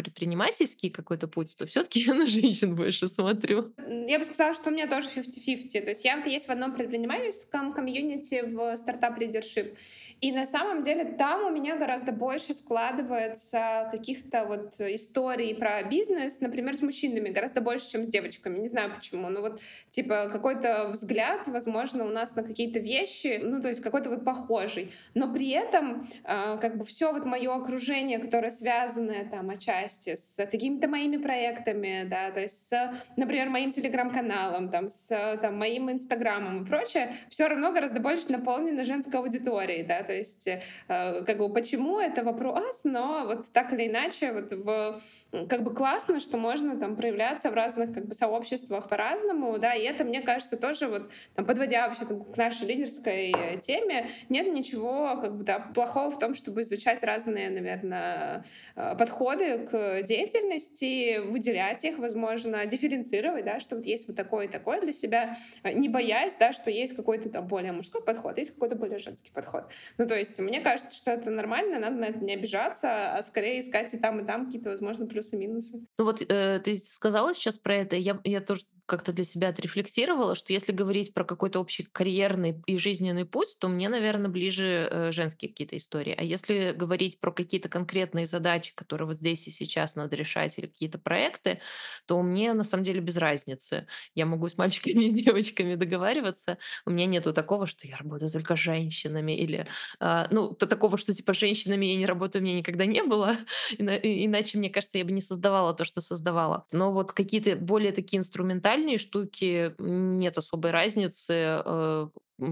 какой-то 0.89 1.27
путь, 1.27 1.55
то 1.57 1.65
все-таки 1.65 1.99
я 1.99 2.13
на 2.13 2.25
женщин 2.25 2.75
больше 2.75 3.07
смотрю. 3.07 3.73
Я 4.07 4.19
бы 4.19 4.25
сказала, 4.25 4.53
что 4.53 4.69
у 4.69 4.73
меня 4.73 4.87
тоже 4.87 5.09
50-50. 5.15 5.81
То 5.81 5.89
есть 5.91 6.05
я 6.05 6.17
вот 6.17 6.27
есть 6.27 6.47
в 6.47 6.51
одном 6.51 6.73
предпринимательском 6.73 7.73
комьюнити 7.73 8.43
в 8.45 8.77
стартап 8.77 9.17
лидершип. 9.19 9.75
И 10.21 10.31
на 10.31 10.45
самом 10.45 10.81
деле 10.81 11.05
там 11.05 11.45
у 11.45 11.49
меня 11.49 11.77
гораздо 11.77 12.11
больше 12.11 12.53
складывается 12.53 13.87
каких-то 13.91 14.45
вот 14.45 14.79
историй 14.79 15.55
про 15.55 15.83
бизнес, 15.83 16.41
например, 16.41 16.77
с 16.77 16.81
мужчинами, 16.81 17.29
гораздо 17.29 17.61
больше, 17.61 17.89
чем 17.89 18.05
с 18.05 18.09
девочками. 18.09 18.59
Не 18.59 18.67
знаю 18.67 18.93
почему. 18.95 19.29
Ну 19.29 19.41
вот, 19.41 19.61
типа, 19.89 20.29
какой-то 20.31 20.89
взгляд, 20.89 21.47
возможно, 21.47 22.05
у 22.05 22.09
нас 22.09 22.35
на 22.35 22.43
какие-то 22.43 22.79
вещи, 22.79 23.39
ну 23.41 23.61
то 23.61 23.69
есть 23.69 23.81
какой-то 23.81 24.09
вот 24.09 24.25
похожий. 24.25 24.91
Но 25.13 25.31
при 25.33 25.51
этом 25.51 26.07
э, 26.23 26.57
как 26.59 26.77
бы 26.77 26.85
все 26.85 27.11
вот 27.11 27.25
мое 27.25 27.53
окружение, 27.55 28.19
которое 28.19 28.51
связанное 28.51 29.29
там 29.29 29.49
отчасти 29.49 30.15
с 30.15 30.45
какими-то 30.79 30.87
моими 30.87 31.17
проектами, 31.17 32.05
да, 32.09 32.31
то 32.31 32.39
есть 32.39 32.67
с, 32.67 32.91
например, 33.15 33.49
моим 33.49 33.71
телеграм-каналом, 33.71 34.69
там, 34.69 34.89
с 34.89 35.37
там, 35.41 35.57
моим 35.57 35.91
инстаграмом 35.91 36.63
и 36.63 36.67
прочее, 36.67 37.13
все 37.29 37.47
равно 37.47 37.71
гораздо 37.71 37.99
больше 37.99 38.31
наполнено 38.31 38.85
женской 38.85 39.19
аудиторией, 39.19 39.83
да, 39.83 40.03
то 40.03 40.13
есть 40.13 40.47
э, 40.47 41.23
как 41.25 41.37
бы 41.37 41.51
почему 41.53 41.99
это 41.99 42.23
вопрос, 42.23 42.81
но 42.83 43.25
вот 43.25 43.51
так 43.51 43.73
или 43.73 43.87
иначе 43.87 44.31
вот 44.31 44.53
в 44.53 45.01
как 45.47 45.63
бы 45.63 45.73
классно, 45.73 46.19
что 46.19 46.37
можно 46.37 46.77
там 46.77 46.95
проявляться 46.95 47.51
в 47.51 47.53
разных 47.53 47.93
как 47.93 48.05
бы 48.05 48.13
сообществах 48.13 48.87
по-разному, 48.87 49.57
да, 49.59 49.73
и 49.73 49.83
это, 49.83 50.03
мне 50.03 50.21
кажется, 50.21 50.57
тоже 50.57 50.87
вот 50.87 51.11
там, 51.35 51.45
подводя 51.45 51.87
вообще 51.87 52.05
там, 52.05 52.23
к 52.23 52.37
нашей 52.37 52.67
лидерской 52.67 53.33
теме, 53.61 54.09
нет 54.29 54.47
ничего 54.47 55.17
как 55.21 55.35
бы 55.35 55.43
да, 55.43 55.59
плохого 55.59 56.11
в 56.11 56.19
том, 56.19 56.35
чтобы 56.35 56.61
изучать 56.61 57.03
разные, 57.03 57.49
наверное, 57.49 58.43
э, 58.75 58.95
подходы 58.97 59.59
к 59.59 60.03
деятельности, 60.03 60.68
выделять 60.71 61.83
их, 61.85 61.97
возможно, 61.97 62.65
дифференцировать, 62.65 63.45
да, 63.45 63.59
что 63.59 63.75
вот 63.75 63.85
есть 63.85 64.07
вот 64.07 64.15
такое 64.15 64.45
и 64.45 64.49
такое 64.49 64.81
для 64.81 64.93
себя, 64.93 65.35
э, 65.63 65.73
не 65.73 65.89
боясь, 65.89 66.35
да, 66.39 66.51
что 66.51 66.71
есть 66.71 66.95
какой-то 66.95 67.29
там 67.29 67.47
более 67.47 67.71
мужской 67.71 68.03
подход, 68.03 68.37
есть 68.37 68.51
какой-то 68.51 68.75
более 68.75 68.99
женский 68.99 69.31
подход. 69.31 69.65
Ну, 69.97 70.07
то 70.07 70.17
есть 70.17 70.39
мне 70.39 70.61
кажется, 70.61 70.95
что 70.95 71.11
это 71.11 71.29
нормально, 71.31 71.79
надо 71.79 71.95
на 71.95 72.05
это 72.05 72.19
не 72.19 72.33
обижаться, 72.33 73.15
а 73.15 73.21
скорее 73.21 73.59
искать 73.59 73.93
и 73.93 73.97
там, 73.97 74.19
и 74.21 74.25
там 74.25 74.45
какие-то, 74.45 74.69
возможно, 74.69 75.05
плюсы-минусы. 75.05 75.85
Ну 75.97 76.05
вот 76.05 76.21
э, 76.21 76.59
ты 76.63 76.75
сказала 76.75 77.33
сейчас 77.33 77.57
про 77.57 77.75
это, 77.75 77.95
я, 77.95 78.19
я 78.23 78.41
тоже 78.41 78.63
как-то 78.89 79.13
для 79.13 79.23
себя 79.23 79.49
отрефлексировала, 79.49 80.35
что 80.35 80.51
если 80.51 80.73
говорить 80.73 81.13
про 81.13 81.23
какой-то 81.23 81.59
общий 81.59 81.83
карьерный 81.83 82.61
и 82.65 82.77
жизненный 82.77 83.25
путь, 83.25 83.55
то 83.59 83.69
мне, 83.69 83.87
наверное, 83.87 84.29
ближе 84.29 84.89
э, 84.91 85.11
женские 85.11 85.49
какие-то 85.49 85.77
истории. 85.77 86.15
А 86.17 86.23
если 86.23 86.73
говорить 86.73 87.19
про 87.19 87.31
какие-то 87.31 87.69
конкретные 87.69 88.25
задачи, 88.25 88.73
которые 88.75 89.07
вот 89.07 89.17
здесь 89.17 89.47
и 89.47 89.51
сейчас 89.51 89.95
надо 89.95 90.15
решать, 90.15 90.57
или 90.57 90.65
какие-то 90.65 90.97
проекты, 90.97 91.61
то 92.07 92.21
мне 92.21 92.53
на 92.53 92.63
самом 92.63 92.83
деле 92.83 92.99
без 92.99 93.17
разницы. 93.17 93.87
Я 94.15 94.25
могу 94.25 94.49
с 94.49 94.57
мальчиками 94.57 95.05
и 95.05 95.09
с 95.09 95.13
девочками 95.13 95.75
договариваться. 95.75 96.57
У 96.85 96.89
меня 96.89 97.05
нету 97.05 97.31
такого, 97.31 97.67
что 97.67 97.87
я 97.87 97.97
работаю 97.97 98.31
только 98.31 98.55
с 98.55 98.59
женщинами, 98.59 99.33
или 99.33 99.67
а, 99.99 100.27
ну, 100.31 100.53
то 100.53 100.65
такого, 100.65 100.97
что 100.97 101.13
типа 101.13 101.33
с 101.33 101.37
женщинами 101.37 101.85
я 101.85 101.95
не 101.95 102.05
работаю, 102.05 102.41
у 102.41 102.45
меня 102.45 102.57
никогда 102.57 102.85
не 102.85 103.03
было. 103.03 103.37
Иначе, 103.77 104.57
мне 104.57 104.69
кажется, 104.69 104.97
я 104.97 105.05
бы 105.05 105.11
не 105.11 105.21
создавала 105.21 105.73
то, 105.73 105.85
что 105.85 106.01
создавала. 106.01 106.65
Но 106.71 106.91
вот 106.91 107.11
какие-то 107.11 107.55
более 107.55 107.91
такие 107.91 108.19
инструментальные 108.19 108.78
дальние 108.79 108.97
штуки 108.97 109.75
нет 109.79 110.37
особой 110.37 110.71
разницы, 110.71 111.33
э, 111.65 112.07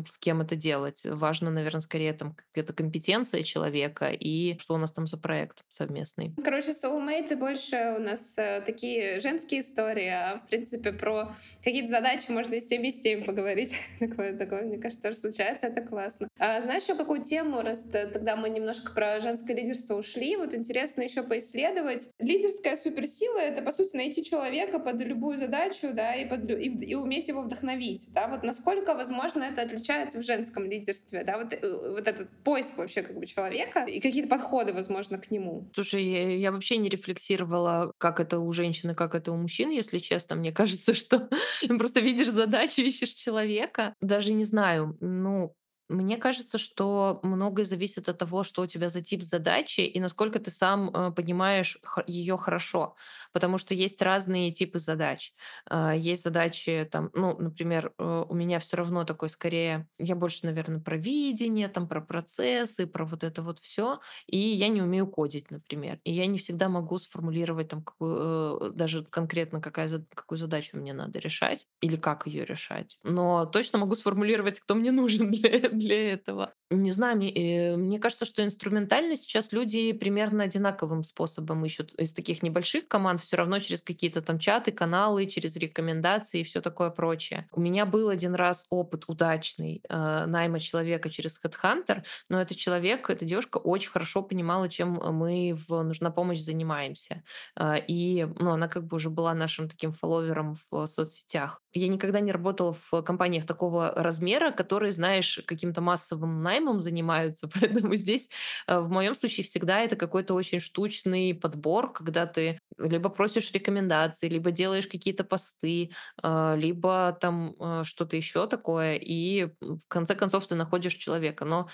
с 0.08 0.18
кем 0.18 0.42
это 0.42 0.56
делать. 0.56 1.02
Важно, 1.04 1.50
наверное, 1.50 1.82
скорее 1.82 2.14
там 2.14 2.36
какая-то 2.36 2.74
компетенция 2.74 3.44
человека 3.44 4.10
и 4.10 4.58
что 4.60 4.76
у 4.76 4.78
нас 4.78 4.92
там 4.92 5.08
за 5.08 5.18
проект 5.18 5.64
совместный. 5.70 6.34
Короче, 6.44 6.72
soulmate 6.72 7.36
больше 7.36 7.96
у 7.98 8.02
нас 8.02 8.38
э, 8.38 8.62
такие 8.62 9.20
женские 9.20 9.62
истории, 9.62 10.08
а 10.08 10.40
в 10.40 10.48
принципе 10.50 10.92
про 10.92 11.34
какие-то 11.64 11.90
задачи 11.90 12.32
можно 12.32 12.56
и 12.56 12.62
с 12.62 12.68
теми, 12.68 12.88
и 12.88 12.92
с 12.92 13.00
теми 13.00 13.24
поговорить. 13.24 13.76
такое, 14.00 14.38
такое, 14.38 14.64
мне 14.64 14.78
кажется, 14.78 15.04
тоже 15.04 15.18
случается, 15.18 15.68
это 15.68 15.82
классно. 15.82 16.28
А 16.38 16.62
знаешь 16.62 16.84
еще 16.84 16.96
какую 16.96 17.24
тему, 17.24 17.62
раз 17.62 17.84
тогда 17.84 18.36
мы 18.36 18.50
немножко 18.50 18.94
про 18.94 19.20
женское 19.20 19.56
лидерство 19.56 19.96
ушли, 19.96 20.36
вот 20.36 20.54
интересно 20.54 21.02
еще 21.02 21.24
поисследовать. 21.24 22.10
Лидерская 22.20 22.78
суперсила— 22.78 23.40
это, 23.40 23.62
по 23.62 23.72
сути, 23.72 23.96
найти 23.96 24.24
человека 24.24 24.80
под 24.80 25.02
любую 25.02 25.38
задачу, 25.38 25.90
да, 25.94 26.16
и, 26.16 26.26
под, 26.26 26.50
и, 26.50 26.70
и 26.70 26.96
уметь 26.96 27.28
его 27.28 27.42
вдохновить, 27.42 28.10
да, 28.14 28.28
вот 28.28 28.44
насколько 28.44 28.94
возможно 28.94 29.44
это 29.44 29.62
отличается 29.78 30.20
в 30.20 30.24
женском 30.24 30.66
лидерстве, 30.66 31.24
да, 31.24 31.38
вот, 31.38 31.54
э, 31.54 31.92
вот 31.92 32.08
этот 32.08 32.30
поиск 32.44 32.78
вообще 32.78 33.02
как 33.02 33.18
бы 33.18 33.26
человека 33.26 33.86
и 33.86 34.00
какие-то 34.00 34.30
подходы, 34.30 34.74
возможно, 34.74 35.18
к 35.18 35.32
нему. 35.32 35.70
Слушай, 35.74 36.04
я, 36.04 36.36
я 36.36 36.52
вообще 36.52 36.78
не 36.78 36.90
рефлексировала, 36.90 37.94
как 37.98 38.20
это 38.20 38.40
у 38.40 38.52
женщины, 38.52 38.96
как 38.96 39.16
это 39.16 39.32
у 39.32 39.38
мужчин, 39.38 39.70
если 39.70 40.00
честно. 40.00 40.36
Мне 40.36 40.52
кажется, 40.52 40.94
что 40.94 41.30
просто 41.78 42.00
видишь 42.00 42.30
задачу, 42.30 42.82
ищешь 42.82 43.14
человека. 43.14 43.94
Даже 44.02 44.34
не 44.34 44.44
знаю, 44.44 44.98
ну, 45.00 45.54
мне 45.90 46.18
кажется, 46.18 46.58
что 46.58 47.20
многое 47.24 47.66
зависит 47.66 48.10
от 48.10 48.18
того, 48.18 48.44
что 48.44 48.62
у 48.64 48.68
тебя 48.68 48.90
за 48.90 49.02
тип 49.02 49.22
задачи 49.24 49.82
и 49.82 50.00
насколько 50.00 50.40
ты 50.40 50.52
сам 50.52 50.90
э, 50.90 51.12
понимаешь 51.12 51.78
ее 52.08 52.38
хорошо. 52.38 52.96
Потому 53.34 53.58
что 53.58 53.74
есть 53.74 54.02
разные 54.02 54.52
типы 54.52 54.80
задач. 54.80 55.34
А, 55.70 55.94
Есть 55.96 56.24
задачи, 56.24 56.88
там, 56.92 57.10
ну, 57.14 57.38
например, 57.40 57.94
э, 57.98 58.26
у 58.28 58.34
меня 58.34 58.60
все 58.60 58.78
равно 58.78 59.04
такой 59.04 59.30
скорее, 59.30 59.88
я 60.00 60.16
больше, 60.16 60.46
наверное, 60.46 60.80
про 60.82 60.98
видение, 60.98 61.68
там, 61.68 61.88
про 61.88 62.02
процессы, 62.02 62.88
про 62.88 63.06
вот 63.06 63.24
это 63.24 63.42
вот 63.42 63.60
все. 63.60 64.00
И 64.28 64.38
я 64.38 64.68
не 64.70 64.82
умею 64.82 65.08
кодить, 65.08 65.52
например. 65.52 66.00
И 66.04 66.12
я 66.12 66.26
не 66.26 66.38
всегда 66.38 66.70
могу 66.70 67.00
сформулировать 67.00 67.70
там 67.70 67.84
какую, 67.84 68.68
э, 68.68 68.72
даже 68.72 69.04
конкретно 69.06 69.62
какая, 69.62 70.06
какую 70.14 70.38
задачу 70.40 70.78
мне 70.78 70.94
надо 70.94 71.20
решать 71.20 71.66
или 71.82 71.96
как 71.96 72.28
ее 72.28 72.46
решать. 72.46 72.98
Но 73.04 73.46
точно 73.46 73.80
могу 73.80 73.96
сформулировать, 73.96 74.60
кто 74.60 74.76
мне 74.76 74.92
нужен 74.92 75.32
для, 75.32 75.70
для 75.78 76.14
этого. 76.14 76.54
Не 76.70 76.92
знаю, 76.92 77.16
мне, 77.16 77.32
э, 77.32 77.78
мне 77.78 77.98
кажется, 77.98 78.26
что 78.26 78.44
инструментально 78.44 79.16
сейчас 79.16 79.54
люди 79.54 79.94
примерно 79.94 80.44
одинаковым 80.44 81.06
способом 81.06 81.66
ищут. 81.66 81.94
Из 81.96 82.12
таких 82.14 82.44
небольших 82.44 82.90
команд 82.90 83.22
все 83.22 83.38
равно 83.38 83.60
через 83.60 83.82
какие-то 83.82 84.22
там 84.22 84.38
чаты, 84.38 84.74
каналы, 84.74 85.28
через 85.28 85.56
рекомендации 85.56 86.42
и 86.42 86.44
все 86.44 86.60
такое 86.60 86.90
прочее. 86.90 87.48
У 87.54 87.62
меня 87.62 87.86
был 87.86 88.10
один 88.10 88.36
раз 88.36 88.66
опыт 88.70 89.06
удачный 89.08 89.82
э, 89.88 90.26
найма 90.26 90.60
человека 90.60 91.10
через 91.10 91.40
HeadHunter, 91.42 92.04
но 92.28 92.42
этот 92.42 92.58
человек, 92.58 93.10
эта 93.10 93.24
девушка 93.24 93.60
очень 93.60 93.92
хорошо 93.92 94.22
понимала, 94.22 94.68
чем 94.68 95.00
мы 95.14 95.58
в 95.70 95.84
«Нужна 95.84 96.12
помощь» 96.12 96.40
занимаемся. 96.40 97.24
Э, 97.58 97.76
и 97.88 98.28
ну, 98.40 98.52
она 98.52 98.68
как 98.68 98.88
бы 98.88 98.98
уже 98.98 99.10
была 99.10 99.34
нашим 99.34 99.70
таким 99.70 99.94
фолловером 99.94 100.56
в 100.70 100.88
соцсетях. 100.88 101.62
Я 101.72 101.88
никогда 101.88 102.20
не 102.20 102.34
работала 102.34 102.76
в 102.92 103.04
компаниях 103.04 103.46
такого 103.46 103.94
размера, 103.96 104.52
которые, 104.52 104.92
знаешь, 104.92 105.40
каким-то 105.68 105.82
массовым 105.82 106.42
наймом 106.42 106.82
занимаются. 106.82 107.50
Поэтому 107.60 107.96
здесь 107.96 108.30
э, 108.68 108.80
в 108.80 108.90
моем 108.90 109.16
случае 109.16 109.46
всегда 109.46 109.80
это 109.80 109.96
какой-то 109.96 110.34
очень 110.34 110.60
штучный 110.60 111.34
подбор, 111.34 111.92
когда 111.92 112.26
ты 112.26 112.60
либо 112.78 113.10
просишь 113.10 113.52
рекомендации, 113.52 114.30
либо 114.30 114.52
делаешь 114.52 114.88
какие-то 114.88 115.24
посты, 115.24 115.92
э, 116.24 116.56
либо 116.58 117.18
там 117.20 117.56
э, 117.60 117.84
что-то 117.84 118.16
еще 118.16 118.48
такое, 118.48 118.96
и 118.96 119.50
в 119.60 119.88
конце 119.88 120.16
концов 120.16 120.48
ты 120.48 120.56
находишь 120.56 120.94
человека. 120.94 121.46
Но 121.46 121.68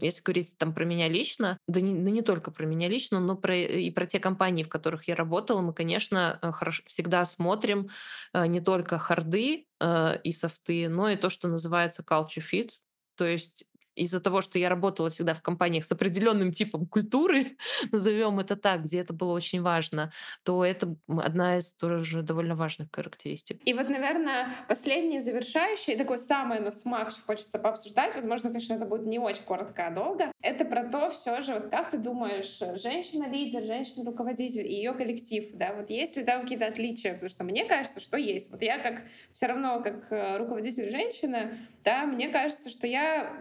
если 0.00 0.22
говорить 0.22 0.58
там 0.58 0.74
про 0.74 0.84
меня 0.84 1.08
лично, 1.08 1.58
да 1.66 1.80
не, 1.80 1.94
да 1.94 2.10
не 2.10 2.22
только 2.22 2.50
про 2.50 2.66
меня 2.66 2.88
лично, 2.88 3.20
но 3.20 3.36
про, 3.36 3.56
и 3.56 3.90
про 3.90 4.06
те 4.06 4.20
компании, 4.20 4.62
в 4.62 4.68
которых 4.68 5.08
я 5.08 5.14
работала, 5.14 5.60
мы, 5.60 5.72
конечно, 5.72 6.38
хорошо, 6.54 6.82
всегда 6.86 7.24
смотрим 7.24 7.88
не 8.34 8.60
только 8.60 8.98
харды, 8.98 9.66
и 10.24 10.32
софты, 10.32 10.88
но 10.88 11.08
и 11.08 11.16
то, 11.16 11.30
что 11.30 11.46
называется 11.46 12.02
culture 12.02 12.42
fit. 12.42 12.70
То 13.18 13.26
есть 13.26 13.66
из-за 13.98 14.20
того, 14.20 14.40
что 14.40 14.58
я 14.58 14.68
работала 14.68 15.10
всегда 15.10 15.34
в 15.34 15.42
компаниях 15.42 15.84
с 15.84 15.92
определенным 15.92 16.52
типом 16.52 16.86
культуры, 16.86 17.56
назовем 17.92 18.38
это 18.38 18.56
так, 18.56 18.84
где 18.84 19.00
это 19.00 19.12
было 19.12 19.32
очень 19.32 19.60
важно, 19.60 20.12
то 20.44 20.64
это 20.64 20.96
одна 21.08 21.58
из 21.58 21.74
тоже 21.74 22.22
довольно 22.22 22.54
важных 22.54 22.88
характеристик. 22.92 23.60
И 23.64 23.74
вот, 23.74 23.90
наверное, 23.90 24.52
последнее 24.68 25.20
завершающее, 25.20 25.96
такое 25.96 26.18
самое 26.18 26.60
на 26.60 26.70
смак, 26.70 27.10
что 27.10 27.22
хочется 27.22 27.58
пообсуждать, 27.58 28.14
возможно, 28.14 28.50
конечно, 28.50 28.74
это 28.74 28.86
будет 28.86 29.06
не 29.06 29.18
очень 29.18 29.42
коротко, 29.42 29.88
а 29.88 29.90
долго, 29.90 30.32
Это 30.40 30.64
про 30.64 30.84
то 30.88 31.10
все 31.10 31.40
же, 31.40 31.54
вот 31.54 31.68
как 31.68 31.90
ты 31.90 31.98
думаешь, 31.98 32.60
женщина-лидер, 32.80 33.64
женщина-руководитель 33.64 34.68
и 34.68 34.74
ее 34.74 34.92
коллектив, 34.92 35.44
да, 35.54 35.74
вот 35.74 35.90
есть 35.90 36.16
ли 36.16 36.22
там 36.22 36.42
какие-то 36.42 36.66
отличия? 36.66 37.14
Потому 37.14 37.28
что 37.28 37.42
мне 37.42 37.64
кажется, 37.64 37.98
что 37.98 38.16
есть. 38.16 38.52
Вот 38.52 38.62
я 38.62 38.78
как 38.78 39.02
все 39.32 39.46
равно 39.46 39.82
как 39.82 40.12
э, 40.12 40.36
руководитель 40.36 40.90
женщина, 40.90 41.58
да, 41.82 42.06
мне 42.06 42.28
кажется, 42.28 42.70
что 42.70 42.86
я 42.86 43.36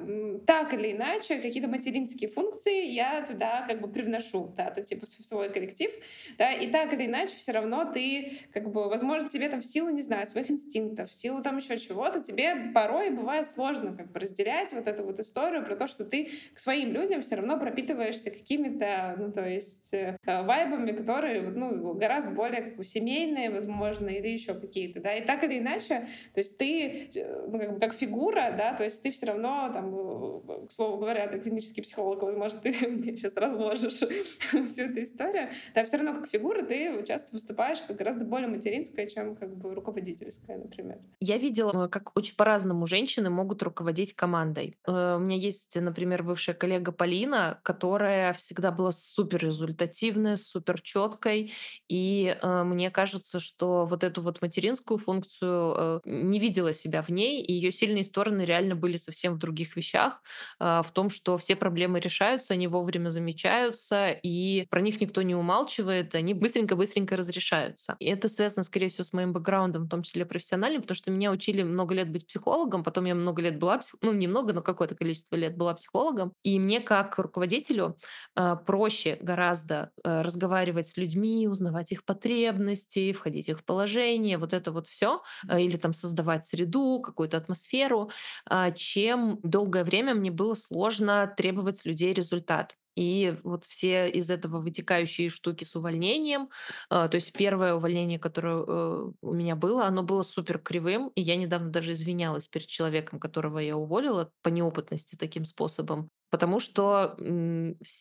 так 0.47 0.73
или 0.73 0.93
иначе 0.93 1.37
какие-то 1.37 1.69
материнские 1.69 2.31
функции 2.31 2.87
я 2.87 3.23
туда 3.23 3.63
как 3.67 3.79
бы 3.79 3.87
привношу, 3.89 4.51
да, 4.57 4.71
то 4.71 4.81
типа 4.81 5.05
в 5.05 5.09
свой 5.09 5.51
коллектив, 5.51 5.91
да, 6.39 6.51
и 6.51 6.65
так 6.65 6.93
или 6.93 7.05
иначе 7.05 7.35
все 7.37 7.51
равно 7.51 7.85
ты 7.85 8.39
как 8.51 8.71
бы, 8.71 8.89
возможно, 8.89 9.29
тебе 9.29 9.49
там 9.49 9.61
в 9.61 9.65
силу, 9.65 9.89
не 9.89 10.01
знаю, 10.01 10.25
своих 10.25 10.49
инстинктов, 10.49 11.11
в 11.11 11.13
силу 11.13 11.43
там 11.43 11.57
еще 11.57 11.77
чего-то, 11.77 12.23
тебе 12.23 12.55
порой 12.73 13.11
бывает 13.11 13.47
сложно 13.47 13.95
как 13.95 14.11
бы 14.11 14.19
разделять 14.19 14.73
вот 14.73 14.87
эту 14.87 15.03
вот 15.03 15.19
историю 15.19 15.63
про 15.63 15.75
то, 15.75 15.85
что 15.85 16.03
ты 16.03 16.31
к 16.55 16.59
своим 16.59 16.86
людям 16.91 17.21
все 17.21 17.35
равно 17.35 17.59
пропитываешься 17.59 18.31
какими-то, 18.31 19.15
ну, 19.17 19.31
то 19.31 19.47
есть 19.47 19.93
э, 19.93 20.17
вайбами, 20.25 20.91
которые, 20.91 21.41
ну, 21.41 21.93
гораздо 21.93 22.31
более 22.31 22.61
как 22.61 22.77
бы 22.77 22.83
семейные, 22.83 23.49
возможно, 23.49 24.09
или 24.09 24.27
еще 24.27 24.53
какие-то, 24.53 25.01
да, 25.01 25.13
и 25.13 25.25
так 25.25 25.43
или 25.43 25.59
иначе, 25.59 26.07
то 26.33 26.39
есть 26.39 26.57
ты, 26.57 27.09
э, 27.13 27.47
ну, 27.47 27.59
как, 27.59 27.73
бы, 27.73 27.79
как 27.79 27.93
фигура, 27.93 28.53
да, 28.57 28.73
то 28.73 28.83
есть 28.83 29.01
ты 29.03 29.11
все 29.11 29.27
равно, 29.27 29.71
там, 29.73 29.95
э, 29.95 30.67
к 30.67 30.71
слову 30.71 30.97
говоря, 30.97 31.27
ты 31.27 31.39
клинический 31.39 31.83
психолог, 31.83 32.21
возможно, 32.21 32.59
ты 32.59 32.71
мне 32.88 33.15
сейчас 33.15 33.35
разложишь 33.35 33.93
всю 34.67 34.83
эту 34.83 35.03
историю, 35.03 35.49
да, 35.73 35.83
все 35.85 35.97
равно 35.97 36.13
как 36.13 36.29
фигура 36.29 36.63
ты 36.63 37.03
часто 37.03 37.33
выступаешь 37.33 37.81
как 37.81 37.97
гораздо 37.97 38.25
более 38.25 38.47
материнская, 38.47 39.07
чем 39.07 39.35
как 39.35 39.55
бы 39.55 39.73
руководительская, 39.73 40.57
например. 40.57 40.99
Я 41.19 41.38
видела, 41.38 41.88
как 41.88 42.15
очень 42.17 42.35
по-разному 42.35 42.85
женщины 42.88 43.29
могут 43.29 43.61
руководить 43.63 44.13
командой. 44.13 44.77
У 44.85 44.91
меня 44.91 45.35
есть, 45.35 45.75
например, 45.79 46.23
бывшая 46.23 46.53
коллега 46.53 46.76
Полина, 46.80 47.59
которая 47.63 48.34
всегда 48.34 48.71
была 48.71 48.91
супер 48.91 49.39
результативной, 49.39 50.38
супер 50.38 50.82
четкой, 50.82 51.53
и 51.88 52.38
э, 52.41 52.63
мне 52.63 52.91
кажется, 52.91 53.39
что 53.39 53.86
вот 53.86 54.03
эту 54.03 54.21
вот 54.21 54.41
материнскую 54.41 54.97
функцию 54.97 55.75
э, 55.78 55.99
не 56.05 56.39
видела 56.39 56.73
себя 56.73 57.01
в 57.01 57.09
ней, 57.09 57.41
и 57.41 57.53
ее 57.53 57.71
сильные 57.71 58.03
стороны 58.03 58.43
реально 58.43 58.75
были 58.75 58.97
совсем 58.97 59.36
в 59.36 59.38
других 59.38 59.75
вещах, 59.75 60.21
э, 60.59 60.82
в 60.84 60.91
том, 60.91 61.09
что 61.09 61.38
все 61.38 61.55
проблемы 61.55 61.99
решаются, 61.99 62.53
они 62.53 62.67
вовремя 62.67 63.09
замечаются, 63.09 64.11
и 64.11 64.65
про 64.69 64.82
них 64.82 65.01
никто 65.01 65.21
не 65.21 65.36
умалчивает, 65.36 66.15
они 66.15 66.34
быстренько-быстренько 66.34 67.17
разрешаются. 67.17 67.95
И 67.99 68.05
это 68.05 68.30
связано, 68.30 68.63
скорее 68.63 68.89
всего, 68.89 69.03
с 69.03 69.13
моим 69.13 69.34
бэкграундом, 69.34 69.86
в 69.86 69.89
том 69.89 70.03
числе 70.03 70.25
профессиональным, 70.25 70.82
потому 70.82 70.95
что 70.95 71.11
меня 71.11 71.32
учили 71.32 71.63
много 71.63 71.95
лет 71.95 72.11
быть 72.11 72.28
психологом, 72.28 72.84
потом 72.84 73.05
я 73.05 73.15
много 73.15 73.41
лет 73.41 73.57
была, 73.57 73.80
ну, 74.01 74.13
немного, 74.13 74.53
но 74.53 74.61
какое-то 74.61 74.95
количество 74.95 75.36
лет 75.36 75.57
была 75.57 75.73
психологом, 75.73 76.34
и 76.43 76.57
мне 76.68 76.82
как 76.82 77.18
руководителю 77.18 77.97
э, 78.36 78.57
проще 78.65 79.18
гораздо 79.22 79.91
э, 80.03 80.22
разговаривать 80.22 80.89
с 80.89 80.97
людьми, 80.97 81.47
узнавать 81.47 81.93
их 81.93 82.03
потребности, 82.03 83.13
входить 83.13 83.45
в 83.47 83.51
их 83.51 83.63
положение, 83.63 84.38
вот 84.38 84.51
это 84.51 84.74
вот 84.74 84.88
все, 84.88 85.22
э, 85.49 85.61
или 85.61 85.78
там 85.78 85.93
создавать 85.93 86.45
среду, 86.45 87.01
какую-то 87.01 87.38
атмосферу, 87.38 88.11
э, 88.49 88.74
чем 88.76 89.39
долгое 89.43 89.86
время 89.86 90.13
мне 90.13 90.30
было 90.30 90.55
сложно 90.55 91.34
требовать 91.38 91.78
с 91.78 91.86
людей 91.86 92.13
результат. 92.13 92.76
И 92.97 93.38
вот 93.43 93.63
все 93.63 94.09
из 94.09 94.30
этого 94.30 94.59
вытекающие 94.59 95.30
штуки 95.30 95.63
с 95.63 95.76
увольнением. 95.76 96.49
То 96.89 97.11
есть 97.13 97.32
первое 97.32 97.76
увольнение, 97.76 98.18
которое 98.18 99.13
у 99.22 99.34
меня 99.34 99.55
было, 99.55 99.86
оно 99.86 100.01
было 100.01 100.24
супер 100.24 100.57
кривым. 100.57 101.09
И 101.09 101.22
я 101.22 101.36
недавно 101.36 101.70
даже 101.70 101.91
извинялась 101.91 102.47
перед 102.47 102.65
человеком, 102.65 103.20
которого 103.20 103.59
я 103.59 103.78
уволила 103.78 104.32
по 104.41 104.49
неопытности 104.49 105.15
таким 105.15 105.45
способом. 105.45 106.09
Потому 106.30 106.59
что 106.59 107.15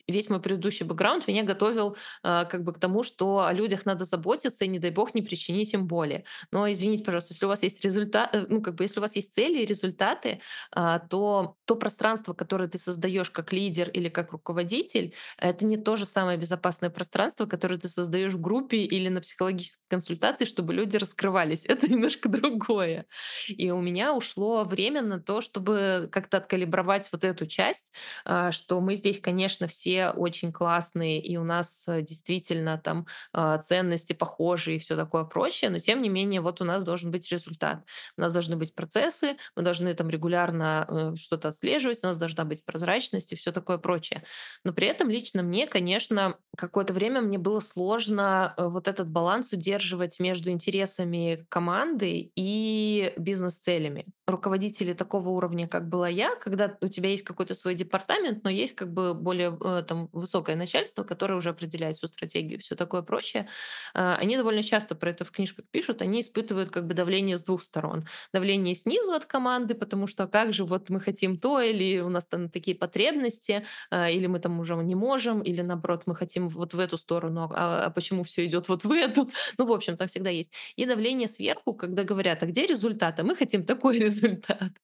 весь 0.08 0.28
мой 0.28 0.40
предыдущий 0.40 0.86
бэкграунд 0.86 1.26
меня 1.28 1.42
готовил 1.44 1.96
а, 2.22 2.44
как 2.44 2.64
бы 2.64 2.72
к 2.72 2.80
тому, 2.80 3.02
что 3.02 3.40
о 3.40 3.52
людях 3.52 3.86
надо 3.86 4.04
заботиться 4.04 4.64
и, 4.64 4.68
не 4.68 4.78
дай 4.78 4.90
бог, 4.90 5.14
не 5.14 5.22
причинить 5.22 5.72
им 5.74 5.86
боли. 5.86 6.24
Но 6.50 6.70
извините, 6.70 7.04
пожалуйста, 7.04 7.34
если 7.34 7.46
у 7.46 7.48
вас 7.48 7.62
есть 7.62 7.84
результат, 7.84 8.34
э, 8.34 8.46
ну 8.48 8.60
как 8.62 8.74
бы 8.74 8.84
если 8.84 8.98
у 9.00 9.02
вас 9.02 9.16
есть 9.16 9.34
цели 9.34 9.62
и 9.62 9.66
результаты, 9.66 10.40
а, 10.72 10.98
то 10.98 11.56
то 11.64 11.76
пространство, 11.76 12.32
которое 12.34 12.68
ты 12.68 12.78
создаешь 12.78 13.30
как 13.30 13.52
лидер 13.52 13.88
или 13.90 14.08
как 14.08 14.32
руководитель, 14.32 15.14
это 15.38 15.64
не 15.64 15.76
то 15.76 15.96
же 15.96 16.06
самое 16.06 16.38
безопасное 16.38 16.90
пространство, 16.90 17.46
которое 17.46 17.78
ты 17.78 17.88
создаешь 17.88 18.32
в 18.34 18.40
группе 18.40 18.78
или 18.78 19.08
на 19.08 19.20
психологической 19.20 19.84
консультации, 19.88 20.44
чтобы 20.44 20.74
люди 20.74 20.96
раскрывались. 20.96 21.64
Это 21.66 21.88
немножко 21.88 22.28
другое. 22.28 23.06
И 23.48 23.70
у 23.70 23.80
меня 23.80 24.14
ушло 24.14 24.64
время 24.64 25.02
на 25.02 25.20
то, 25.20 25.40
чтобы 25.40 26.08
как-то 26.12 26.38
откалибровать 26.38 27.08
вот 27.12 27.24
эту 27.24 27.46
часть, 27.46 27.92
что 28.24 28.80
мы 28.80 28.94
здесь, 28.94 29.20
конечно, 29.20 29.66
все 29.68 30.10
очень 30.10 30.52
классные, 30.52 31.20
и 31.20 31.36
у 31.36 31.44
нас 31.44 31.86
э, 31.88 32.02
действительно 32.02 32.78
там 32.78 33.06
а, 33.32 33.58
ценности 33.58 34.12
похожие 34.12 34.76
и 34.76 34.80
все 34.80 34.96
такое 34.96 35.24
прочее, 35.24 35.70
но 35.70 35.78
тем 35.78 36.02
не 36.02 36.08
менее 36.08 36.40
вот 36.40 36.60
у 36.60 36.64
нас 36.64 36.84
должен 36.84 37.10
быть 37.10 37.30
результат. 37.30 37.84
У 38.16 38.20
нас 38.20 38.32
должны 38.32 38.56
быть 38.56 38.74
процессы, 38.74 39.36
мы 39.56 39.62
должны 39.62 39.92
там 39.94 40.08
регулярно 40.08 40.86
э, 40.88 41.16
что-то 41.16 41.48
отслеживать, 41.48 42.02
у 42.02 42.06
нас 42.06 42.16
должна 42.16 42.44
быть 42.44 42.64
прозрачность 42.64 43.32
и 43.32 43.36
все 43.36 43.52
такое 43.52 43.78
прочее. 43.78 44.22
Но 44.64 44.72
при 44.72 44.86
этом 44.86 45.08
лично 45.08 45.42
мне, 45.42 45.66
конечно, 45.66 46.36
какое-то 46.56 46.92
время 46.92 47.20
мне 47.20 47.38
было 47.38 47.60
сложно 47.60 48.54
э, 48.56 48.66
вот 48.68 48.88
этот 48.88 49.08
баланс 49.08 49.52
удерживать 49.52 50.18
между 50.20 50.50
интересами 50.50 51.46
команды 51.48 52.32
и 52.34 53.12
бизнес-целями. 53.16 54.06
Руководители 54.26 54.92
такого 54.92 55.28
уровня, 55.28 55.68
как 55.68 55.88
была 55.88 56.08
я, 56.08 56.34
когда 56.36 56.76
у 56.80 56.88
тебя 56.88 57.10
есть 57.10 57.22
какой-то 57.22 57.54
свой 57.54 57.74
департамент, 57.76 58.42
но 58.42 58.50
есть 58.50 58.74
как 58.74 58.92
бы 58.92 59.14
более 59.14 59.56
э, 59.62 59.84
там 59.86 60.08
высокое 60.12 60.56
начальство, 60.56 61.04
которое 61.04 61.34
уже 61.34 61.50
определяет 61.50 61.96
всю 61.96 62.08
стратегию 62.08 62.58
все 62.60 62.74
такое 62.74 63.02
прочее, 63.02 63.48
а, 63.94 64.16
они 64.16 64.36
довольно 64.36 64.64
часто 64.64 64.96
про 64.96 65.10
это 65.10 65.24
в 65.24 65.30
книжках 65.30 65.66
пишут, 65.70 66.02
они 66.02 66.20
испытывают 66.22 66.70
как 66.70 66.88
бы 66.88 66.94
давление 66.94 67.36
с 67.36 67.44
двух 67.44 67.62
сторон. 67.62 68.08
Давление 68.32 68.74
снизу 68.74 69.12
от 69.12 69.26
команды, 69.26 69.76
потому 69.76 70.08
что 70.08 70.26
как 70.26 70.52
же 70.52 70.64
вот 70.64 70.90
мы 70.90 70.98
хотим 70.98 71.38
то, 71.38 71.60
или 71.60 72.00
у 72.00 72.08
нас 72.08 72.26
там 72.26 72.48
такие 72.48 72.76
потребности, 72.76 73.64
а, 73.90 74.10
или 74.10 74.26
мы 74.26 74.40
там 74.40 74.58
уже 74.58 74.74
не 74.74 74.96
можем, 74.96 75.40
или 75.40 75.62
наоборот 75.62 76.02
мы 76.06 76.16
хотим 76.16 76.48
вот 76.48 76.74
в 76.74 76.80
эту 76.80 76.98
сторону, 76.98 77.48
а, 77.54 77.84
а 77.86 77.90
почему 77.90 78.24
все 78.24 78.44
идет 78.44 78.68
вот 78.68 78.84
в 78.84 78.90
эту? 78.90 79.30
Ну, 79.56 79.66
в 79.66 79.72
общем, 79.72 79.96
там 79.96 80.08
всегда 80.08 80.30
есть. 80.30 80.50
И 80.74 80.84
давление 80.84 81.28
сверху, 81.28 81.74
когда 81.74 82.02
говорят, 82.02 82.42
а 82.42 82.46
где 82.46 82.66
результат? 82.66 83.20
А 83.20 83.22
мы 83.22 83.36
хотим 83.36 83.64
такой 83.64 83.98
результат. 84.00 84.15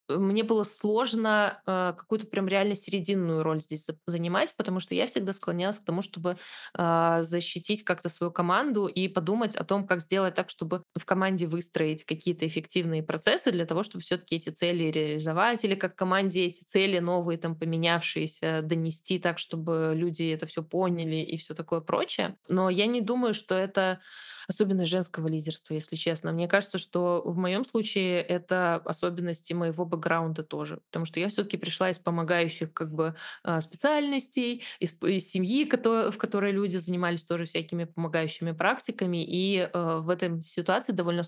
Мне 0.09 0.43
было 0.43 0.63
сложно 0.63 1.61
а, 1.65 1.93
какую-то 1.93 2.27
прям 2.27 2.47
реально 2.47 2.75
серединную 2.75 3.43
роль 3.43 3.59
здесь 3.59 3.85
за- 3.85 3.97
занимать, 4.07 4.53
потому 4.55 4.79
что 4.79 4.95
я 4.95 5.07
всегда 5.07 5.33
склонялась 5.33 5.79
к 5.79 5.85
тому, 5.85 6.01
чтобы 6.01 6.37
а, 6.75 7.21
защитить 7.23 7.83
как-то 7.83 8.09
свою 8.09 8.31
команду 8.31 8.87
и 8.87 9.07
подумать 9.07 9.55
о 9.55 9.63
том, 9.63 9.85
как 9.87 10.01
сделать 10.01 10.35
так, 10.35 10.49
чтобы 10.49 10.83
в 10.95 11.05
команде 11.05 11.47
выстроить 11.47 12.03
какие-то 12.05 12.47
эффективные 12.47 13.03
процессы 13.03 13.51
для 13.51 13.65
того, 13.65 13.83
чтобы 13.83 14.03
все-таки 14.03 14.35
эти 14.35 14.49
цели 14.49 14.85
реализовать, 14.91 15.63
или 15.65 15.75
как 15.75 15.95
команде 15.95 16.45
эти 16.45 16.63
цели 16.63 16.99
новые, 16.99 17.37
там, 17.37 17.55
поменявшиеся, 17.55 18.61
донести 18.63 19.19
так, 19.19 19.39
чтобы 19.39 19.93
люди 19.95 20.23
это 20.31 20.45
все 20.45 20.63
поняли 20.63 21.15
и 21.17 21.37
все 21.37 21.53
такое 21.53 21.81
прочее. 21.81 22.37
Но 22.47 22.69
я 22.69 22.85
не 22.87 23.01
думаю, 23.01 23.33
что 23.33 23.55
это 23.55 23.99
особенность 24.47 24.91
женского 24.91 25.27
лидерства, 25.27 25.73
если 25.73 25.95
честно. 25.95 26.31
Мне 26.31 26.47
кажется, 26.47 26.77
что 26.77 27.21
в 27.25 27.37
моем 27.37 27.65
случае 27.65 28.21
это 28.21 28.75
особенности 28.75 29.53
моего 29.53 29.85
бэкграунда 29.85 30.43
тоже, 30.43 30.81
потому 30.87 31.05
что 31.05 31.19
я 31.19 31.29
все-таки 31.29 31.57
пришла 31.57 31.89
из 31.89 31.99
помогающих 31.99 32.73
как 32.73 32.93
бы 32.93 33.15
а, 33.43 33.61
специальностей, 33.61 34.63
из, 34.79 34.93
из 35.03 35.29
семьи, 35.29 35.65
в 35.65 36.17
которой 36.17 36.51
люди 36.51 36.77
занимались 36.77 37.25
тоже 37.25 37.45
всякими 37.45 37.85
помогающими 37.85 38.51
практиками, 38.51 39.23
и 39.23 39.69
э, 39.71 39.97
в 39.99 40.09
этой 40.09 40.41
ситуации 40.41 40.93
довольно 40.93 41.23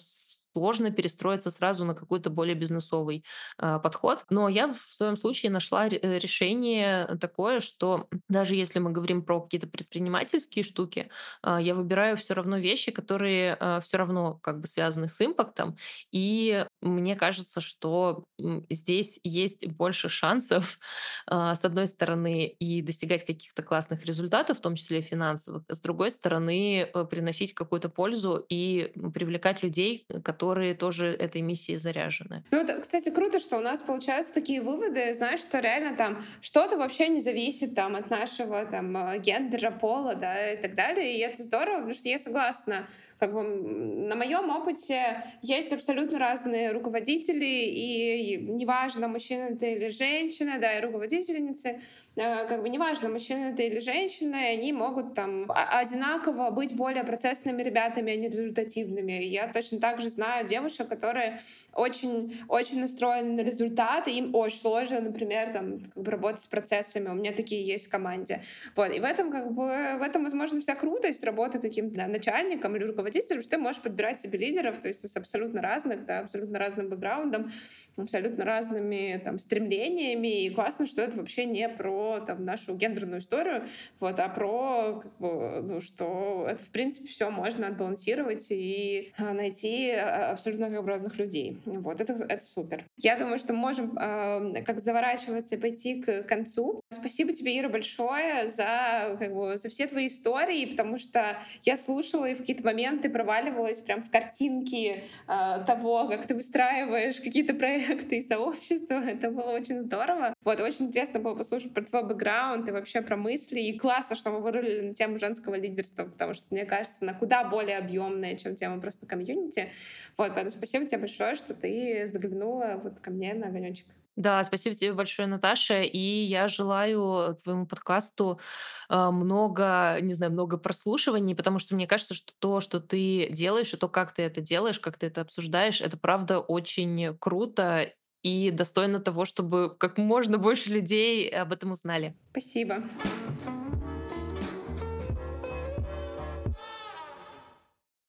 сложно 0.56 0.90
перестроиться 0.90 1.52
сразу 1.52 1.84
на 1.84 1.94
какой-то 1.94 2.30
более 2.30 2.56
бизнесовый 2.56 3.26
а, 3.58 3.80
подход. 3.80 4.24
Но 4.30 4.48
я 4.48 4.74
в 4.74 4.96
своем 4.96 5.18
случае 5.18 5.52
нашла 5.52 5.88
э, 5.88 6.18
решение 6.18 7.18
такое, 7.20 7.60
что 7.60 8.08
даже 8.30 8.56
если 8.56 8.80
мы 8.80 8.92
говорим 8.92 9.22
про 9.22 9.42
какие-то 9.42 9.68
предпринимательские 9.68 10.64
штуки, 10.64 11.10
а, 11.42 11.60
я 11.60 11.76
выбираю 11.76 12.16
все 12.16 12.34
равно 12.34 12.58
вещи, 12.58 12.92
которые 12.92 13.58
все 13.82 13.98
равно 13.98 14.40
как 14.42 14.62
бы 14.62 14.68
связаны 14.68 15.10
с 15.10 15.20
импактом. 15.22 15.76
И 16.12 16.66
мне 16.82 17.16
кажется, 17.16 17.60
что 17.60 18.26
здесь 18.70 19.20
есть 19.24 19.68
больше 19.68 20.10
шансов, 20.10 20.80
а, 21.28 21.56
с 21.56 21.66
одной 21.66 21.88
стороны, 21.88 22.48
и 22.48 22.82
достигать 22.82 23.26
каких-то 23.26 23.64
классных 23.64 24.06
результатов, 24.06 24.60
в 24.60 24.62
том 24.62 24.76
числе 24.76 25.02
финансовых, 25.02 25.64
с 25.68 25.80
другой 25.82 26.12
стороны, 26.12 26.90
э, 26.94 27.06
приносить 27.06 27.54
какую-то 27.54 27.90
пользу 27.90 28.46
и 28.50 28.94
привлекать 29.14 29.64
людей, 29.64 30.06
которые 30.24 30.45
которые 30.46 30.76
тоже 30.76 31.08
этой 31.08 31.42
миссией 31.42 31.78
заряжены. 31.78 32.44
Ну, 32.52 32.60
это, 32.60 32.80
кстати, 32.80 33.10
круто, 33.10 33.40
что 33.40 33.58
у 33.58 33.62
нас 33.62 33.82
получаются 33.82 34.32
такие 34.32 34.62
выводы, 34.62 35.12
знаешь, 35.16 35.40
что 35.40 35.60
реально 35.60 35.98
там 35.98 36.24
что-то 36.40 36.78
вообще 36.78 37.08
не 37.08 37.20
зависит 37.20 37.74
там 37.74 37.96
от 37.96 38.12
нашего 38.12 38.64
там 38.66 38.96
э, 38.96 39.18
гендера, 39.18 39.72
пола, 39.72 40.14
да, 40.14 40.54
и 40.54 40.62
так 40.62 40.76
далее. 40.76 41.18
И 41.18 41.20
это 41.20 41.42
здорово, 41.42 41.78
потому 41.78 41.96
что 41.96 42.10
я 42.10 42.20
согласна 42.20 42.88
как 43.18 43.34
бы 43.34 43.42
на 43.42 44.16
моем 44.16 44.50
опыте 44.50 45.24
есть 45.42 45.74
абсолютно 45.74 46.20
разные 46.20 46.72
руководители, 46.72 47.46
и 47.46 48.38
неважно, 48.38 49.08
мужчина 49.08 49.54
это 49.54 49.66
или 49.66 49.90
женщина, 49.90 50.60
да, 50.60 50.78
и 50.78 50.82
руководительницы, 50.82 51.82
как 52.16 52.62
бы 52.62 52.70
неважно, 52.70 53.10
мужчина 53.10 53.50
это 53.50 53.64
или 53.64 53.80
женщина, 53.80 54.38
они 54.38 54.72
могут 54.72 55.14
там 55.14 55.52
одинаково 55.52 56.50
быть 56.50 56.74
более 56.76 57.04
процессными 57.04 57.62
ребятами, 57.62 58.14
а 58.14 58.16
не 58.16 58.30
результативными. 58.30 59.24
Я 59.24 59.52
точно 59.52 59.80
так 59.80 60.00
же 60.00 60.10
знаю 60.10 60.48
девушек, 60.48 60.88
которые 60.88 61.42
очень, 61.74 62.40
очень 62.48 62.80
настроены 62.80 63.34
на 63.34 63.46
результаты, 63.46 64.12
им 64.12 64.34
очень 64.34 64.60
сложно, 64.60 65.02
например, 65.02 65.52
там, 65.52 65.80
как 65.82 66.04
бы 66.04 66.10
работать 66.10 66.42
с 66.42 66.46
процессами. 66.46 67.10
У 67.10 67.16
меня 67.16 67.34
такие 67.34 67.66
есть 67.66 67.88
в 67.88 67.90
команде. 67.90 68.44
Вот. 68.78 68.94
И 68.94 69.00
в 69.02 69.04
этом, 69.04 69.30
как 69.30 69.52
бы, 69.52 69.98
в 70.00 70.02
этом, 70.02 70.24
возможно, 70.24 70.62
вся 70.62 70.76
крутость 70.76 71.24
работы 71.26 71.60
каким-то 71.60 72.08
начальником 72.08 72.78
или 72.78 72.86
руководителем, 72.86 73.42
что 73.42 73.52
ты 73.52 73.58
можешь 73.58 73.82
подбирать 73.82 74.22
себе 74.22 74.40
лидеров, 74.40 74.80
то 74.80 74.88
есть 74.88 75.08
с 75.10 75.18
абсолютно 75.18 75.62
разных, 75.62 76.06
да, 76.06 76.20
абсолютно 76.20 76.60
разным 76.60 76.88
бэкграундом, 76.88 77.52
абсолютно 77.98 78.46
разными 78.46 79.20
там, 79.22 79.38
стремлениями. 79.38 80.46
И 80.46 80.50
классно, 80.52 80.88
что 80.88 81.02
это 81.02 81.18
вообще 81.18 81.46
не 81.46 81.68
про 81.68 82.05
там, 82.26 82.46
нашу 82.46 82.76
гендерную 82.76 83.22
историю, 83.22 83.68
вот, 84.00 84.20
а 84.20 84.30
про, 84.30 85.00
как 85.02 85.18
бы, 85.18 85.62
ну, 85.62 85.82
что 85.82 86.46
это, 86.50 86.64
в 86.64 86.70
принципе, 86.70 87.08
все 87.08 87.30
можно 87.30 87.68
отбалансировать 87.68 88.48
и 88.52 89.14
а, 89.18 89.34
найти 89.34 89.92
а, 89.92 90.32
абсолютно 90.32 90.70
как 90.70 90.84
бы 90.84 90.90
разных 90.90 91.18
людей. 91.18 91.62
Вот, 91.66 92.02
это, 92.02 92.14
это 92.14 92.46
супер. 92.46 92.86
Я 92.98 93.18
думаю, 93.18 93.40
что 93.40 93.54
можем 93.54 93.98
э, 93.98 94.64
как 94.64 94.84
заворачиваться 94.84 95.56
и 95.56 95.60
пойти 95.60 96.02
к 96.02 96.24
концу. 96.24 96.82
Спасибо 96.90 97.34
тебе, 97.34 97.58
Ира, 97.60 97.70
большое 97.70 98.48
за, 98.50 99.18
как 99.20 99.34
бы, 99.34 99.58
за 99.58 99.70
все 99.70 99.88
твои 99.88 100.08
истории, 100.08 100.66
потому 100.66 100.98
что 100.98 101.38
я 101.62 101.78
слушала 101.78 102.26
и 102.26 102.36
в 102.36 102.40
какие-то 102.40 102.64
моменты 102.64 103.10
проваливалась 103.10 103.82
прям 103.82 104.02
в 104.02 104.10
картинки 104.10 105.04
э, 105.28 105.64
того, 105.66 106.08
как 106.08 106.26
ты 106.26 106.36
выстраиваешь 106.36 107.20
какие-то 107.20 107.54
проекты 107.54 108.18
и 108.18 108.22
сообщества. 108.22 108.96
Это 109.06 109.32
было 109.32 109.52
очень 109.52 109.82
здорово. 109.82 110.34
Вот, 110.44 110.60
очень 110.60 110.88
интересно 110.88 111.20
было 111.20 111.36
послушать 111.36 111.74
про 111.74 111.84
твой 111.96 112.04
бэкграунд 112.04 112.68
и 112.68 112.72
вообще 112.72 113.02
про 113.02 113.16
мысли. 113.16 113.60
И 113.60 113.78
классно, 113.78 114.16
что 114.16 114.32
мы 114.32 114.42
вырулили 114.42 114.90
на 114.90 114.94
тему 114.94 115.18
женского 115.20 115.56
лидерства, 115.56 116.04
потому 116.04 116.34
что, 116.34 116.46
мне 116.50 116.66
кажется, 116.66 116.98
она 117.02 117.14
куда 117.14 117.44
более 117.46 117.78
объемная, 117.78 118.36
чем 118.36 118.56
тема 118.56 118.82
просто 118.82 119.06
комьюнити. 119.06 119.72
Вот, 120.18 120.30
поэтому 120.34 120.50
спасибо 120.50 120.86
тебе 120.86 121.00
большое, 121.00 121.36
что 121.36 121.54
ты 121.54 122.06
заглянула 122.08 122.80
вот 122.84 123.00
ко 123.00 123.12
мне 123.12 123.34
на 123.34 123.48
огонечек. 123.48 123.88
Да, 124.18 124.42
спасибо 124.46 124.76
тебе 124.76 124.94
большое, 124.94 125.28
Наташа. 125.28 125.82
И 125.82 125.98
я 126.00 126.48
желаю 126.48 127.36
твоему 127.44 127.66
подкасту 127.66 128.40
а, 128.88 129.12
много, 129.12 129.98
не 130.02 130.14
знаю, 130.14 130.32
много 130.32 130.58
прослушиваний, 130.58 131.36
потому 131.36 131.60
что 131.60 131.76
мне 131.76 131.86
кажется, 131.86 132.14
что 132.14 132.34
то, 132.40 132.62
что 132.62 132.80
ты 132.80 133.28
делаешь, 133.32 133.74
и 133.74 133.78
то, 133.78 133.90
как 133.90 134.14
ты 134.14 134.22
это 134.22 134.40
делаешь, 134.40 134.80
как 134.80 134.98
ты 134.98 135.08
это 135.08 135.20
обсуждаешь, 135.22 135.82
это 135.82 135.98
правда 135.98 136.40
очень 136.40 137.18
круто 137.20 137.92
и 138.26 138.50
достойно 138.50 139.00
того, 139.00 139.24
чтобы 139.26 139.76
как 139.78 140.00
можно 140.00 140.40
больше 140.40 140.72
людей 140.72 141.30
об 141.30 141.54
этом 141.54 141.72
узнали. 141.72 142.16
Спасибо. 142.32 142.82